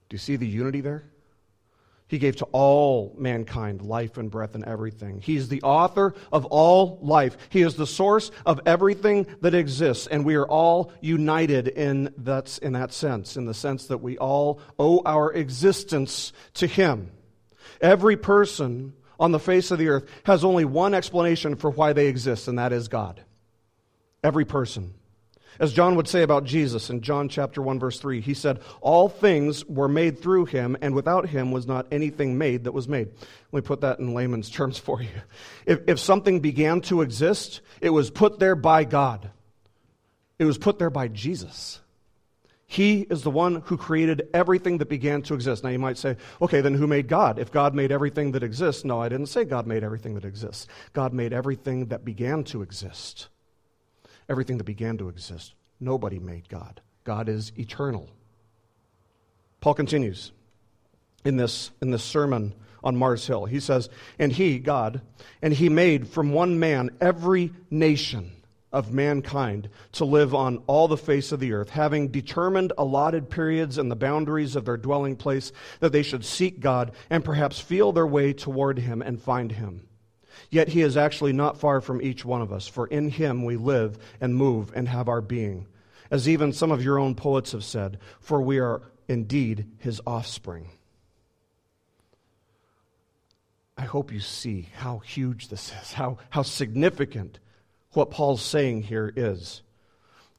Do 0.08 0.14
you 0.14 0.18
see 0.18 0.36
the 0.36 0.46
unity 0.46 0.80
there? 0.80 1.04
He 2.08 2.18
gave 2.18 2.36
to 2.36 2.46
all 2.46 3.14
mankind 3.18 3.82
life 3.82 4.16
and 4.16 4.30
breath 4.30 4.54
and 4.54 4.64
everything. 4.64 5.20
He 5.20 5.36
is 5.36 5.48
the 5.48 5.60
author 5.60 6.14
of 6.32 6.46
all 6.46 6.98
life. 7.02 7.36
He 7.50 7.60
is 7.60 7.76
the 7.76 7.86
source 7.86 8.30
of 8.46 8.60
everything 8.64 9.26
that 9.42 9.54
exists. 9.54 10.06
And 10.06 10.24
we 10.24 10.34
are 10.36 10.46
all 10.46 10.90
united 11.02 11.68
in 11.68 12.12
that, 12.18 12.58
in 12.62 12.72
that 12.72 12.94
sense, 12.94 13.36
in 13.36 13.44
the 13.44 13.52
sense 13.52 13.88
that 13.88 13.98
we 13.98 14.16
all 14.16 14.60
owe 14.78 15.02
our 15.04 15.30
existence 15.32 16.32
to 16.54 16.66
Him. 16.66 17.10
Every 17.80 18.16
person 18.16 18.94
on 19.20 19.32
the 19.32 19.38
face 19.38 19.70
of 19.70 19.78
the 19.78 19.88
earth 19.88 20.08
has 20.24 20.44
only 20.44 20.64
one 20.64 20.94
explanation 20.94 21.56
for 21.56 21.70
why 21.70 21.92
they 21.92 22.06
exist, 22.06 22.48
and 22.48 22.58
that 22.58 22.72
is 22.72 22.88
God. 22.88 23.22
Every 24.24 24.46
person. 24.46 24.94
As 25.58 25.72
John 25.72 25.96
would 25.96 26.06
say 26.06 26.22
about 26.22 26.44
Jesus 26.44 26.88
in 26.88 27.00
John 27.00 27.28
chapter 27.28 27.60
1 27.60 27.80
verse 27.80 27.98
3, 27.98 28.20
he 28.20 28.34
said, 28.34 28.60
"All 28.80 29.08
things 29.08 29.64
were 29.66 29.88
made 29.88 30.20
through 30.20 30.46
him, 30.46 30.76
and 30.80 30.94
without 30.94 31.28
him 31.28 31.50
was 31.50 31.66
not 31.66 31.86
anything 31.90 32.38
made 32.38 32.64
that 32.64 32.72
was 32.72 32.88
made." 32.88 33.08
Let 33.50 33.64
me 33.64 33.66
put 33.66 33.80
that 33.80 33.98
in 33.98 34.14
layman's 34.14 34.50
terms 34.58 34.78
for 34.78 35.02
you. 35.02 35.08
If, 35.66 35.80
if 35.88 35.98
something 35.98 36.40
began 36.40 36.80
to 36.82 37.02
exist, 37.02 37.60
it 37.80 37.90
was 37.90 38.10
put 38.10 38.38
there 38.38 38.54
by 38.54 38.84
God. 38.84 39.30
It 40.38 40.44
was 40.44 40.58
put 40.58 40.78
there 40.78 40.90
by 40.90 41.08
Jesus. 41.08 41.80
He 42.70 43.00
is 43.00 43.22
the 43.22 43.30
one 43.30 43.62
who 43.62 43.78
created 43.78 44.28
everything 44.34 44.78
that 44.78 44.90
began 44.90 45.22
to 45.22 45.34
exist. 45.34 45.64
Now 45.64 45.70
you 45.70 45.78
might 45.78 45.96
say, 45.96 46.18
okay, 46.40 46.60
then 46.60 46.74
who 46.74 46.86
made 46.86 47.08
God? 47.08 47.38
If 47.38 47.50
God 47.50 47.74
made 47.74 47.90
everything 47.90 48.32
that 48.32 48.42
exists, 48.42 48.84
no, 48.84 49.00
I 49.00 49.08
didn't 49.08 49.28
say 49.28 49.44
God 49.44 49.66
made 49.66 49.82
everything 49.82 50.14
that 50.14 50.26
exists. 50.26 50.66
God 50.92 51.14
made 51.14 51.32
everything 51.32 51.86
that 51.86 52.04
began 52.04 52.44
to 52.44 52.60
exist 52.60 53.28
everything 54.28 54.58
that 54.58 54.64
began 54.64 54.98
to 54.98 55.08
exist. 55.08 55.54
Nobody 55.80 56.18
made 56.18 56.48
God. 56.48 56.80
God 57.04 57.28
is 57.28 57.52
eternal. 57.58 58.08
Paul 59.60 59.74
continues 59.74 60.32
in 61.24 61.36
this, 61.36 61.70
in 61.80 61.90
this 61.90 62.04
sermon 62.04 62.54
on 62.84 62.96
Mars 62.96 63.26
Hill. 63.26 63.46
He 63.46 63.60
says, 63.60 63.88
And 64.18 64.32
he, 64.32 64.58
God, 64.58 65.00
and 65.42 65.52
he 65.52 65.68
made 65.68 66.08
from 66.08 66.32
one 66.32 66.58
man 66.58 66.90
every 67.00 67.52
nation 67.70 68.32
of 68.72 68.92
mankind 68.92 69.68
to 69.92 70.04
live 70.04 70.34
on 70.34 70.62
all 70.66 70.88
the 70.88 70.96
face 70.96 71.32
of 71.32 71.40
the 71.40 71.52
earth, 71.54 71.70
having 71.70 72.08
determined 72.08 72.72
allotted 72.76 73.30
periods 73.30 73.78
and 73.78 73.90
the 73.90 73.96
boundaries 73.96 74.56
of 74.56 74.64
their 74.66 74.76
dwelling 74.76 75.16
place, 75.16 75.52
that 75.80 75.92
they 75.92 76.02
should 76.02 76.24
seek 76.24 76.60
God 76.60 76.92
and 77.08 77.24
perhaps 77.24 77.58
feel 77.58 77.92
their 77.92 78.06
way 78.06 78.32
toward 78.32 78.78
him 78.78 79.00
and 79.00 79.20
find 79.20 79.52
him. 79.52 79.87
Yet 80.50 80.68
he 80.68 80.80
is 80.80 80.96
actually 80.96 81.32
not 81.32 81.58
far 81.58 81.80
from 81.80 82.00
each 82.00 82.24
one 82.24 82.40
of 82.40 82.52
us, 82.52 82.66
for 82.66 82.86
in 82.86 83.10
him 83.10 83.44
we 83.44 83.56
live 83.56 83.98
and 84.20 84.34
move 84.34 84.72
and 84.74 84.88
have 84.88 85.08
our 85.08 85.20
being. 85.20 85.66
As 86.10 86.28
even 86.28 86.52
some 86.52 86.70
of 86.70 86.82
your 86.82 86.98
own 86.98 87.14
poets 87.14 87.52
have 87.52 87.64
said, 87.64 87.98
for 88.20 88.40
we 88.40 88.58
are 88.58 88.80
indeed 89.08 89.66
his 89.78 90.00
offspring. 90.06 90.70
I 93.76 93.82
hope 93.82 94.10
you 94.10 94.20
see 94.20 94.68
how 94.74 94.98
huge 94.98 95.48
this 95.48 95.72
is, 95.82 95.92
how, 95.92 96.18
how 96.30 96.42
significant 96.42 97.38
what 97.92 98.10
Paul's 98.10 98.42
saying 98.42 98.84
here 98.84 99.12
is. 99.14 99.62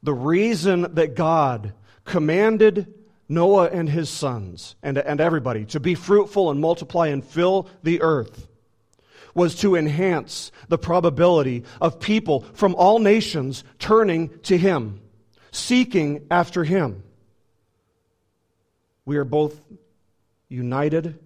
The 0.02 0.12
reason 0.12 0.94
that 0.94 1.14
God 1.14 1.72
commanded 2.04 2.92
Noah 3.28 3.68
and 3.68 3.88
his 3.88 4.10
sons 4.10 4.74
and, 4.82 4.98
and 4.98 5.20
everybody 5.20 5.64
to 5.66 5.78
be 5.78 5.94
fruitful 5.94 6.50
and 6.50 6.60
multiply 6.60 7.08
and 7.08 7.24
fill 7.24 7.68
the 7.82 8.02
earth 8.02 8.48
was 9.34 9.54
to 9.56 9.76
enhance 9.76 10.52
the 10.68 10.78
probability 10.78 11.64
of 11.80 12.00
people 12.00 12.40
from 12.54 12.74
all 12.74 12.98
nations 12.98 13.64
turning 13.78 14.30
to 14.40 14.56
him, 14.56 15.00
seeking 15.50 16.26
after 16.30 16.64
him. 16.64 17.02
We 19.04 19.16
are 19.16 19.24
both 19.24 19.60
united 20.48 21.18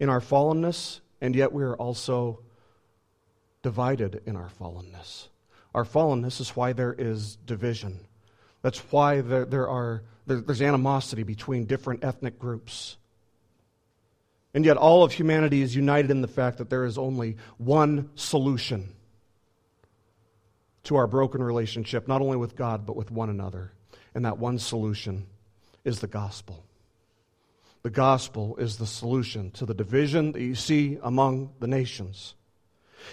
in 0.00 0.08
our 0.08 0.20
fallenness, 0.20 1.00
and 1.20 1.34
yet 1.34 1.52
we 1.52 1.62
are 1.62 1.76
also 1.76 2.40
divided 3.62 4.22
in 4.26 4.36
our 4.36 4.50
fallenness. 4.60 5.28
Our 5.74 5.84
fallenness 5.84 6.40
is 6.40 6.50
why 6.50 6.72
there 6.72 6.94
is 6.96 7.36
division. 7.36 8.00
That's 8.62 8.78
why 8.90 9.20
there, 9.20 9.44
there 9.44 9.68
are, 9.68 10.02
there, 10.26 10.40
there's 10.40 10.62
animosity 10.62 11.22
between 11.22 11.66
different 11.66 12.04
ethnic 12.04 12.38
groups. 12.38 12.96
And 14.58 14.64
yet, 14.64 14.76
all 14.76 15.04
of 15.04 15.12
humanity 15.12 15.62
is 15.62 15.76
united 15.76 16.10
in 16.10 16.20
the 16.20 16.26
fact 16.26 16.58
that 16.58 16.68
there 16.68 16.84
is 16.84 16.98
only 16.98 17.36
one 17.58 18.10
solution 18.16 18.92
to 20.82 20.96
our 20.96 21.06
broken 21.06 21.40
relationship, 21.40 22.08
not 22.08 22.22
only 22.22 22.36
with 22.36 22.56
God, 22.56 22.84
but 22.84 22.96
with 22.96 23.12
one 23.12 23.30
another. 23.30 23.70
And 24.16 24.24
that 24.24 24.38
one 24.38 24.58
solution 24.58 25.28
is 25.84 26.00
the 26.00 26.08
gospel. 26.08 26.64
The 27.84 27.90
gospel 27.90 28.56
is 28.56 28.78
the 28.78 28.86
solution 28.88 29.52
to 29.52 29.64
the 29.64 29.74
division 29.74 30.32
that 30.32 30.42
you 30.42 30.56
see 30.56 30.98
among 31.04 31.52
the 31.60 31.68
nations. 31.68 32.34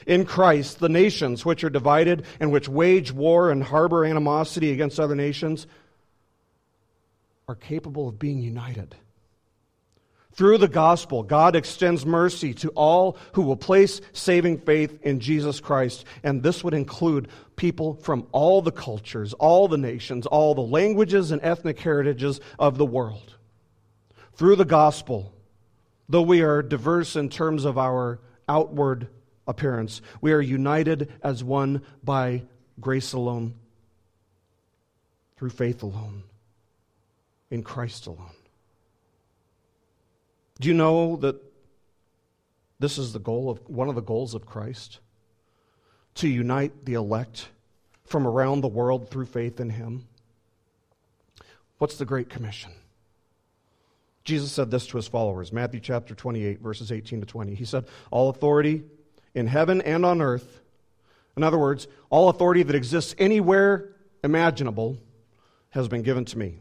In 0.07 0.25
Christ, 0.25 0.79
the 0.79 0.89
nations 0.89 1.45
which 1.45 1.63
are 1.63 1.69
divided 1.69 2.25
and 2.39 2.51
which 2.51 2.67
wage 2.67 3.11
war 3.11 3.51
and 3.51 3.63
harbor 3.63 4.03
animosity 4.03 4.71
against 4.71 4.99
other 4.99 5.13
nations 5.15 5.67
are 7.47 7.53
capable 7.53 8.09
of 8.09 8.17
being 8.17 8.39
united. 8.39 8.95
Through 10.35 10.57
the 10.57 10.67
gospel, 10.67 11.23
God 11.23 11.55
extends 11.55 12.05
mercy 12.05 12.53
to 12.55 12.69
all 12.69 13.17
who 13.33 13.41
will 13.41 13.55
place 13.55 14.01
saving 14.11 14.59
faith 14.59 14.99
in 15.01 15.19
Jesus 15.21 15.59
Christ. 15.61 16.05
And 16.23 16.43
this 16.43 16.63
would 16.63 16.73
include 16.73 17.29
people 17.55 17.95
from 17.95 18.27
all 18.33 18.61
the 18.61 18.71
cultures, 18.71 19.33
all 19.33 19.67
the 19.67 19.77
nations, 19.77 20.25
all 20.25 20.53
the 20.53 20.61
languages 20.61 21.31
and 21.31 21.41
ethnic 21.41 21.79
heritages 21.79 22.41
of 22.59 22.77
the 22.77 22.85
world. 22.85 23.35
Through 24.33 24.57
the 24.57 24.65
gospel, 24.65 25.33
though 26.09 26.21
we 26.21 26.41
are 26.41 26.61
diverse 26.61 27.15
in 27.15 27.29
terms 27.29 27.63
of 27.63 27.77
our 27.77 28.19
outward 28.49 29.07
appearance. 29.47 30.01
We 30.21 30.33
are 30.33 30.41
united 30.41 31.11
as 31.23 31.43
one 31.43 31.81
by 32.03 32.43
grace 32.79 33.13
alone, 33.13 33.55
through 35.37 35.51
faith 35.51 35.83
alone, 35.83 36.23
in 37.49 37.63
Christ 37.63 38.07
alone. 38.07 38.31
Do 40.59 40.67
you 40.67 40.73
know 40.73 41.17
that 41.17 41.41
this 42.79 42.97
is 42.97 43.13
the 43.13 43.19
goal 43.19 43.49
of 43.49 43.59
one 43.69 43.89
of 43.89 43.95
the 43.95 44.01
goals 44.01 44.33
of 44.33 44.45
Christ? 44.45 44.99
To 46.15 46.29
unite 46.29 46.85
the 46.85 46.93
elect 46.93 47.49
from 48.05 48.25
around 48.25 48.61
the 48.61 48.67
world 48.67 49.09
through 49.09 49.25
faith 49.25 49.59
in 49.59 49.71
him. 49.71 50.07
What's 51.77 51.97
the 51.97 52.05
Great 52.05 52.29
Commission? 52.29 52.71
Jesus 54.23 54.51
said 54.51 54.71
this 54.71 54.87
to 54.87 54.97
his 54.97 55.07
followers, 55.07 55.51
Matthew 55.51 55.79
chapter 55.79 56.15
28, 56.15 56.59
verses 56.59 56.91
18 56.91 57.19
to 57.19 57.25
20. 57.25 57.53
He 57.53 57.65
said, 57.65 57.85
All 58.09 58.29
authority 58.29 58.83
in 59.35 59.47
heaven 59.47 59.81
and 59.81 60.05
on 60.05 60.21
earth. 60.21 60.61
In 61.37 61.43
other 61.43 61.59
words, 61.59 61.87
all 62.09 62.29
authority 62.29 62.63
that 62.63 62.75
exists 62.75 63.13
anywhere 63.19 63.89
imaginable 64.23 64.97
has 65.71 65.87
been 65.87 66.01
given 66.01 66.25
to 66.25 66.37
me. 66.37 66.59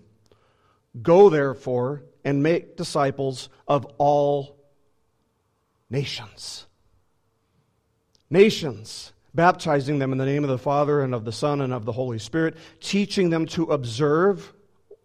Go, 1.03 1.29
therefore, 1.29 2.03
and 2.25 2.43
make 2.43 2.77
disciples 2.77 3.49
of 3.67 3.85
all 3.99 4.57
nations. 5.91 6.67
Nations, 8.31 9.13
baptizing 9.35 9.99
them 9.99 10.13
in 10.13 10.19
the 10.19 10.27
name 10.27 10.45
of 10.45 10.51
the 10.51 10.59
Father 10.59 11.03
and 11.03 11.15
of 11.15 11.25
the 11.25 11.33
Son 11.33 11.61
and 11.61 11.73
of 11.73 11.85
the 11.85 11.93
Holy 11.93 12.19
Spirit, 12.19 12.57
teaching 12.81 13.31
them 13.31 13.47
to 13.47 13.65
observe 13.65 14.53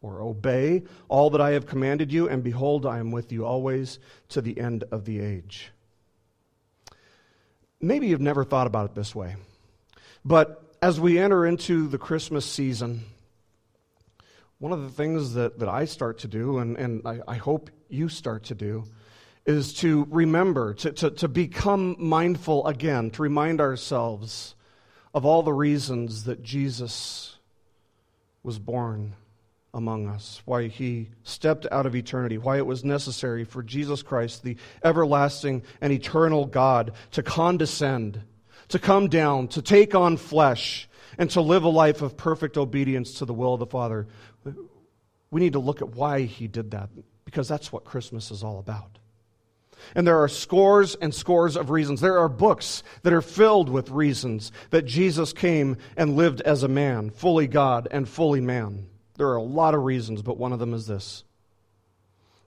or 0.02 0.22
obey 0.22 0.84
all 1.10 1.30
that 1.32 1.42
I 1.42 1.52
have 1.52 1.66
commanded 1.66 2.12
you, 2.12 2.30
and 2.30 2.44
behold, 2.44 2.86
I 2.86 3.00
am 3.00 3.12
with 3.12 3.32
you 3.32 3.46
always 3.46 4.00
to 4.30 4.42
the 4.42 4.60
end 4.60 4.86
of 4.92 5.06
the 5.06 5.20
age. 5.20 5.72
Maybe 7.82 8.08
you've 8.08 8.22
never 8.22 8.44
thought 8.44 8.68
about 8.68 8.92
it 8.92 8.96
this 8.96 9.14
way, 9.14 9.36
but 10.24 10.76
as 10.82 11.00
we 11.00 11.20
enter 11.20 11.46
into 11.46 11.88
the 11.88 11.98
Christmas 11.98 12.46
season, 12.46 13.04
one 14.60 14.74
of 14.74 14.82
the 14.82 14.90
things 14.90 15.34
that, 15.34 15.60
that 15.60 15.70
I 15.70 15.86
start 15.86 16.20
to 16.20 16.28
do, 16.28 16.60
and, 16.60 16.78
and 16.78 17.02
I, 17.06 17.20
I 17.28 17.36
hope 17.36 17.70
you 17.88 18.10
start 18.10 18.44
to 18.46 18.56
do, 18.56 18.84
is 19.46 19.74
to 19.76 20.06
remember, 20.10 20.74
to, 20.76 20.92
to, 20.92 21.12
to 21.12 21.28
become 21.30 21.96
mindful 21.98 22.68
again, 22.68 23.10
to 23.12 23.22
remind 23.22 23.62
ourselves 23.62 24.56
of 25.14 25.26
all 25.26 25.44
the 25.44 25.54
reasons 25.54 26.26
that 26.26 26.44
Jesus 26.44 27.38
was 28.44 28.60
born 28.60 29.16
among 29.74 30.08
us, 30.08 30.42
why 30.44 30.68
he 30.68 31.10
stepped 31.24 31.66
out 31.72 31.86
of 31.86 31.96
eternity, 31.96 32.38
why 32.38 32.58
it 32.58 32.66
was 32.66 32.84
necessary 32.84 33.46
for 33.46 33.64
Jesus 33.64 34.04
Christ, 34.04 34.44
the 34.44 34.58
everlasting 34.84 35.64
and 35.80 35.94
eternal 35.94 36.46
God, 36.46 36.92
to 37.12 37.24
condescend, 37.24 38.22
to 38.68 38.78
come 38.78 39.08
down, 39.08 39.48
to 39.50 39.62
take 39.62 39.96
on 39.96 40.18
flesh, 40.18 40.90
and 41.18 41.30
to 41.32 41.42
live 41.42 41.64
a 41.64 41.70
life 41.70 42.02
of 42.02 42.18
perfect 42.18 42.58
obedience 42.58 43.16
to 43.16 43.26
the 43.26 43.34
will 43.34 43.54
of 43.54 43.60
the 43.60 43.66
Father. 43.66 44.08
We 44.44 45.42
need 45.42 45.54
to 45.54 45.60
look 45.60 45.82
at 45.82 45.96
why 45.96 46.22
he 46.22 46.48
did 46.48 46.72
that, 46.72 46.90
because 47.26 47.48
that's 47.48 47.72
what 47.72 47.84
Christmas 47.84 48.32
is 48.32 48.44
all 48.44 48.60
about. 48.60 48.98
And 49.96 50.06
there 50.06 50.22
are 50.22 50.28
scores 50.28 50.96
and 50.96 51.14
scores 51.14 51.56
of 51.56 51.70
reasons. 51.70 52.02
There 52.02 52.18
are 52.20 52.28
books 52.28 52.84
that 53.04 53.14
are 53.14 53.22
filled 53.22 53.70
with 53.70 53.90
reasons 53.92 54.52
that 54.72 54.86
Jesus 54.86 55.32
came 55.32 55.78
and 55.96 56.18
lived 56.18 56.42
as 56.42 56.64
a 56.64 56.68
man, 56.68 57.12
fully 57.12 57.48
God 57.48 57.88
and 57.90 58.08
fully 58.08 58.42
man. 58.42 58.88
There 59.16 59.30
are 59.30 59.38
a 59.38 59.44
lot 59.44 59.76
of 59.76 59.84
reasons, 59.84 60.22
but 60.22 60.38
one 60.38 60.52
of 60.52 60.60
them 60.60 60.74
is 60.74 60.88
this 60.88 61.24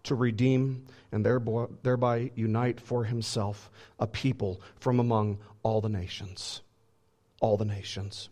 to 0.05 0.15
redeem 0.15 0.85
and 1.13 1.25
thereby 1.25 2.31
unite 2.35 2.81
for 2.81 3.05
himself 3.05 3.71
a 3.99 4.07
people 4.07 4.61
from 4.81 4.99
among 4.99 5.39
all 5.63 5.81
the 5.81 5.89
nations. 5.89 6.61
All 7.41 7.57
the 7.57 7.65
nations. 7.65 8.29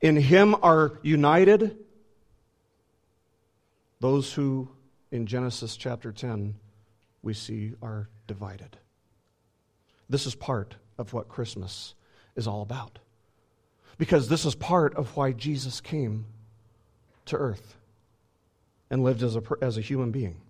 In 0.00 0.16
him 0.16 0.54
are 0.62 0.98
united 1.02 1.78
those 4.00 4.32
who, 4.32 4.68
in 5.10 5.26
Genesis 5.26 5.76
chapter 5.76 6.12
10, 6.12 6.54
we 7.22 7.34
see 7.34 7.74
are 7.82 8.08
divided. 8.26 8.76
This 10.08 10.26
is 10.26 10.34
part 10.34 10.76
of 10.96 11.12
what 11.12 11.28
Christmas 11.28 11.94
is 12.36 12.46
all 12.46 12.62
about. 12.62 12.98
Because 13.98 14.28
this 14.28 14.44
is 14.44 14.54
part 14.54 14.94
of 14.94 15.16
why 15.16 15.32
Jesus 15.32 15.80
came 15.80 16.26
to 17.26 17.36
earth 17.36 17.76
and 18.90 19.02
lived 19.02 19.22
as 19.22 19.36
a, 19.36 19.42
as 19.60 19.76
a 19.76 19.82
human 19.82 20.12
being, 20.12 20.40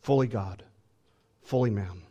fully 0.00 0.26
God, 0.26 0.64
fully 1.42 1.70
man. 1.70 2.02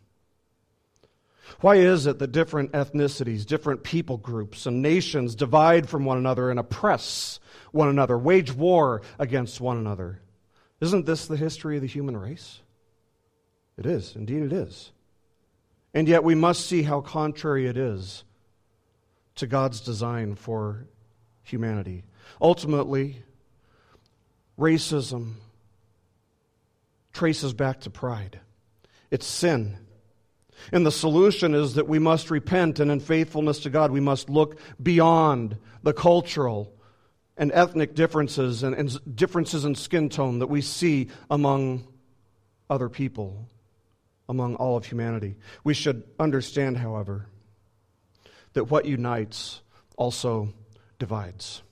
Why 1.59 1.75
is 1.75 2.05
it 2.07 2.19
that 2.19 2.31
different 2.31 2.71
ethnicities, 2.71 3.45
different 3.45 3.83
people 3.83 4.17
groups, 4.17 4.65
and 4.65 4.81
nations 4.81 5.35
divide 5.35 5.89
from 5.89 6.05
one 6.05 6.17
another 6.17 6.49
and 6.49 6.59
oppress 6.59 7.39
one 7.71 7.89
another, 7.89 8.17
wage 8.17 8.51
war 8.51 9.01
against 9.19 9.59
one 9.59 9.77
another? 9.77 10.21
Isn't 10.79 11.05
this 11.05 11.27
the 11.27 11.37
history 11.37 11.75
of 11.75 11.81
the 11.81 11.87
human 11.87 12.17
race? 12.17 12.61
It 13.77 13.85
is, 13.85 14.15
indeed, 14.15 14.43
it 14.43 14.53
is. 14.53 14.91
And 15.93 16.07
yet 16.07 16.23
we 16.23 16.35
must 16.35 16.65
see 16.65 16.83
how 16.83 17.01
contrary 17.01 17.67
it 17.67 17.77
is 17.77 18.23
to 19.35 19.47
God's 19.47 19.81
design 19.81 20.35
for 20.35 20.85
humanity. 21.43 22.03
Ultimately, 22.41 23.23
racism 24.57 25.33
traces 27.13 27.53
back 27.53 27.81
to 27.81 27.89
pride. 27.89 28.39
It's 29.09 29.25
sin. 29.25 29.77
And 30.71 30.85
the 30.85 30.91
solution 30.91 31.53
is 31.53 31.75
that 31.75 31.87
we 31.87 31.99
must 31.99 32.29
repent, 32.29 32.79
and 32.79 32.91
in 32.91 32.99
faithfulness 32.99 33.59
to 33.61 33.69
God, 33.69 33.91
we 33.91 33.99
must 33.99 34.29
look 34.29 34.59
beyond 34.81 35.57
the 35.83 35.93
cultural 35.93 36.73
and 37.37 37.51
ethnic 37.53 37.95
differences 37.95 38.63
and, 38.63 38.75
and, 38.75 39.15
differences 39.15 39.65
in 39.65 39.73
skin 39.73 40.09
tone 40.09 40.39
that 40.39 40.47
we 40.47 40.61
see 40.61 41.07
among 41.29 41.87
other 42.69 42.89
people, 42.89 43.47
among 44.29 44.55
all 44.55 44.77
of 44.77 44.85
humanity. 44.85 45.35
We 45.63 45.73
should 45.73 46.03
understand, 46.19 46.77
however, 46.77 47.27
that 48.53 48.65
what 48.65 48.85
unites 48.85 49.61
also 49.97 50.53
divides. 50.99 51.63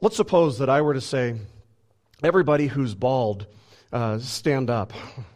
Let's 0.00 0.16
suppose 0.16 0.58
that 0.58 0.68
I 0.68 0.82
were 0.82 0.94
to 0.94 1.00
say, 1.00 1.36
everybody 2.22 2.66
who's 2.66 2.94
bald, 2.94 3.46
uh, 3.92 4.18
stand 4.18 4.70
up. 4.70 4.92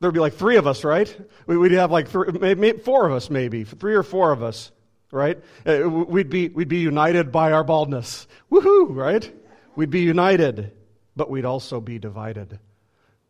There'd 0.00 0.14
be 0.14 0.20
like 0.20 0.34
three 0.34 0.56
of 0.56 0.66
us, 0.66 0.84
right? 0.84 1.14
We'd 1.46 1.72
have 1.72 1.90
like 1.90 2.08
three, 2.08 2.30
maybe 2.32 2.78
four 2.78 3.06
of 3.06 3.12
us, 3.12 3.30
maybe 3.30 3.64
three 3.64 3.94
or 3.94 4.02
four 4.02 4.30
of 4.30 4.42
us, 4.42 4.70
right? 5.10 5.42
Uh, 5.66 5.88
we'd 5.88 6.30
be 6.30 6.48
we'd 6.48 6.68
be 6.68 6.78
united 6.78 7.32
by 7.32 7.52
our 7.52 7.64
baldness. 7.64 8.28
Woohoo! 8.50 8.94
Right? 8.94 9.30
We'd 9.74 9.90
be 9.90 10.00
united, 10.00 10.72
but 11.16 11.30
we'd 11.30 11.44
also 11.44 11.80
be 11.80 11.98
divided 11.98 12.58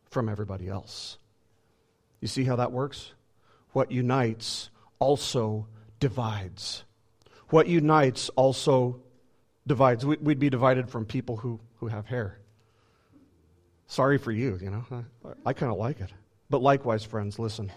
from 0.09 0.29
everybody 0.29 0.67
else. 0.67 1.17
You 2.21 2.27
see 2.27 2.43
how 2.43 2.57
that 2.57 2.71
works? 2.71 3.13
What 3.71 3.91
unites 3.91 4.69
also 4.99 5.67
divides. 5.99 6.83
What 7.49 7.67
unites 7.67 8.29
also 8.29 9.01
divides. 9.65 10.05
We'd 10.05 10.39
be 10.39 10.49
divided 10.49 10.89
from 10.89 11.05
people 11.05 11.37
who, 11.37 11.59
who 11.77 11.87
have 11.87 12.05
hair. 12.05 12.39
Sorry 13.87 14.17
for 14.17 14.31
you, 14.31 14.59
you 14.61 14.69
know. 14.69 14.85
I, 14.91 15.03
I 15.47 15.53
kind 15.53 15.71
of 15.71 15.77
like 15.77 15.99
it. 15.99 16.11
But 16.49 16.61
likewise, 16.61 17.03
friends, 17.03 17.37
listen. 17.37 17.71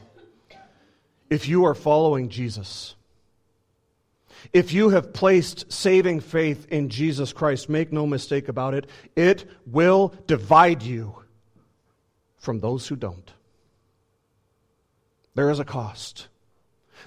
If 1.29 1.49
you 1.49 1.67
are 1.67 1.75
following 1.75 2.29
Jesus, 2.29 2.95
if 4.53 4.73
you 4.73 4.91
have 4.91 5.13
placed 5.13 5.71
saving 5.73 6.21
faith 6.21 6.67
in 6.71 6.89
Jesus 6.89 7.33
Christ, 7.33 7.69
make 7.69 7.93
no 7.93 8.07
mistake 8.07 8.49
about 8.49 8.75
it, 8.75 8.89
it 9.15 9.49
will 9.67 10.15
divide 10.27 10.83
you 10.83 11.15
from 12.39 12.61
those 12.61 12.87
who 12.89 12.97
don't. 12.97 13.31
There 15.35 15.51
is 15.51 15.59
a 15.59 15.65
cost. 15.65 16.29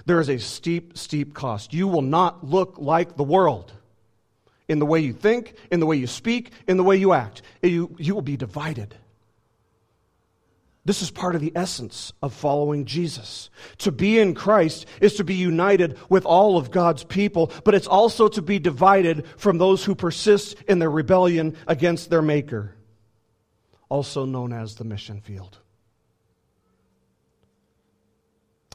There 0.06 0.20
is 0.20 0.28
a 0.28 0.38
steep, 0.38 0.96
steep 0.96 1.34
cost. 1.34 1.72
You 1.72 1.88
will 1.88 2.02
not 2.02 2.44
look 2.44 2.76
like 2.78 3.16
the 3.16 3.24
world 3.24 3.72
in 4.68 4.78
the 4.78 4.86
way 4.86 5.00
you 5.00 5.12
think, 5.12 5.54
in 5.70 5.80
the 5.80 5.86
way 5.86 5.96
you 5.96 6.06
speak, 6.06 6.50
in 6.66 6.76
the 6.76 6.82
way 6.82 6.96
you 6.96 7.12
act. 7.12 7.42
You, 7.62 7.94
you 7.98 8.14
will 8.14 8.22
be 8.22 8.36
divided. 8.36 8.94
This 10.86 11.02
is 11.02 11.10
part 11.10 11.34
of 11.34 11.40
the 11.40 11.52
essence 11.56 12.12
of 12.22 12.32
following 12.32 12.84
Jesus. 12.84 13.50
To 13.78 13.90
be 13.90 14.20
in 14.20 14.34
Christ 14.34 14.86
is 15.00 15.16
to 15.16 15.24
be 15.24 15.34
united 15.34 15.98
with 16.08 16.24
all 16.24 16.56
of 16.56 16.70
God's 16.70 17.02
people, 17.02 17.50
but 17.64 17.74
it's 17.74 17.88
also 17.88 18.28
to 18.28 18.40
be 18.40 18.60
divided 18.60 19.26
from 19.36 19.58
those 19.58 19.84
who 19.84 19.96
persist 19.96 20.54
in 20.68 20.78
their 20.78 20.90
rebellion 20.90 21.56
against 21.66 22.08
their 22.08 22.22
Maker, 22.22 22.76
also 23.88 24.24
known 24.24 24.52
as 24.52 24.76
the 24.76 24.84
mission 24.84 25.20
field. 25.20 25.58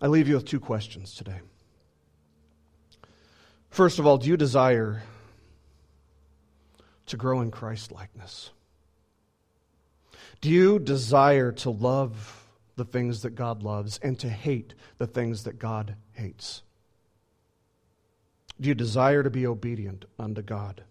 I 0.02 0.08
leave 0.08 0.28
you 0.28 0.36
with 0.36 0.46
two 0.46 0.60
questions 0.60 1.16
today. 1.16 1.40
First 3.70 4.00
of 4.00 4.06
all, 4.06 4.18
do 4.18 4.28
you 4.28 4.36
desire 4.36 5.02
to 7.06 7.16
grow 7.16 7.40
in 7.40 7.52
Christ 7.52 7.94
likeness? 7.94 8.50
Do 10.42 10.50
you 10.50 10.80
desire 10.80 11.52
to 11.52 11.70
love 11.70 12.48
the 12.76 12.86
things 12.86 13.22
that 13.22 13.36
God 13.36 13.62
loves 13.62 14.00
and 14.02 14.20
to 14.20 14.30
hate 14.30 14.74
the 14.98 15.06
things 15.08 15.44
that 15.44 15.60
God 15.60 15.96
hates? 16.14 16.64
Do 18.60 18.68
you 18.68 18.76
desire 18.76 19.22
to 19.24 19.30
be 19.30 19.46
obedient 19.46 20.06
unto 20.20 20.42
God? 20.42 20.84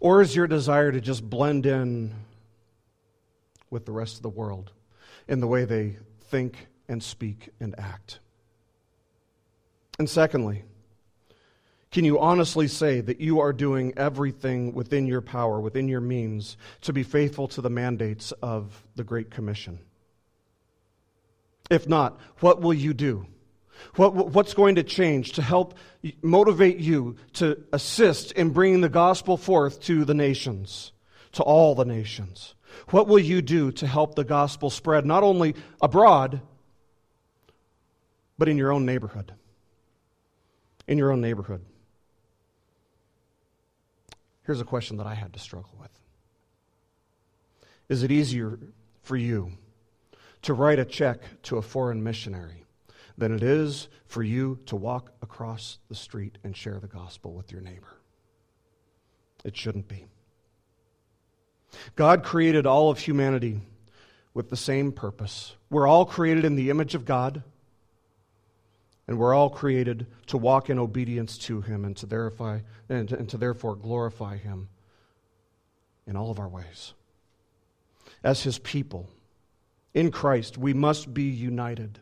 Or 0.00 0.22
is 0.22 0.34
your 0.34 0.46
desire 0.46 0.92
to 0.92 1.00
just 1.00 1.28
blend 1.28 1.66
in 1.66 2.14
with 3.70 3.86
the 3.86 3.92
rest 3.92 4.16
of 4.16 4.22
the 4.22 4.28
world 4.28 4.72
in 5.28 5.40
the 5.40 5.46
way 5.46 5.64
they 5.64 5.96
think 6.28 6.68
and 6.88 7.02
speak 7.02 7.50
and 7.60 7.78
act? 7.78 8.18
And 9.98 10.08
secondly, 10.08 10.64
can 11.94 12.04
you 12.04 12.18
honestly 12.18 12.66
say 12.66 13.00
that 13.00 13.20
you 13.20 13.38
are 13.38 13.52
doing 13.52 13.92
everything 13.96 14.74
within 14.74 15.06
your 15.06 15.20
power, 15.20 15.60
within 15.60 15.86
your 15.86 16.00
means, 16.00 16.56
to 16.80 16.92
be 16.92 17.04
faithful 17.04 17.46
to 17.46 17.60
the 17.60 17.70
mandates 17.70 18.32
of 18.42 18.82
the 18.96 19.04
Great 19.04 19.30
Commission? 19.30 19.78
If 21.70 21.88
not, 21.88 22.18
what 22.40 22.60
will 22.60 22.74
you 22.74 22.94
do? 22.94 23.28
What, 23.94 24.12
what's 24.12 24.54
going 24.54 24.74
to 24.74 24.82
change 24.82 25.34
to 25.34 25.42
help 25.42 25.78
motivate 26.20 26.78
you 26.78 27.14
to 27.34 27.62
assist 27.72 28.32
in 28.32 28.50
bringing 28.50 28.80
the 28.80 28.88
gospel 28.88 29.36
forth 29.36 29.80
to 29.82 30.04
the 30.04 30.14
nations, 30.14 30.90
to 31.30 31.44
all 31.44 31.76
the 31.76 31.84
nations? 31.84 32.56
What 32.88 33.06
will 33.06 33.20
you 33.20 33.40
do 33.40 33.70
to 33.70 33.86
help 33.86 34.16
the 34.16 34.24
gospel 34.24 34.68
spread 34.68 35.06
not 35.06 35.22
only 35.22 35.54
abroad, 35.80 36.40
but 38.36 38.48
in 38.48 38.58
your 38.58 38.72
own 38.72 38.84
neighborhood. 38.84 39.32
In 40.88 40.98
your 40.98 41.12
own 41.12 41.20
neighborhood. 41.20 41.64
Here's 44.44 44.60
a 44.60 44.64
question 44.64 44.98
that 44.98 45.06
I 45.06 45.14
had 45.14 45.32
to 45.32 45.38
struggle 45.38 45.74
with 45.80 45.90
Is 47.88 48.02
it 48.02 48.12
easier 48.12 48.58
for 49.02 49.16
you 49.16 49.52
to 50.42 50.54
write 50.54 50.78
a 50.78 50.84
check 50.84 51.20
to 51.44 51.56
a 51.56 51.62
foreign 51.62 52.02
missionary 52.02 52.64
than 53.16 53.34
it 53.34 53.42
is 53.42 53.88
for 54.06 54.22
you 54.22 54.58
to 54.66 54.76
walk 54.76 55.12
across 55.22 55.78
the 55.88 55.94
street 55.94 56.38
and 56.44 56.56
share 56.56 56.78
the 56.78 56.86
gospel 56.86 57.32
with 57.32 57.50
your 57.50 57.60
neighbor? 57.60 57.96
It 59.44 59.56
shouldn't 59.56 59.88
be. 59.88 60.06
God 61.96 62.22
created 62.22 62.66
all 62.66 62.90
of 62.90 62.98
humanity 62.98 63.60
with 64.32 64.50
the 64.50 64.56
same 64.56 64.92
purpose. 64.92 65.56
We're 65.70 65.86
all 65.86 66.04
created 66.04 66.44
in 66.44 66.56
the 66.56 66.70
image 66.70 66.94
of 66.94 67.04
God. 67.04 67.42
And 69.06 69.18
we're 69.18 69.34
all 69.34 69.50
created 69.50 70.06
to 70.28 70.38
walk 70.38 70.70
in 70.70 70.78
obedience 70.78 71.36
to 71.38 71.60
Him 71.60 71.84
and 71.84 71.96
to, 71.98 72.06
verify, 72.06 72.60
and 72.88 73.12
and 73.12 73.28
to 73.30 73.36
therefore 73.36 73.76
glorify 73.76 74.36
Him 74.38 74.68
in 76.06 76.16
all 76.16 76.30
of 76.30 76.38
our 76.38 76.48
ways. 76.48 76.94
As 78.22 78.42
His 78.42 78.58
people, 78.58 79.08
in 79.92 80.10
Christ, 80.10 80.56
we 80.56 80.72
must 80.72 81.12
be 81.12 81.24
united 81.24 81.98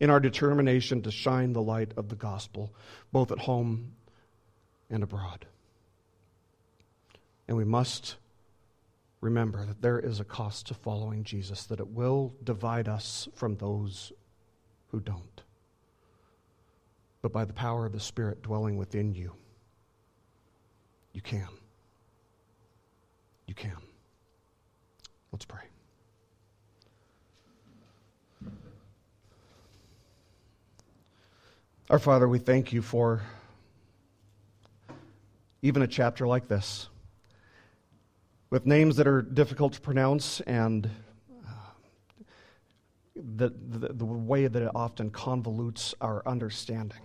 in 0.00 0.10
our 0.10 0.20
determination 0.20 1.02
to 1.02 1.12
shine 1.12 1.52
the 1.52 1.62
light 1.62 1.92
of 1.96 2.08
the 2.08 2.16
gospel, 2.16 2.74
both 3.12 3.30
at 3.30 3.38
home 3.38 3.92
and 4.90 5.02
abroad. 5.02 5.46
And 7.46 7.56
we 7.56 7.64
must 7.64 8.16
remember 9.20 9.64
that 9.64 9.80
there 9.80 10.00
is 10.00 10.18
a 10.18 10.24
cost 10.24 10.66
to 10.66 10.74
following 10.74 11.22
Jesus, 11.22 11.64
that 11.66 11.78
it 11.78 11.88
will 11.88 12.34
divide 12.42 12.88
us 12.88 13.28
from 13.34 13.56
those 13.56 14.12
who 14.88 14.98
don't 14.98 15.42
but 17.22 17.32
by 17.32 17.44
the 17.44 17.52
power 17.52 17.86
of 17.86 17.92
the 17.92 18.00
Spirit 18.00 18.42
dwelling 18.42 18.76
within 18.76 19.14
you, 19.14 19.32
you 21.12 21.20
can. 21.20 21.48
You 23.46 23.54
can. 23.54 23.76
Let's 25.30 25.44
pray. 25.44 25.60
Our 31.90 31.98
Father, 31.98 32.28
we 32.28 32.38
thank 32.38 32.72
you 32.72 32.82
for 32.82 33.22
even 35.62 35.82
a 35.82 35.86
chapter 35.86 36.26
like 36.26 36.48
this 36.48 36.88
with 38.50 38.66
names 38.66 38.96
that 38.96 39.06
are 39.06 39.22
difficult 39.22 39.72
to 39.74 39.80
pronounce 39.80 40.40
and 40.42 40.90
uh, 41.46 41.50
the, 43.14 43.48
the, 43.48 43.92
the 43.92 44.04
way 44.04 44.46
that 44.46 44.62
it 44.62 44.70
often 44.74 45.10
convolutes 45.10 45.94
our 46.00 46.22
understanding. 46.26 46.98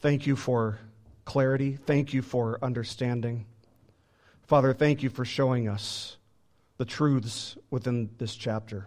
Thank 0.00 0.28
you 0.28 0.36
for 0.36 0.78
clarity. 1.24 1.74
Thank 1.74 2.14
you 2.14 2.22
for 2.22 2.58
understanding. 2.62 3.46
Father, 4.46 4.72
thank 4.72 5.02
you 5.02 5.10
for 5.10 5.24
showing 5.24 5.68
us 5.68 6.16
the 6.76 6.84
truths 6.84 7.56
within 7.68 8.10
this 8.18 8.36
chapter. 8.36 8.86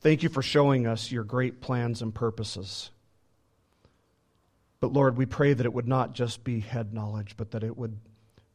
Thank 0.00 0.24
you 0.24 0.28
for 0.28 0.42
showing 0.42 0.88
us 0.88 1.12
your 1.12 1.22
great 1.22 1.60
plans 1.60 2.02
and 2.02 2.12
purposes. 2.12 2.90
But 4.80 4.92
Lord, 4.92 5.16
we 5.16 5.26
pray 5.26 5.52
that 5.52 5.64
it 5.64 5.72
would 5.72 5.86
not 5.86 6.12
just 6.12 6.42
be 6.42 6.58
head 6.58 6.92
knowledge, 6.92 7.36
but 7.36 7.52
that 7.52 7.62
it 7.62 7.76
would 7.76 7.96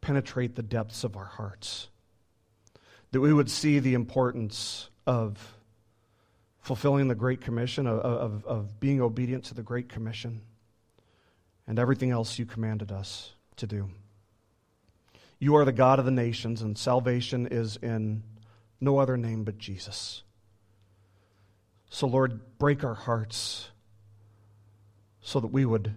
penetrate 0.01 0.55
the 0.55 0.63
depths 0.63 1.05
of 1.05 1.15
our 1.15 1.23
hearts. 1.25 1.87
That 3.11 3.21
we 3.21 3.31
would 3.31 3.49
see 3.49 3.79
the 3.79 3.93
importance 3.93 4.89
of 5.07 5.55
fulfilling 6.59 7.07
the 7.07 7.15
Great 7.15 7.39
Commission, 7.39 7.87
of, 7.87 7.99
of, 7.99 8.45
of 8.45 8.79
being 8.81 8.99
obedient 8.99 9.45
to 9.45 9.53
the 9.53 9.63
Great 9.63 9.87
Commission 9.87 10.41
and 11.67 11.79
everything 11.79 12.11
else 12.11 12.37
you 12.37 12.45
commanded 12.45 12.91
us 12.91 13.33
to 13.57 13.67
do. 13.67 13.89
You 15.39 15.55
are 15.55 15.65
the 15.65 15.71
God 15.71 15.99
of 15.99 16.05
the 16.05 16.11
nations, 16.11 16.61
and 16.61 16.77
salvation 16.77 17.47
is 17.47 17.77
in 17.77 18.23
no 18.79 18.97
other 18.99 19.17
name 19.17 19.43
but 19.43 19.57
Jesus. 19.57 20.23
So, 21.89 22.07
Lord, 22.07 22.57
break 22.57 22.83
our 22.83 22.93
hearts 22.93 23.69
so 25.21 25.39
that 25.39 25.47
we 25.47 25.65
would 25.65 25.93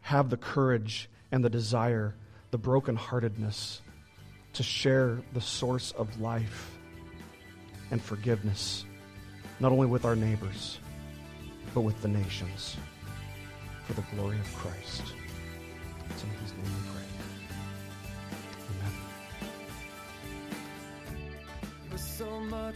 have 0.00 0.30
the 0.30 0.36
courage 0.36 1.08
and 1.30 1.44
the 1.44 1.50
desire, 1.50 2.14
the 2.50 2.58
brokenheartedness 2.58 3.80
to 4.54 4.62
share 4.62 5.20
the 5.32 5.40
source 5.40 5.92
of 5.92 6.20
life 6.20 6.78
and 7.90 8.02
forgiveness, 8.02 8.84
not 9.60 9.72
only 9.72 9.86
with 9.86 10.04
our 10.04 10.16
neighbors, 10.16 10.78
but 11.74 11.82
with 11.82 12.00
the 12.02 12.08
nations. 12.08 12.76
For 13.88 13.94
the 13.94 14.04
glory 14.14 14.38
of 14.38 14.54
Christ. 14.54 15.14
It's 16.10 16.22
in 16.22 16.28
his 16.42 16.52
name 16.52 16.64
we 16.64 16.70
pray. 16.92 17.02
Amen. 22.20 22.74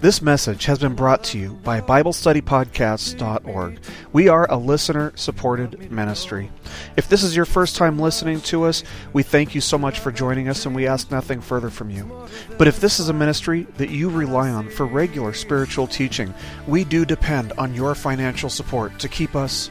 This 0.00 0.22
message 0.22 0.64
has 0.64 0.78
been 0.78 0.94
brought 0.94 1.24
to 1.24 1.38
you 1.38 1.52
by 1.62 1.82
BibleStudyPodcasts.org. 1.82 3.80
We 4.14 4.28
are 4.28 4.50
a 4.50 4.56
listener 4.56 5.12
supported 5.14 5.92
ministry. 5.92 6.50
If 6.96 7.08
this 7.10 7.22
is 7.22 7.36
your 7.36 7.44
first 7.44 7.76
time 7.76 7.98
listening 7.98 8.40
to 8.42 8.64
us, 8.64 8.82
we 9.12 9.22
thank 9.22 9.54
you 9.54 9.60
so 9.60 9.76
much 9.76 9.98
for 9.98 10.10
joining 10.10 10.48
us 10.48 10.64
and 10.64 10.74
we 10.74 10.86
ask 10.86 11.10
nothing 11.10 11.42
further 11.42 11.68
from 11.68 11.90
you. 11.90 12.26
But 12.56 12.68
if 12.68 12.80
this 12.80 12.98
is 12.98 13.10
a 13.10 13.14
ministry 13.14 13.66
that 13.76 13.90
you 13.90 14.08
rely 14.08 14.48
on 14.48 14.70
for 14.70 14.86
regular 14.86 15.34
spiritual 15.34 15.86
teaching, 15.86 16.32
we 16.66 16.84
do 16.84 17.04
depend 17.04 17.52
on 17.58 17.74
your 17.74 17.94
financial 17.94 18.48
support 18.48 18.98
to 19.00 19.08
keep 19.08 19.36
us 19.36 19.70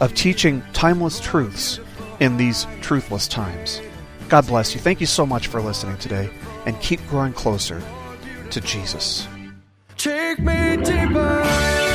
of 0.00 0.14
teaching 0.14 0.62
timeless 0.72 1.20
truths 1.20 1.80
in 2.20 2.36
these 2.36 2.66
truthless 2.80 3.28
times. 3.28 3.80
God 4.28 4.46
bless 4.46 4.74
you. 4.74 4.80
Thank 4.80 5.00
you 5.00 5.06
so 5.06 5.24
much 5.24 5.46
for 5.46 5.60
listening 5.60 5.96
today, 5.98 6.30
and 6.66 6.78
keep 6.80 7.00
growing 7.08 7.32
closer 7.32 7.82
to 8.50 8.60
Jesus. 8.60 9.26
Take 9.96 10.38
me 10.38 10.76
deeper. 10.76 11.87